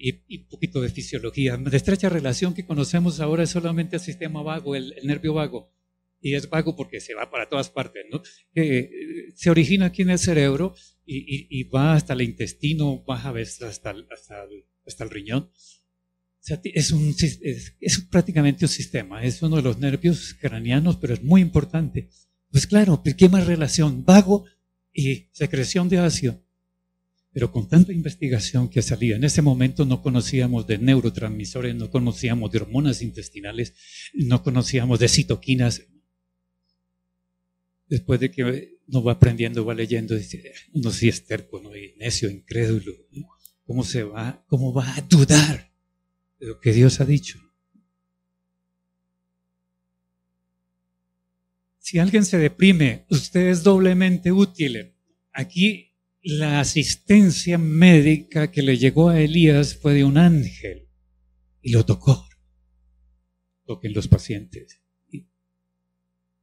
y, 0.00 0.38
un 0.38 0.48
poquito 0.48 0.80
de 0.80 0.88
fisiología. 0.88 1.56
La 1.56 1.76
estrecha 1.76 2.08
relación 2.08 2.54
que 2.54 2.66
conocemos 2.66 3.20
ahora 3.20 3.44
es 3.44 3.50
solamente 3.50 3.96
el 3.96 4.02
sistema 4.02 4.42
vago, 4.42 4.74
el, 4.74 4.94
nervio 5.02 5.34
vago. 5.34 5.72
Y 6.20 6.34
es 6.34 6.50
vago 6.50 6.74
porque 6.74 7.00
se 7.00 7.14
va 7.14 7.30
para 7.30 7.48
todas 7.48 7.70
partes, 7.70 8.04
¿no? 8.10 8.22
Eh, 8.54 8.90
se 9.36 9.50
origina 9.50 9.86
aquí 9.86 10.02
en 10.02 10.10
el 10.10 10.18
cerebro 10.18 10.74
y, 11.06 11.62
va 11.64 11.94
hasta 11.94 12.12
el 12.12 12.22
intestino, 12.22 13.04
baja 13.06 13.30
hasta, 13.30 13.68
hasta, 13.68 13.94
hasta 14.84 15.04
el 15.04 15.10
riñón 15.10 15.50
es, 16.64 16.90
un, 16.92 17.14
es, 17.20 18.00
prácticamente 18.10 18.64
un 18.64 18.70
sistema, 18.70 19.22
es 19.22 19.42
uno 19.42 19.56
de 19.56 19.62
los 19.62 19.78
nervios 19.78 20.34
craneanos, 20.40 20.96
pero 20.96 21.14
es 21.14 21.22
muy 21.22 21.40
importante. 21.40 22.08
Pues 22.50 22.66
claro, 22.66 23.02
¿qué 23.16 23.28
más 23.28 23.46
relación? 23.46 24.04
Vago 24.04 24.44
y 24.92 25.28
secreción 25.32 25.88
de 25.88 25.98
ácido. 25.98 26.42
Pero 27.38 27.52
con 27.52 27.68
tanta 27.68 27.92
investigación 27.92 28.68
que 28.68 28.82
salía, 28.82 29.14
en 29.14 29.22
ese 29.22 29.42
momento 29.42 29.84
no 29.84 30.02
conocíamos 30.02 30.66
de 30.66 30.76
neurotransmisores, 30.76 31.72
no 31.72 31.88
conocíamos 31.88 32.50
de 32.50 32.58
hormonas 32.58 33.00
intestinales, 33.00 33.74
no 34.12 34.42
conocíamos 34.42 34.98
de 34.98 35.06
citoquinas. 35.06 35.84
Después 37.86 38.18
de 38.18 38.32
que 38.32 38.80
uno 38.88 39.04
va 39.04 39.12
aprendiendo, 39.12 39.64
va 39.64 39.72
leyendo, 39.72 40.16
dice, 40.16 40.52
uno 40.72 40.90
sí 40.90 41.08
es 41.08 41.26
terco, 41.26 41.60
¿no? 41.60 41.70
Necio, 41.96 42.28
incrédulo. 42.28 42.92
¿Cómo 43.64 43.84
se 43.84 44.02
va, 44.02 44.44
cómo 44.48 44.74
va 44.74 44.96
a 44.96 45.02
dudar 45.02 45.70
de 46.40 46.46
lo 46.48 46.58
que 46.58 46.72
Dios 46.72 47.00
ha 47.00 47.04
dicho. 47.04 47.38
Si 51.78 52.00
alguien 52.00 52.24
se 52.24 52.38
deprime, 52.38 53.06
usted 53.10 53.46
es 53.46 53.62
doblemente 53.62 54.32
útil. 54.32 54.92
Aquí 55.32 55.87
la 56.28 56.60
asistencia 56.60 57.56
médica 57.56 58.50
que 58.50 58.60
le 58.60 58.76
llegó 58.76 59.08
a 59.08 59.18
Elías 59.18 59.74
fue 59.74 59.94
de 59.94 60.04
un 60.04 60.18
ángel 60.18 60.86
y 61.62 61.72
lo 61.72 61.86
tocó. 61.86 62.28
Toquen 63.64 63.94
los 63.94 64.08
pacientes. 64.08 64.82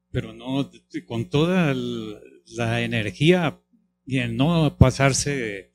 Pero 0.09 0.33
no 0.33 0.71
con 1.05 1.29
toda 1.29 1.75
la 1.75 2.81
energía 2.81 3.61
y 4.07 4.17
no 4.21 4.75
pasarse 4.75 5.69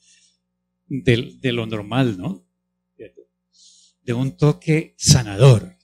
de, 0.88 1.36
de 1.40 1.52
lo 1.52 1.66
normal, 1.66 2.18
¿no? 2.18 2.44
de 4.02 4.12
un 4.12 4.36
toque 4.36 4.96
sanador. 4.98 5.76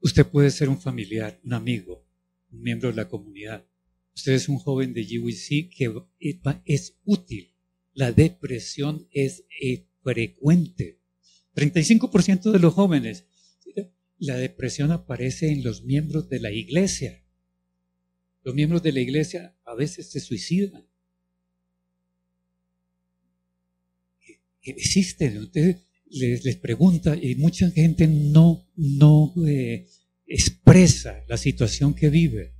Usted 0.00 0.26
puede 0.26 0.50
ser 0.50 0.70
un 0.70 0.80
familiar, 0.80 1.38
un 1.44 1.52
amigo, 1.52 2.06
un 2.50 2.62
miembro 2.62 2.88
de 2.88 2.94
la 2.94 3.08
comunidad. 3.08 3.66
Usted 4.14 4.32
es 4.32 4.48
un 4.48 4.58
joven 4.58 4.92
de 4.92 5.04
GWC 5.04 5.70
que 5.74 5.92
es 6.64 6.98
útil. 7.04 7.52
La 7.94 8.12
depresión 8.12 9.08
es 9.12 9.44
eh, 9.60 9.86
frecuente. 10.02 11.00
35% 11.54 12.50
de 12.50 12.58
los 12.58 12.74
jóvenes. 12.74 13.26
La 14.18 14.36
depresión 14.36 14.92
aparece 14.92 15.50
en 15.50 15.64
los 15.64 15.82
miembros 15.82 16.28
de 16.28 16.40
la 16.40 16.52
iglesia. 16.52 17.22
Los 18.44 18.54
miembros 18.54 18.82
de 18.82 18.92
la 18.92 19.00
iglesia 19.00 19.56
a 19.64 19.74
veces 19.74 20.10
se 20.10 20.20
suicidan. 20.20 20.86
existen. 24.62 25.38
Usted 25.38 25.78
les, 26.10 26.44
les, 26.44 26.56
pregunta 26.56 27.16
y 27.20 27.34
mucha 27.36 27.70
gente 27.70 28.06
no, 28.06 28.68
no 28.76 29.34
eh, 29.46 29.88
expresa 30.26 31.24
la 31.28 31.36
situación 31.36 31.94
que 31.94 32.10
vive. 32.10 32.54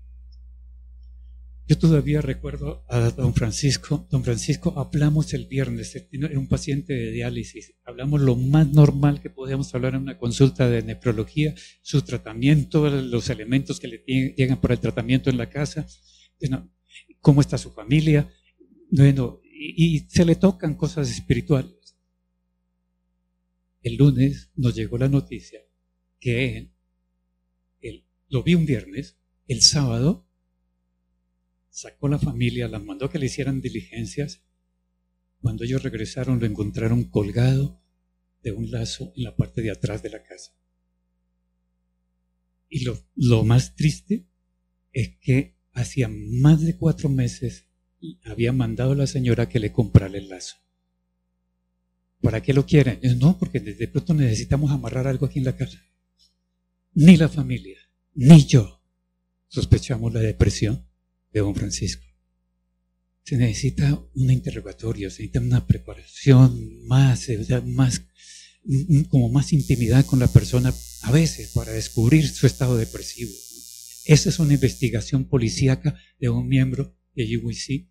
Yo 1.73 1.79
todavía 1.79 2.21
recuerdo 2.21 2.85
a 2.87 3.13
don 3.13 3.33
Francisco. 3.33 4.07
Don 4.11 4.23
Francisco, 4.23 4.75
hablamos 4.77 5.33
el 5.33 5.47
viernes, 5.47 5.97
era 5.97 6.39
un 6.39 6.47
paciente 6.47 6.93
de 6.93 7.11
diálisis. 7.11 7.73
Hablamos 7.87 8.21
lo 8.21 8.37
más 8.37 8.69
normal 8.69 9.23
que 9.23 9.31
podíamos 9.31 9.75
hablar 9.75 9.95
en 9.95 10.03
una 10.03 10.19
consulta 10.19 10.69
de 10.69 10.83
nefrología, 10.83 11.55
su 11.81 12.03
tratamiento, 12.03 12.91
los 12.91 13.31
elementos 13.31 13.81
que 13.81 13.89
le 13.89 14.05
llegan 14.37 14.61
para 14.61 14.75
el 14.75 14.81
tratamiento 14.81 15.31
en 15.31 15.39
la 15.39 15.49
casa, 15.49 15.87
cómo 17.23 17.41
está 17.41 17.57
su 17.57 17.71
familia. 17.71 18.31
Bueno, 18.91 19.41
y 19.43 20.01
se 20.11 20.27
le 20.27 20.35
tocan 20.35 20.75
cosas 20.75 21.11
espirituales. 21.11 21.97
El 23.83 23.97
lunes 23.97 24.51
nos 24.57 24.75
llegó 24.75 24.99
la 24.99 25.09
noticia 25.09 25.61
que 26.21 26.71
él, 27.81 28.05
lo 28.29 28.43
vi 28.43 28.57
un 28.57 28.67
viernes, 28.67 29.17
el 29.49 29.63
sábado 29.63 30.29
sacó 31.73 32.07
la 32.07 32.19
familia, 32.19 32.69
las 32.69 32.85
mandó 32.85 33.09
que 33.11 33.19
le 33.19 33.27
hicieran 33.27 33.61
diligencias. 33.61 34.45
Cuando 35.41 35.65
ellos 35.65 35.83
regresaron 35.83 36.39
lo 36.39 36.47
encontraron 36.47 37.05
colgado 37.05 37.83
de 38.43 38.53
un 38.53 38.71
lazo 38.71 39.13
en 39.17 39.25
la 39.25 39.35
parte 39.35 39.63
de 39.63 39.71
atrás 39.71 40.03
de 40.03 40.11
la 40.11 40.23
casa. 40.23 40.53
Y 42.69 42.85
lo, 42.85 42.99
lo 43.17 43.43
más 43.43 43.75
triste 43.75 44.27
es 44.93 45.17
que 45.19 45.57
hacía 45.73 46.09
más 46.09 46.61
de 46.61 46.77
cuatro 46.77 47.09
meses 47.09 47.67
había 48.25 48.53
mandado 48.53 48.93
a 48.93 48.97
la 48.97 49.07
señora 49.07 49.49
que 49.49 49.59
le 49.59 49.73
comprara 49.73 50.17
el 50.19 50.29
lazo. 50.29 50.57
¿Para 52.21 52.43
qué 52.43 52.53
lo 52.53 52.67
quieren? 52.67 53.01
No, 53.19 53.39
porque 53.39 53.61
de 53.61 53.89
pronto 53.89 54.15
necesitamos 54.15 54.71
amarrar 54.71 55.07
algo 55.07 55.27
aquí 55.27 55.39
en 55.39 55.47
la 55.47 55.57
casa. 55.57 55.83
Ni 56.95 57.17
la 57.17 57.29
familia, 57.29 57.79
ni 58.15 58.45
yo 58.45 58.83
sospechamos 59.49 60.13
la 60.13 60.21
depresión 60.21 60.87
de 61.33 61.41
don 61.41 61.55
Francisco. 61.55 62.05
Se 63.25 63.37
necesita 63.37 64.03
un 64.15 64.31
interrogatorio, 64.31 65.11
se 65.11 65.23
necesita 65.23 65.41
una 65.41 65.67
preparación 65.67 66.85
más, 66.87 67.29
más, 67.65 68.03
como 69.09 69.29
más 69.29 69.53
intimidad 69.53 70.05
con 70.07 70.19
la 70.19 70.27
persona 70.27 70.75
a 71.03 71.13
veces 71.13 71.53
para 71.55 71.73
descubrir 71.73 72.29
su 72.29 72.47
estado 72.47 72.77
depresivo. 72.77 73.31
Esa 74.05 74.29
es 74.29 74.39
una 74.39 74.55
investigación 74.55 75.25
policíaca 75.25 75.97
de 76.19 76.29
un 76.29 76.49
miembro 76.49 76.97
de 77.15 77.37
UWC 77.37 77.89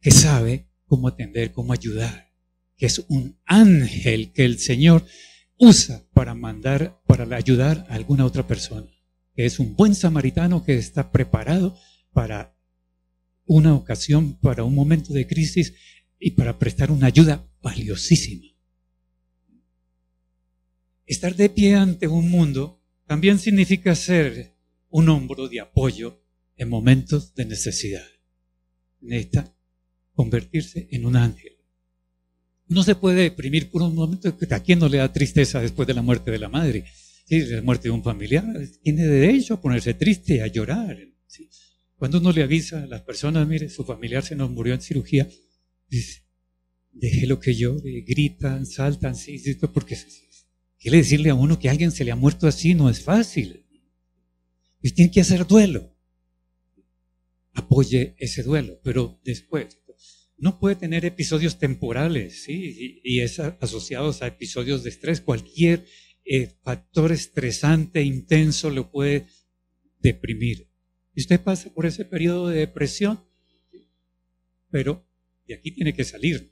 que 0.00 0.10
sabe 0.10 0.68
cómo 0.86 1.08
atender, 1.08 1.52
cómo 1.52 1.72
ayudar 1.72 2.34
que 2.76 2.86
es 2.86 3.04
un 3.08 3.38
ángel 3.44 4.32
que 4.32 4.44
el 4.44 4.58
Señor 4.58 5.04
usa 5.56 6.02
para 6.12 6.34
mandar, 6.34 7.00
para 7.06 7.24
ayudar 7.36 7.86
a 7.88 7.94
alguna 7.94 8.24
otra 8.24 8.46
persona. 8.46 8.88
Que 9.34 9.46
es 9.46 9.58
un 9.58 9.74
buen 9.76 9.94
samaritano 9.94 10.64
que 10.64 10.76
está 10.76 11.10
preparado 11.10 11.76
para 12.14 12.56
una 13.44 13.74
ocasión, 13.74 14.38
para 14.40 14.64
un 14.64 14.74
momento 14.74 15.12
de 15.12 15.26
crisis 15.26 15.74
y 16.18 16.30
para 16.30 16.58
prestar 16.58 16.90
una 16.90 17.08
ayuda 17.08 17.46
valiosísima. 17.60 18.46
Estar 21.04 21.36
de 21.36 21.50
pie 21.50 21.74
ante 21.74 22.08
un 22.08 22.30
mundo 22.30 22.80
también 23.06 23.38
significa 23.38 23.94
ser 23.94 24.54
un 24.88 25.10
hombro 25.10 25.48
de 25.48 25.60
apoyo 25.60 26.22
en 26.56 26.70
momentos 26.70 27.34
de 27.34 27.44
necesidad. 27.44 28.06
Necesita 29.00 29.54
convertirse 30.14 30.88
en 30.90 31.04
un 31.04 31.16
ángel. 31.16 31.52
No 32.68 32.82
se 32.82 32.94
puede 32.94 33.22
deprimir 33.22 33.70
por 33.70 33.82
un 33.82 33.94
momento. 33.94 34.34
¿A 34.50 34.60
quién 34.60 34.78
no 34.78 34.88
le 34.88 34.98
da 34.98 35.12
tristeza 35.12 35.60
después 35.60 35.86
de 35.86 35.94
la 35.94 36.00
muerte 36.00 36.30
de 36.30 36.38
la 36.38 36.48
madre? 36.48 36.86
¿Sí? 37.26 37.40
La 37.40 37.60
muerte 37.60 37.88
de 37.88 37.90
un 37.90 38.02
familiar. 38.02 38.44
Tiene 38.82 39.04
derecho 39.04 39.54
a 39.54 39.60
ponerse 39.60 39.92
triste, 39.92 40.40
a 40.40 40.46
llorar. 40.46 40.96
Cuando 42.04 42.18
uno 42.18 42.32
le 42.32 42.42
avisa 42.42 42.82
a 42.82 42.86
las 42.86 43.00
personas, 43.00 43.48
mire, 43.48 43.70
su 43.70 43.82
familiar 43.82 44.22
se 44.22 44.36
nos 44.36 44.50
murió 44.50 44.74
en 44.74 44.82
cirugía, 44.82 45.26
dice, 45.88 46.22
déjelo 46.92 47.40
que 47.40 47.54
llore, 47.54 48.04
gritan, 48.06 48.66
saltan, 48.66 49.16
sí, 49.16 49.42
porque 49.72 49.96
quiere 50.78 50.98
decirle 50.98 51.30
a 51.30 51.34
uno 51.34 51.58
que 51.58 51.70
alguien 51.70 51.92
se 51.92 52.04
le 52.04 52.12
ha 52.12 52.14
muerto 52.14 52.46
así 52.46 52.74
no 52.74 52.90
es 52.90 53.00
fácil. 53.00 53.64
Y 54.82 54.90
tiene 54.90 55.10
que 55.10 55.22
hacer 55.22 55.46
duelo. 55.46 55.96
Apoye 57.54 58.14
ese 58.18 58.42
duelo, 58.42 58.78
pero 58.84 59.18
después, 59.24 59.78
no 60.36 60.60
puede 60.60 60.76
tener 60.76 61.06
episodios 61.06 61.58
temporales, 61.58 62.42
¿sí? 62.42 63.00
Y, 63.02 63.20
es 63.20 63.40
asociados 63.40 64.20
a 64.20 64.26
episodios 64.26 64.84
de 64.84 64.90
estrés. 64.90 65.22
Cualquier 65.22 65.86
eh, 66.26 66.48
factor 66.62 67.12
estresante, 67.12 68.02
intenso, 68.02 68.68
lo 68.68 68.90
puede 68.90 69.24
deprimir. 70.00 70.73
Y 71.14 71.20
usted 71.20 71.40
pasa 71.40 71.72
por 71.72 71.86
ese 71.86 72.04
periodo 72.04 72.48
de 72.48 72.58
depresión, 72.58 73.20
pero 74.70 75.06
de 75.46 75.54
aquí 75.54 75.70
tiene 75.70 75.94
que 75.94 76.04
salir. 76.04 76.50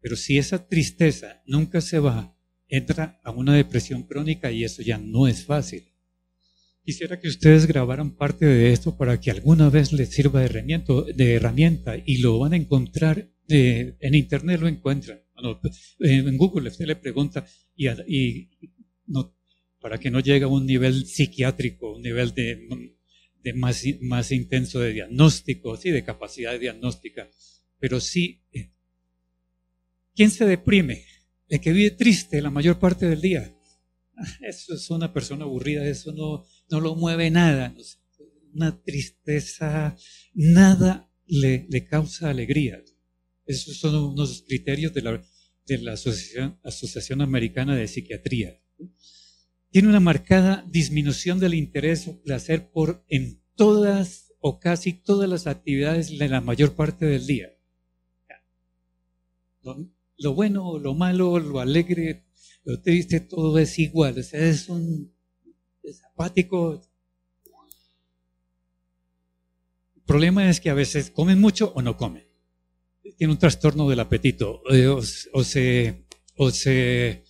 Pero 0.00 0.16
si 0.16 0.38
esa 0.38 0.66
tristeza 0.66 1.42
nunca 1.46 1.80
se 1.80 2.00
va, 2.00 2.36
entra 2.68 3.20
a 3.22 3.30
una 3.30 3.54
depresión 3.54 4.02
crónica 4.02 4.50
y 4.50 4.64
eso 4.64 4.82
ya 4.82 4.98
no 4.98 5.28
es 5.28 5.44
fácil. 5.44 5.84
Quisiera 6.84 7.20
que 7.20 7.28
ustedes 7.28 7.66
grabaran 7.66 8.16
parte 8.16 8.44
de 8.44 8.72
esto 8.72 8.96
para 8.96 9.20
que 9.20 9.30
alguna 9.30 9.70
vez 9.70 9.92
les 9.92 10.10
sirva 10.10 10.40
de 10.40 10.46
herramienta, 11.34 11.96
y 12.04 12.18
lo 12.18 12.40
van 12.40 12.54
a 12.54 12.56
encontrar 12.56 13.30
eh, 13.48 13.94
en 14.00 14.14
internet, 14.16 14.60
lo 14.60 14.66
encuentran. 14.66 15.20
en 16.00 16.36
Google 16.36 16.70
usted 16.70 16.86
le 16.86 16.96
pregunta 16.96 17.46
y, 17.76 18.48
para 19.80 19.98
que 19.98 20.10
no 20.10 20.18
llegue 20.18 20.44
a 20.44 20.48
un 20.48 20.66
nivel 20.66 21.06
psiquiátrico, 21.06 21.94
un 21.94 22.02
nivel 22.02 22.34
de, 22.34 22.66
más, 23.54 23.82
más 24.00 24.30
intenso 24.32 24.80
de 24.80 24.92
diagnóstico, 24.92 25.76
sí, 25.76 25.90
de 25.90 26.04
capacidad 26.04 26.58
diagnóstica. 26.58 27.28
Pero 27.78 28.00
sí, 28.00 28.42
eh, 28.52 28.72
¿quién 30.14 30.30
se 30.30 30.46
deprime? 30.46 31.04
El 31.48 31.60
que 31.60 31.72
vive 31.72 31.90
triste 31.90 32.40
la 32.40 32.50
mayor 32.50 32.78
parte 32.78 33.06
del 33.06 33.20
día. 33.20 33.54
Eso 34.40 34.74
es 34.74 34.90
una 34.90 35.12
persona 35.12 35.44
aburrida, 35.44 35.86
eso 35.86 36.12
no, 36.12 36.44
no 36.70 36.80
lo 36.80 36.94
mueve 36.94 37.30
nada, 37.30 37.74
una 38.54 38.80
tristeza, 38.82 39.96
nada 40.34 41.10
le, 41.26 41.66
le 41.68 41.84
causa 41.84 42.30
alegría. 42.30 42.82
Esos 43.46 43.78
son 43.78 43.94
unos 43.94 44.44
criterios 44.46 44.94
de 44.94 45.02
la, 45.02 45.22
de 45.66 45.78
la 45.78 45.92
Asociación, 45.94 46.58
Asociación 46.62 47.20
Americana 47.20 47.74
de 47.74 47.88
Psiquiatría. 47.88 48.60
Tiene 49.72 49.88
una 49.88 50.00
marcada 50.00 50.64
disminución 50.68 51.40
del 51.40 51.54
interés 51.54 52.06
o 52.06 52.22
placer 52.22 52.70
por 52.70 53.04
en 53.08 53.42
todas 53.56 54.30
o 54.38 54.60
casi 54.60 54.92
todas 54.92 55.28
las 55.28 55.46
actividades 55.46 56.18
de 56.18 56.28
la 56.28 56.42
mayor 56.42 56.74
parte 56.74 57.06
del 57.06 57.26
día. 57.26 57.48
Lo, 59.62 59.88
lo 60.18 60.34
bueno, 60.34 60.78
lo 60.78 60.94
malo, 60.94 61.38
lo 61.38 61.58
alegre, 61.58 62.26
lo 62.64 62.82
triste, 62.82 63.20
todo 63.20 63.58
es 63.58 63.78
igual. 63.78 64.18
O 64.18 64.22
sea, 64.22 64.40
es 64.40 64.68
un 64.68 65.10
es 65.82 66.04
apático. 66.04 66.82
El 69.96 70.02
problema 70.02 70.50
es 70.50 70.60
que 70.60 70.68
a 70.68 70.74
veces 70.74 71.10
comen 71.10 71.40
mucho 71.40 71.72
o 71.74 71.80
no 71.80 71.96
comen. 71.96 72.28
Tiene 73.16 73.32
un 73.32 73.38
trastorno 73.38 73.88
del 73.88 74.00
apetito. 74.00 74.62
Eh, 74.70 74.86
o, 74.86 75.00
se, 75.02 76.04
o 76.36 76.50
se 76.50 77.24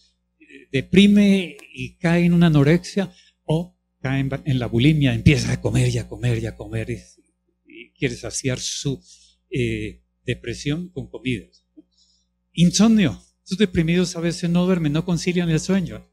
deprime 0.72 1.56
y 1.74 1.96
cae 1.96 2.24
en 2.24 2.32
una 2.32 2.46
anorexia 2.46 3.12
o 3.44 3.78
cae 4.00 4.26
en, 4.44 4.58
la 4.58 4.66
bulimia, 4.66 5.14
empieza 5.14 5.52
a 5.52 5.60
comer 5.60 5.90
y 5.90 5.98
a 5.98 6.08
comer 6.08 6.42
y 6.42 6.46
a 6.46 6.56
comer 6.56 6.90
y, 6.90 7.92
quiere 7.92 8.16
saciar 8.16 8.58
su 8.58 9.00
eh, 9.48 10.02
depresión 10.24 10.88
con 10.88 11.08
comidas. 11.08 11.64
Insomnio. 12.52 13.22
Estos 13.44 13.58
deprimidos 13.58 14.16
a 14.16 14.20
veces 14.20 14.50
no 14.50 14.64
duermen, 14.64 14.92
no 14.92 15.04
concilian 15.04 15.50
el 15.50 15.60
sueño. 15.60 16.08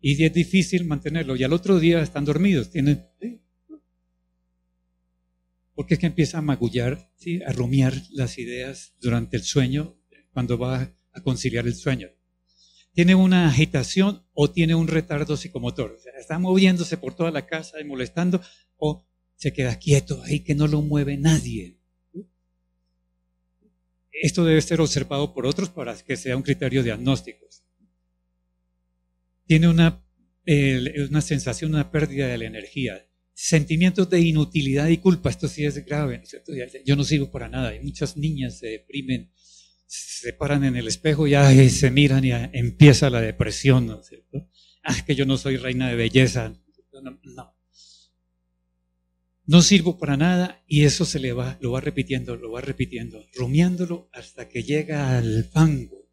Y 0.00 0.22
es 0.22 0.32
difícil 0.32 0.84
mantenerlo. 0.84 1.34
Y 1.34 1.42
al 1.42 1.52
otro 1.52 1.80
día 1.80 2.02
están 2.02 2.24
dormidos. 2.24 2.70
Tienen, 2.70 3.06
Porque 5.74 5.94
es 5.94 6.00
que 6.00 6.06
empieza 6.06 6.38
a 6.38 6.42
magullar, 6.42 7.10
a 7.46 7.52
rumiar 7.52 7.94
las 8.10 8.38
ideas 8.38 8.94
durante 9.00 9.36
el 9.36 9.42
sueño, 9.42 9.98
cuando 10.32 10.58
va 10.58 10.94
a 11.12 11.22
conciliar 11.22 11.66
el 11.66 11.74
sueño. 11.74 12.10
Tiene 12.94 13.14
una 13.14 13.48
agitación 13.48 14.24
o 14.32 14.50
tiene 14.50 14.74
un 14.74 14.88
retardo 14.88 15.36
psicomotor. 15.36 15.98
está 16.18 16.38
moviéndose 16.38 16.96
por 16.96 17.14
toda 17.14 17.30
la 17.30 17.46
casa 17.46 17.80
y 17.80 17.84
molestando 17.84 18.40
o 18.76 19.06
se 19.36 19.52
queda 19.52 19.78
quieto 19.78 20.22
ahí 20.22 20.40
que 20.40 20.54
no 20.54 20.66
lo 20.68 20.80
mueve 20.80 21.16
nadie. 21.16 21.78
Esto 24.12 24.44
debe 24.44 24.62
ser 24.62 24.80
observado 24.80 25.34
por 25.34 25.44
otros 25.44 25.70
para 25.70 25.96
que 25.96 26.16
sea 26.16 26.36
un 26.36 26.42
criterio 26.42 26.84
diagnóstico. 26.84 27.46
Tiene 29.46 29.68
una, 29.68 30.02
una 31.10 31.20
sensación, 31.20 31.74
una 31.74 31.90
pérdida 31.90 32.28
de 32.28 32.38
la 32.38 32.46
energía, 32.46 33.06
sentimientos 33.34 34.08
de 34.08 34.20
inutilidad 34.20 34.88
y 34.88 34.98
culpa. 34.98 35.30
Esto 35.30 35.48
sí 35.48 35.64
es 35.64 35.84
grave, 35.84 36.22
Yo 36.86 36.94
no 36.96 37.02
sirvo 37.02 37.30
para 37.30 37.48
nada. 37.48 37.74
Y 37.74 37.80
muchas 37.80 38.16
niñas 38.16 38.58
se 38.60 38.68
deprimen, 38.68 39.32
se 39.86 40.32
paran 40.32 40.64
en 40.64 40.76
el 40.76 40.88
espejo 40.88 41.26
y 41.26 41.70
se 41.70 41.90
miran 41.90 42.24
y 42.24 42.32
empieza 42.32 43.10
la 43.10 43.20
depresión, 43.20 43.86
¿no 43.86 44.00
es 44.00 44.06
cierto? 44.06 44.48
Ah, 44.82 44.96
que 45.06 45.14
yo 45.14 45.24
no 45.24 45.36
soy 45.36 45.56
reina 45.56 45.88
de 45.88 45.96
belleza. 45.96 46.52
no 46.92 47.54
no 49.46 49.60
sirvo 49.60 49.98
para 49.98 50.16
nada 50.16 50.62
y 50.66 50.84
eso 50.84 51.04
se 51.04 51.18
le 51.18 51.32
va, 51.32 51.58
lo 51.60 51.72
va 51.72 51.80
repitiendo, 51.80 52.36
lo 52.36 52.52
va 52.52 52.60
repitiendo, 52.60 53.26
rumiándolo 53.34 54.08
hasta 54.12 54.48
que 54.48 54.62
llega 54.62 55.18
al 55.18 55.44
fango. 55.44 56.08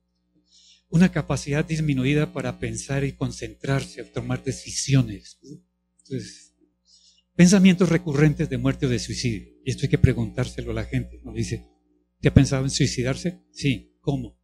Una 0.89 1.11
capacidad 1.11 1.63
disminuida 1.63 2.33
para 2.33 2.59
pensar 2.59 3.05
y 3.05 3.13
concentrarse, 3.13 4.03
tomar 4.03 4.43
decisiones. 4.43 5.39
Pensamientos 7.33 7.87
recurrentes 7.87 8.49
de 8.49 8.57
muerte 8.57 8.87
o 8.87 8.89
de 8.89 8.99
suicidio. 8.99 9.47
Y 9.63 9.71
esto 9.71 9.85
hay 9.85 9.89
que 9.89 9.97
preguntárselo 9.97 10.71
a 10.71 10.75
la 10.75 10.83
gente. 10.83 11.21
¿no? 11.23 11.31
Dice, 11.31 11.65
¿te 12.21 12.29
ha 12.29 12.33
pensado 12.33 12.63
en 12.63 12.69
suicidarse? 12.69 13.41
Sí. 13.51 13.95
¿Cómo? 13.99 14.39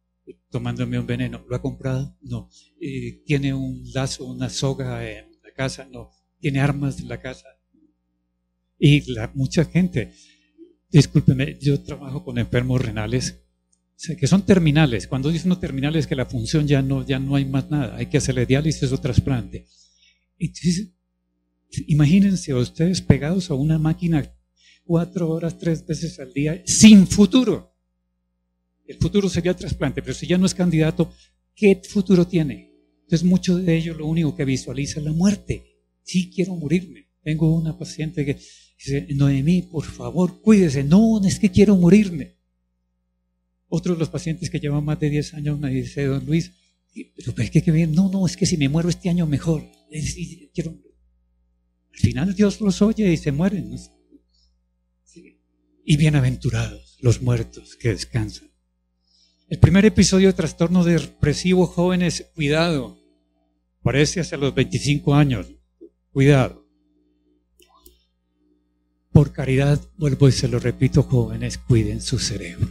Tomándome 0.50 0.98
un 0.98 1.06
veneno. 1.06 1.44
¿Lo 1.48 1.56
ha 1.56 1.62
comprado? 1.62 2.16
No. 2.22 2.50
Eh, 2.80 3.22
¿Tiene 3.24 3.54
un 3.54 3.82
lazo, 3.92 4.26
una 4.26 4.48
soga 4.48 5.08
en 5.08 5.30
la 5.42 5.52
casa? 5.54 5.88
No. 5.90 6.10
¿Tiene 6.40 6.60
armas 6.60 7.00
en 7.00 7.08
la 7.08 7.20
casa? 7.20 7.48
Y 8.78 9.02
mucha 9.34 9.64
gente, 9.64 10.12
discúlpeme, 10.88 11.58
yo 11.60 11.82
trabajo 11.82 12.24
con 12.24 12.38
enfermos 12.38 12.80
renales 12.80 13.42
que 14.18 14.26
son 14.26 14.46
terminales. 14.46 15.08
Cuando 15.08 15.30
dicen 15.30 15.48
no 15.48 15.58
terminales, 15.58 16.06
que 16.06 16.14
la 16.14 16.26
función 16.26 16.68
ya 16.68 16.82
no, 16.82 17.04
ya 17.04 17.18
no 17.18 17.34
hay 17.34 17.44
más 17.44 17.70
nada. 17.70 17.96
Hay 17.96 18.06
que 18.06 18.18
hacerle 18.18 18.46
diálisis 18.46 18.92
o 18.92 18.98
trasplante. 18.98 19.66
Entonces, 20.38 20.92
imagínense 21.88 22.54
ustedes 22.54 23.02
pegados 23.02 23.50
a 23.50 23.54
una 23.54 23.78
máquina 23.78 24.32
cuatro 24.88 25.28
horas, 25.28 25.58
tres 25.58 25.86
veces 25.86 26.18
al 26.18 26.32
día, 26.32 26.62
sin 26.64 27.06
futuro. 27.06 27.76
El 28.86 28.96
futuro 28.96 29.28
sería 29.28 29.50
el 29.50 29.58
trasplante, 29.58 30.00
pero 30.00 30.14
si 30.14 30.26
ya 30.26 30.38
no 30.38 30.46
es 30.46 30.54
candidato, 30.54 31.12
¿qué 31.54 31.82
futuro 31.86 32.26
tiene? 32.26 32.72
Entonces, 33.02 33.28
mucho 33.28 33.58
de 33.58 33.76
ello 33.76 33.92
lo 33.92 34.06
único 34.06 34.34
que 34.34 34.46
visualiza 34.46 35.00
es 35.00 35.04
la 35.04 35.12
muerte. 35.12 35.76
Sí, 36.02 36.30
quiero 36.34 36.56
morirme. 36.56 37.10
Tengo 37.22 37.54
una 37.54 37.76
paciente 37.76 38.24
que 38.24 38.38
Dice, 38.78 39.08
Noemí, 39.14 39.62
por 39.62 39.84
favor, 39.84 40.40
cuídese. 40.40 40.84
No, 40.84 41.20
es 41.24 41.40
que 41.40 41.50
quiero 41.50 41.76
morirme. 41.76 42.36
Otro 43.68 43.94
de 43.94 43.98
los 43.98 44.08
pacientes 44.08 44.48
que 44.48 44.60
lleva 44.60 44.80
más 44.80 45.00
de 45.00 45.10
10 45.10 45.34
años 45.34 45.58
me 45.58 45.70
dice, 45.70 46.04
don 46.04 46.24
Luis, 46.24 46.52
pero 46.94 47.42
es 47.42 47.50
que, 47.50 47.72
bien, 47.72 47.92
no, 47.92 48.08
no, 48.08 48.24
es 48.24 48.36
que 48.36 48.46
si 48.46 48.56
me 48.56 48.68
muero 48.68 48.88
este 48.88 49.10
año 49.10 49.26
mejor. 49.26 49.64
Al 49.92 50.00
final 52.00 52.34
Dios 52.34 52.60
los 52.60 52.80
oye 52.80 53.12
y 53.12 53.16
se 53.16 53.32
mueren. 53.32 53.76
Y 55.90 55.96
bienaventurados 55.96 56.98
los 57.00 57.22
muertos 57.22 57.74
que 57.76 57.88
descansan. 57.88 58.50
El 59.48 59.58
primer 59.58 59.86
episodio 59.86 60.28
de 60.28 60.34
trastorno 60.34 60.84
depresivo, 60.84 61.66
jóvenes, 61.66 62.26
cuidado. 62.34 62.98
aparece 63.80 64.20
hacia 64.20 64.36
los 64.36 64.54
25 64.54 65.14
años. 65.14 65.46
Cuidado. 66.12 66.68
Por 69.12 69.32
caridad, 69.32 69.80
vuelvo 69.96 70.28
y 70.28 70.32
se 70.32 70.48
lo 70.48 70.58
repito, 70.58 71.04
jóvenes, 71.04 71.56
cuiden 71.56 72.02
su 72.02 72.18
cerebro. 72.18 72.68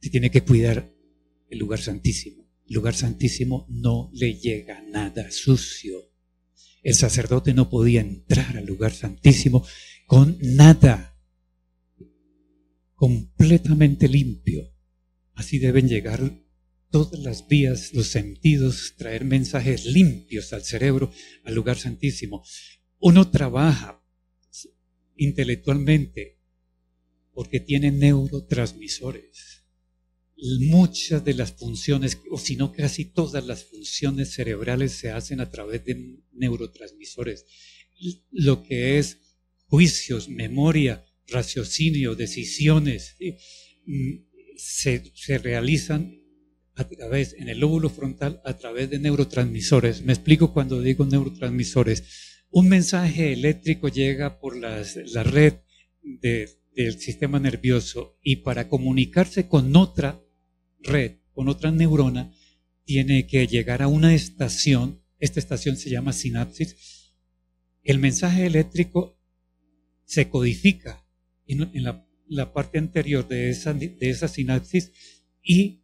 Se 0.00 0.08
tiene 0.08 0.30
que 0.30 0.44
cuidar 0.44 0.88
el 1.50 1.58
lugar 1.58 1.80
santísimo. 1.80 2.48
El 2.68 2.74
lugar 2.76 2.94
santísimo 2.94 3.66
no 3.68 4.10
le 4.12 4.34
llega 4.34 4.80
nada 4.82 5.32
sucio. 5.32 6.12
El 6.84 6.94
sacerdote 6.94 7.52
no 7.52 7.68
podía 7.68 8.00
entrar 8.00 8.56
al 8.56 8.64
lugar 8.64 8.92
santísimo 8.92 9.66
con 10.06 10.38
nada 10.40 11.17
completamente 12.98 14.08
limpio. 14.08 14.74
Así 15.34 15.60
deben 15.60 15.88
llegar 15.88 16.42
todas 16.90 17.20
las 17.20 17.46
vías, 17.46 17.94
los 17.94 18.08
sentidos, 18.08 18.94
traer 18.98 19.24
mensajes 19.24 19.86
limpios 19.86 20.52
al 20.52 20.64
cerebro, 20.64 21.12
al 21.44 21.54
lugar 21.54 21.78
santísimo. 21.78 22.44
Uno 22.98 23.30
trabaja 23.30 24.04
intelectualmente 25.16 26.40
porque 27.32 27.60
tiene 27.60 27.92
neurotransmisores. 27.92 29.64
Muchas 30.58 31.24
de 31.24 31.34
las 31.34 31.52
funciones, 31.52 32.18
o 32.32 32.38
si 32.38 32.56
no 32.56 32.72
casi 32.72 33.04
todas 33.04 33.46
las 33.46 33.62
funciones 33.62 34.32
cerebrales 34.32 34.90
se 34.90 35.12
hacen 35.12 35.40
a 35.40 35.50
través 35.52 35.84
de 35.84 36.18
neurotransmisores. 36.32 37.46
Lo 38.32 38.64
que 38.64 38.98
es 38.98 39.18
juicios, 39.66 40.28
memoria, 40.28 41.04
raciocinio, 41.28 42.14
decisiones, 42.14 43.16
se 44.56 45.38
realizan 45.38 46.18
a 46.74 46.88
través, 46.88 47.34
en 47.34 47.48
el 47.48 47.58
lóbulo 47.58 47.90
frontal, 47.90 48.40
a 48.44 48.56
través 48.56 48.88
de 48.88 48.98
neurotransmisores. 48.98 50.02
Me 50.02 50.12
explico 50.12 50.52
cuando 50.52 50.80
digo 50.80 51.04
neurotransmisores. 51.04 52.04
Un 52.50 52.68
mensaje 52.68 53.32
eléctrico 53.32 53.88
llega 53.88 54.38
por 54.38 54.56
la 54.56 55.22
red 55.24 55.54
del 56.02 57.00
sistema 57.00 57.40
nervioso 57.40 58.16
y 58.22 58.36
para 58.36 58.68
comunicarse 58.68 59.48
con 59.48 59.74
otra 59.76 60.22
red, 60.80 61.16
con 61.32 61.48
otra 61.48 61.72
neurona, 61.72 62.32
tiene 62.84 63.26
que 63.26 63.46
llegar 63.48 63.82
a 63.82 63.88
una 63.88 64.14
estación. 64.14 65.02
Esta 65.18 65.40
estación 65.40 65.76
se 65.76 65.90
llama 65.90 66.12
sinapsis. 66.12 66.76
El 67.82 67.98
mensaje 67.98 68.46
eléctrico 68.46 69.20
se 70.04 70.30
codifica 70.30 71.04
en, 71.48 71.84
la, 72.28 72.52
parte 72.52 72.78
anterior 72.78 73.26
de 73.26 73.50
esa, 73.50 73.72
de 73.74 73.96
esa 74.00 74.28
sinapsis 74.28 74.92
y 75.42 75.82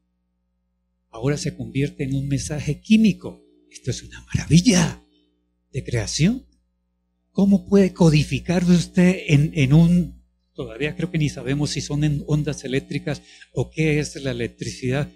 ahora 1.10 1.36
se 1.36 1.56
convierte 1.56 2.04
en 2.04 2.14
un 2.14 2.28
mensaje 2.28 2.80
químico. 2.80 3.42
Esto 3.70 3.90
es 3.90 4.02
una 4.02 4.24
maravilla 4.32 5.02
de 5.72 5.84
creación. 5.84 6.46
¿Cómo 7.30 7.66
puede 7.66 7.92
codificar 7.92 8.64
usted 8.64 9.22
en, 9.26 9.72
un, 9.72 10.22
todavía 10.54 10.94
creo 10.94 11.10
que 11.10 11.18
ni 11.18 11.28
sabemos 11.28 11.70
si 11.70 11.80
son 11.80 12.04
en 12.04 12.22
ondas 12.28 12.64
eléctricas 12.64 13.22
o 13.52 13.70
qué 13.70 13.98
es 13.98 14.14
la 14.22 14.30
electricidad, 14.30 15.10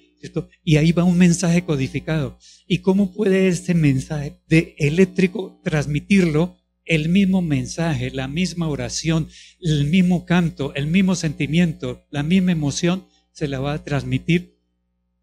y 0.64 0.76
ahí 0.76 0.90
va 0.90 1.04
un 1.04 1.16
mensaje 1.16 1.62
codificado. 1.64 2.38
¿Y 2.66 2.78
cómo 2.78 3.12
puede 3.12 3.46
ese 3.46 3.72
mensaje 3.74 4.40
de 4.48 4.74
eléctrico 4.78 5.60
transmitirlo? 5.62 6.56
El 6.88 7.08
mismo 7.08 7.42
mensaje, 7.42 8.10
la 8.10 8.28
misma 8.28 8.68
oración, 8.68 9.28
el 9.60 9.84
mismo 9.84 10.24
canto, 10.24 10.74
el 10.74 10.86
mismo 10.86 11.14
sentimiento, 11.14 12.06
la 12.10 12.22
misma 12.22 12.52
emoción, 12.52 13.06
se 13.30 13.46
la 13.46 13.60
va 13.60 13.74
a 13.74 13.84
transmitir 13.84 14.58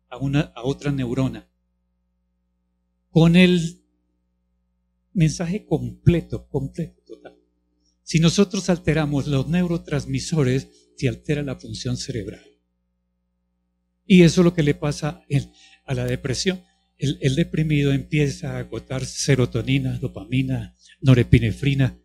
a, 0.09 0.17
una, 0.17 0.41
a 0.55 0.63
otra 0.63 0.91
neurona. 0.91 1.49
Con 3.09 3.35
el 3.35 3.81
mensaje 5.13 5.65
completo, 5.65 6.47
completo, 6.47 7.01
total. 7.05 7.35
Si 8.03 8.19
nosotros 8.19 8.69
alteramos 8.69 9.25
los 9.25 9.47
neurotransmisores, 9.47 10.69
se 10.95 11.09
altera 11.09 11.41
la 11.41 11.55
función 11.55 11.97
cerebral. 11.97 12.45
Y 14.05 14.21
eso 14.21 14.41
es 14.41 14.45
lo 14.45 14.53
que 14.53 14.63
le 14.63 14.75
pasa 14.75 15.23
a 15.85 15.93
la 15.93 16.05
depresión. 16.05 16.61
El, 16.97 17.35
deprimido 17.35 17.91
empieza 17.91 18.55
a 18.55 18.59
agotar 18.59 19.05
serotonina, 19.05 19.97
dopamina, 19.97 20.74
norepinefrina, 21.05 22.01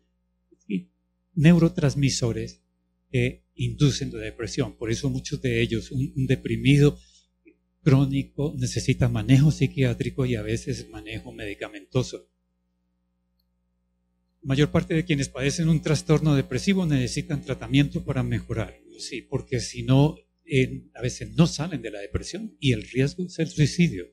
neurotransmisores 1.33 2.61
que 3.09 3.43
inducen 3.55 4.13
la 4.13 4.19
depresión. 4.19 4.77
Por 4.77 4.91
eso 4.91 5.09
muchos 5.09 5.41
de 5.41 5.61
ellos, 5.61 5.91
un 5.91 6.27
deprimido 6.27 6.99
crónico 7.81 8.53
necesita 8.57 9.09
manejo 9.09 9.51
psiquiátrico 9.51 10.25
y 10.25 10.35
a 10.35 10.43
veces 10.43 10.87
manejo 10.89 11.31
medicamentoso. 11.31 12.27
La 14.43 14.49
mayor 14.49 14.69
parte 14.69 14.93
de 14.93 15.03
quienes 15.03 15.29
padecen 15.29 15.67
un 15.67 15.81
trastorno 15.81 16.35
depresivo 16.35 16.85
necesitan 16.85 17.41
tratamiento 17.41 18.05
para 18.05 18.21
mejorar, 18.21 18.79
sí, 18.99 19.23
porque 19.23 19.59
si 19.59 19.81
no, 19.81 20.15
a 20.93 21.01
veces 21.01 21.31
no 21.35 21.47
salen 21.47 21.81
de 21.81 21.91
la 21.91 21.99
depresión 21.99 22.55
y 22.59 22.73
el 22.73 22.87
riesgo 22.87 23.25
es 23.25 23.39
el 23.39 23.47
suicidio. 23.47 24.05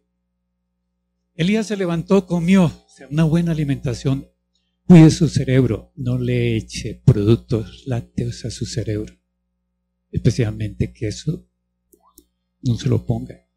Elías 1.34 1.66
se 1.66 1.76
levantó, 1.76 2.26
comió, 2.26 2.72
una 3.10 3.24
buena 3.24 3.52
alimentación, 3.52 4.28
cuide 4.88 5.10
su 5.10 5.28
cerebro, 5.28 5.92
no 5.94 6.18
le 6.18 6.56
eche 6.56 7.00
productos 7.04 7.84
lácteos 7.86 8.44
a 8.46 8.50
su 8.50 8.66
cerebro, 8.66 9.14
especialmente 10.10 10.92
queso, 10.92 11.46
no 12.62 12.76
se 12.76 12.88
lo 12.88 13.06
ponga 13.06 13.48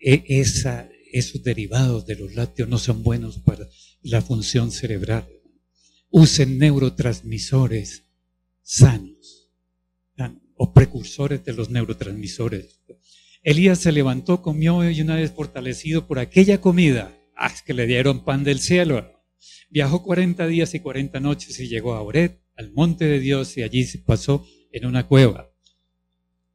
e, 0.00 0.24
esa, 0.28 0.88
esos 1.12 1.42
derivados 1.42 2.06
de 2.06 2.16
los 2.16 2.34
lácteos 2.34 2.68
no 2.68 2.78
son 2.78 3.02
buenos 3.02 3.38
para 3.38 3.68
la 4.02 4.22
función 4.22 4.70
cerebral. 4.70 5.28
Usen 6.10 6.58
neurotransmisores 6.58 8.04
sanos 8.62 9.50
o 10.60 10.72
precursores 10.72 11.44
de 11.44 11.52
los 11.52 11.70
neurotransmisores. 11.70 12.80
Elías 13.42 13.78
se 13.78 13.92
levantó, 13.92 14.42
comió 14.42 14.88
y 14.90 15.00
una 15.00 15.16
vez 15.16 15.30
fortalecido 15.30 16.06
por 16.06 16.18
aquella 16.18 16.60
comida, 16.60 17.16
ah, 17.38 17.54
que 17.64 17.74
le 17.74 17.86
dieron 17.86 18.24
pan 18.24 18.44
del 18.44 18.60
cielo. 18.60 19.24
Viajó 19.70 20.02
40 20.02 20.46
días 20.46 20.74
y 20.74 20.80
40 20.80 21.20
noches 21.20 21.58
y 21.60 21.68
llegó 21.68 21.94
a 21.94 22.02
Oret, 22.02 22.42
al 22.56 22.72
monte 22.72 23.04
de 23.04 23.20
Dios, 23.20 23.56
y 23.56 23.62
allí 23.62 23.84
se 23.84 23.98
pasó 23.98 24.46
en 24.72 24.86
una 24.86 25.06
cueva. 25.06 25.50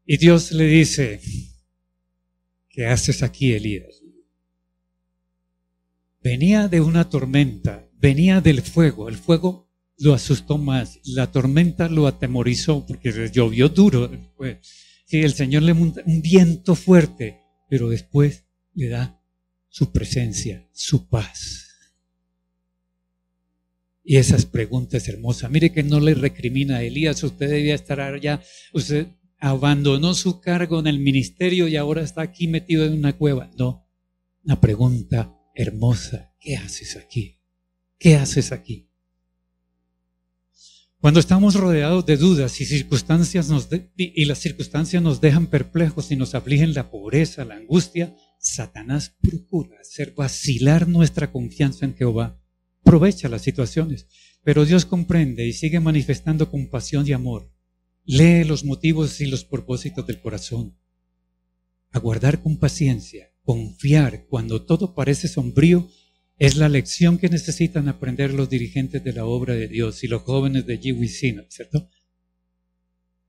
Y 0.06 0.18
Dios 0.18 0.52
le 0.52 0.66
dice, 0.66 1.22
¿qué 2.70 2.88
haces 2.88 3.24
aquí, 3.24 3.54
Elías? 3.54 4.02
Venía 6.22 6.68
de 6.68 6.82
una 6.82 7.10
tormenta, 7.10 7.90
venía 7.98 8.42
del 8.42 8.62
fuego, 8.62 9.10
el 9.10 9.18
fuego 9.18 9.70
lo 9.98 10.14
asustó 10.14 10.58
más, 10.58 11.00
la 11.06 11.32
tormenta 11.32 11.88
lo 11.88 12.08
atemorizó 12.08 12.86
porque 12.86 13.30
llovió 13.32 13.70
duro 13.70 14.08
después. 14.08 14.58
Sí, 15.06 15.22
el 15.22 15.34
Señor 15.34 15.64
le 15.64 15.74
monta 15.74 16.02
un 16.06 16.22
viento 16.22 16.76
fuerte, 16.76 17.42
pero 17.70 17.90
después 17.90 18.46
le 18.74 18.90
da 18.90 19.23
su 19.74 19.92
presencia, 19.92 20.70
su 20.72 21.08
paz. 21.08 21.68
Y 24.04 24.18
esas 24.18 24.46
preguntas 24.46 25.08
hermosas. 25.08 25.50
Mire 25.50 25.72
que 25.72 25.82
no 25.82 26.00
le 26.00 26.14
recrimina 26.14 26.78
a 26.78 26.84
Elías, 26.84 27.24
usted 27.24 27.50
debía 27.50 27.74
estar 27.74 28.00
allá, 28.00 28.40
usted 28.72 29.08
abandonó 29.40 30.14
su 30.14 30.40
cargo 30.42 30.80
en 30.80 30.86
el 30.86 31.00
ministerio 31.00 31.68
y 31.68 31.76
ahora 31.76 32.04
está 32.04 32.22
aquí 32.22 32.48
metido 32.48 32.86
en 32.86 32.94
una 32.94 33.14
cueva. 33.14 33.50
No, 33.58 33.90
una 34.44 34.62
pregunta 34.62 35.36
hermosa. 35.56 36.36
¿Qué 36.40 36.56
haces 36.56 36.96
aquí? 36.96 37.40
¿Qué 37.98 38.16
haces 38.16 38.52
aquí? 38.52 38.92
Cuando 41.02 41.20
estamos 41.20 41.56
rodeados 41.56 42.06
de 42.06 42.18
dudas 42.18 42.62
y 42.62 42.66
circunstancias 42.66 43.50
y 43.98 44.26
las 44.26 44.38
circunstancias 44.38 45.02
nos 45.02 45.20
dejan 45.20 45.48
perplejos 45.48 46.12
y 46.12 46.16
nos 46.16 46.36
afligen 46.36 46.76
la 46.76 46.92
pobreza, 46.92 47.44
la 47.44 47.56
angustia, 47.56 48.16
Satanás 48.44 49.16
procura 49.22 49.80
hacer 49.80 50.14
vacilar 50.16 50.88
nuestra 50.88 51.32
confianza 51.32 51.86
en 51.86 51.96
Jehová. 51.96 52.40
Aprovecha 52.82 53.30
las 53.30 53.42
situaciones, 53.42 54.08
pero 54.44 54.66
Dios 54.66 54.86
comprende 54.86 55.48
y 55.48 55.54
sigue 55.54 55.80
manifestando 55.80 56.52
compasión 56.52 57.08
y 57.08 57.14
amor 57.14 57.54
Lee 58.06 58.44
los 58.44 58.66
motivos 58.66 59.22
y 59.22 59.28
los 59.28 59.46
propósitos 59.46 60.06
del 60.06 60.20
corazón. 60.20 60.78
Aguardar 61.92 62.42
con 62.42 62.58
paciencia, 62.58 63.32
confiar 63.44 64.26
cuando 64.28 64.66
todo 64.66 64.94
parece 64.94 65.28
sombrío, 65.28 65.90
es 66.38 66.58
la 66.58 66.68
lección 66.68 67.18
que 67.18 67.30
necesitan 67.30 67.88
aprender 67.88 68.34
los 68.34 68.50
dirigentes 68.50 69.04
de 69.04 69.14
la 69.14 69.26
obra 69.26 69.54
de 69.54 69.68
Dios 69.68 70.04
y 70.04 70.08
los 70.08 70.24
jóvenes 70.24 70.66
de 70.66 70.80
Yiwisina, 70.80 71.46
¿cierto? 71.50 71.90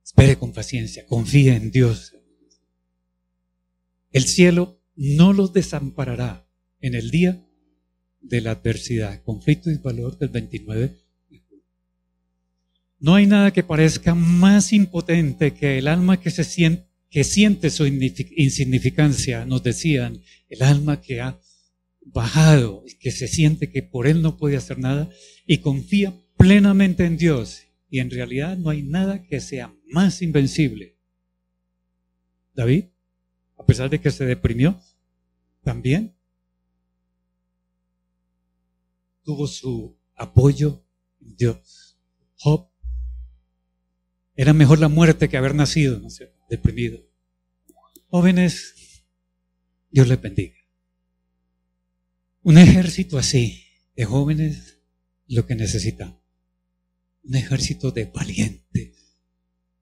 Espere 0.03 0.37
con 0.37 0.51
paciencia, 0.51 1.05
confíe 1.05 1.55
en 1.55 1.71
Dios. 1.71 2.13
El 4.11 4.23
cielo 4.23 4.81
no 4.95 5.33
los 5.33 5.53
desamparará 5.53 6.47
en 6.79 6.95
el 6.95 7.11
día 7.11 7.45
de 8.21 8.41
la 8.41 8.51
adversidad. 8.51 9.21
Conflicto 9.23 9.69
y 9.69 9.77
valor 9.77 10.17
del 10.17 10.29
29 10.29 11.05
no 13.05 13.13
hay 13.13 13.27
nada 13.27 13.51
que 13.51 13.61
parezca 13.61 14.15
más 14.15 14.73
impotente 14.73 15.53
que 15.53 15.77
el 15.77 15.87
alma 15.87 16.19
que, 16.19 16.31
se 16.31 16.43
siente, 16.43 16.87
que 17.09 17.23
siente 17.23 17.69
su 17.69 17.85
insignificancia, 17.85 19.45
nos 19.45 19.61
decían, 19.61 20.21
el 20.49 20.63
alma 20.63 21.01
que 21.01 21.21
ha 21.21 21.39
bajado, 22.05 22.83
que 22.99 23.11
se 23.11 23.27
siente 23.27 23.69
que 23.69 23.83
por 23.83 24.07
él 24.07 24.21
no 24.21 24.37
puede 24.37 24.57
hacer 24.57 24.79
nada 24.79 25.09
y 25.45 25.59
confía 25.59 26.15
plenamente 26.37 27.05
en 27.05 27.17
Dios. 27.17 27.63
Y 27.89 27.99
en 27.99 28.09
realidad 28.09 28.57
no 28.57 28.71
hay 28.71 28.81
nada 28.81 29.21
que 29.23 29.39
sea 29.39 29.71
más 29.87 30.21
invencible. 30.21 30.97
David, 32.55 32.85
a 33.65 33.67
pesar 33.67 33.89
de 33.89 33.99
que 33.99 34.11
se 34.11 34.25
deprimió, 34.25 34.79
también 35.63 36.15
tuvo 39.23 39.47
su 39.47 39.97
apoyo 40.15 40.85
en 41.19 41.35
Dios. 41.35 41.97
Job, 42.35 42.69
era 44.35 44.53
mejor 44.53 44.77
la 44.77 44.87
muerte 44.87 45.29
que 45.29 45.37
haber 45.37 45.55
nacido, 45.55 45.99
¿no 45.99 46.09
deprimido. 46.47 47.09
Jóvenes, 48.09 49.03
Dios 49.89 50.07
les 50.09 50.21
bendiga. 50.21 50.57
Un 52.43 52.59
ejército 52.59 53.17
así 53.17 53.65
de 53.95 54.05
jóvenes 54.05 54.79
lo 55.25 55.47
que 55.47 55.55
necesita. 55.55 56.21
Un 57.23 57.33
ejército 57.33 57.89
de 57.89 58.05
valientes, 58.05 59.17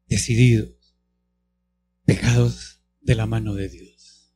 decididos, 0.07 0.95
pegados 2.05 2.73
de 3.03 3.15
la 3.15 3.25
mano 3.25 3.53
de 3.53 3.69
Dios. 3.69 4.33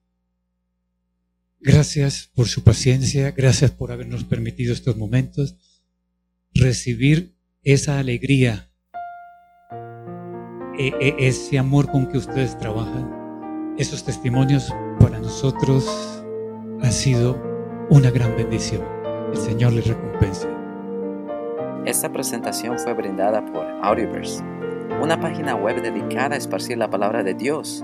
Gracias 1.60 2.30
por 2.36 2.48
su 2.48 2.64
paciencia, 2.64 3.32
gracias 3.32 3.72
por 3.72 3.92
habernos 3.92 4.24
permitido 4.24 4.74
estos 4.74 4.96
momentos, 4.96 5.56
recibir 6.54 7.36
esa 7.64 8.00
alegría, 8.00 8.72
e, 10.78 10.94
e, 11.02 11.28
ese 11.28 11.58
amor 11.58 11.92
con 11.92 12.08
que 12.08 12.20
ustedes 12.20 12.58
trabajan, 12.58 13.76
esos 13.80 14.06
testimonios 14.06 14.72
para 15.00 15.20
nosotros 15.20 15.86
ha 16.82 16.92
sido 16.92 17.42
una 17.90 18.12
gran 18.12 18.36
bendición. 18.38 18.84
El 19.32 19.38
Señor 19.38 19.74
les 19.74 19.88
recompense. 19.88 20.48
Esta 21.86 22.12
presentación 22.12 22.78
fue 22.78 22.94
brindada 22.94 23.44
por 23.52 23.66
Audioverse, 23.82 24.44
una 25.02 25.20
página 25.20 25.56
web 25.56 25.82
dedicada 25.82 26.36
a 26.36 26.38
esparcir 26.38 26.78
la 26.78 26.90
palabra 26.90 27.24
de 27.24 27.34
Dios 27.34 27.84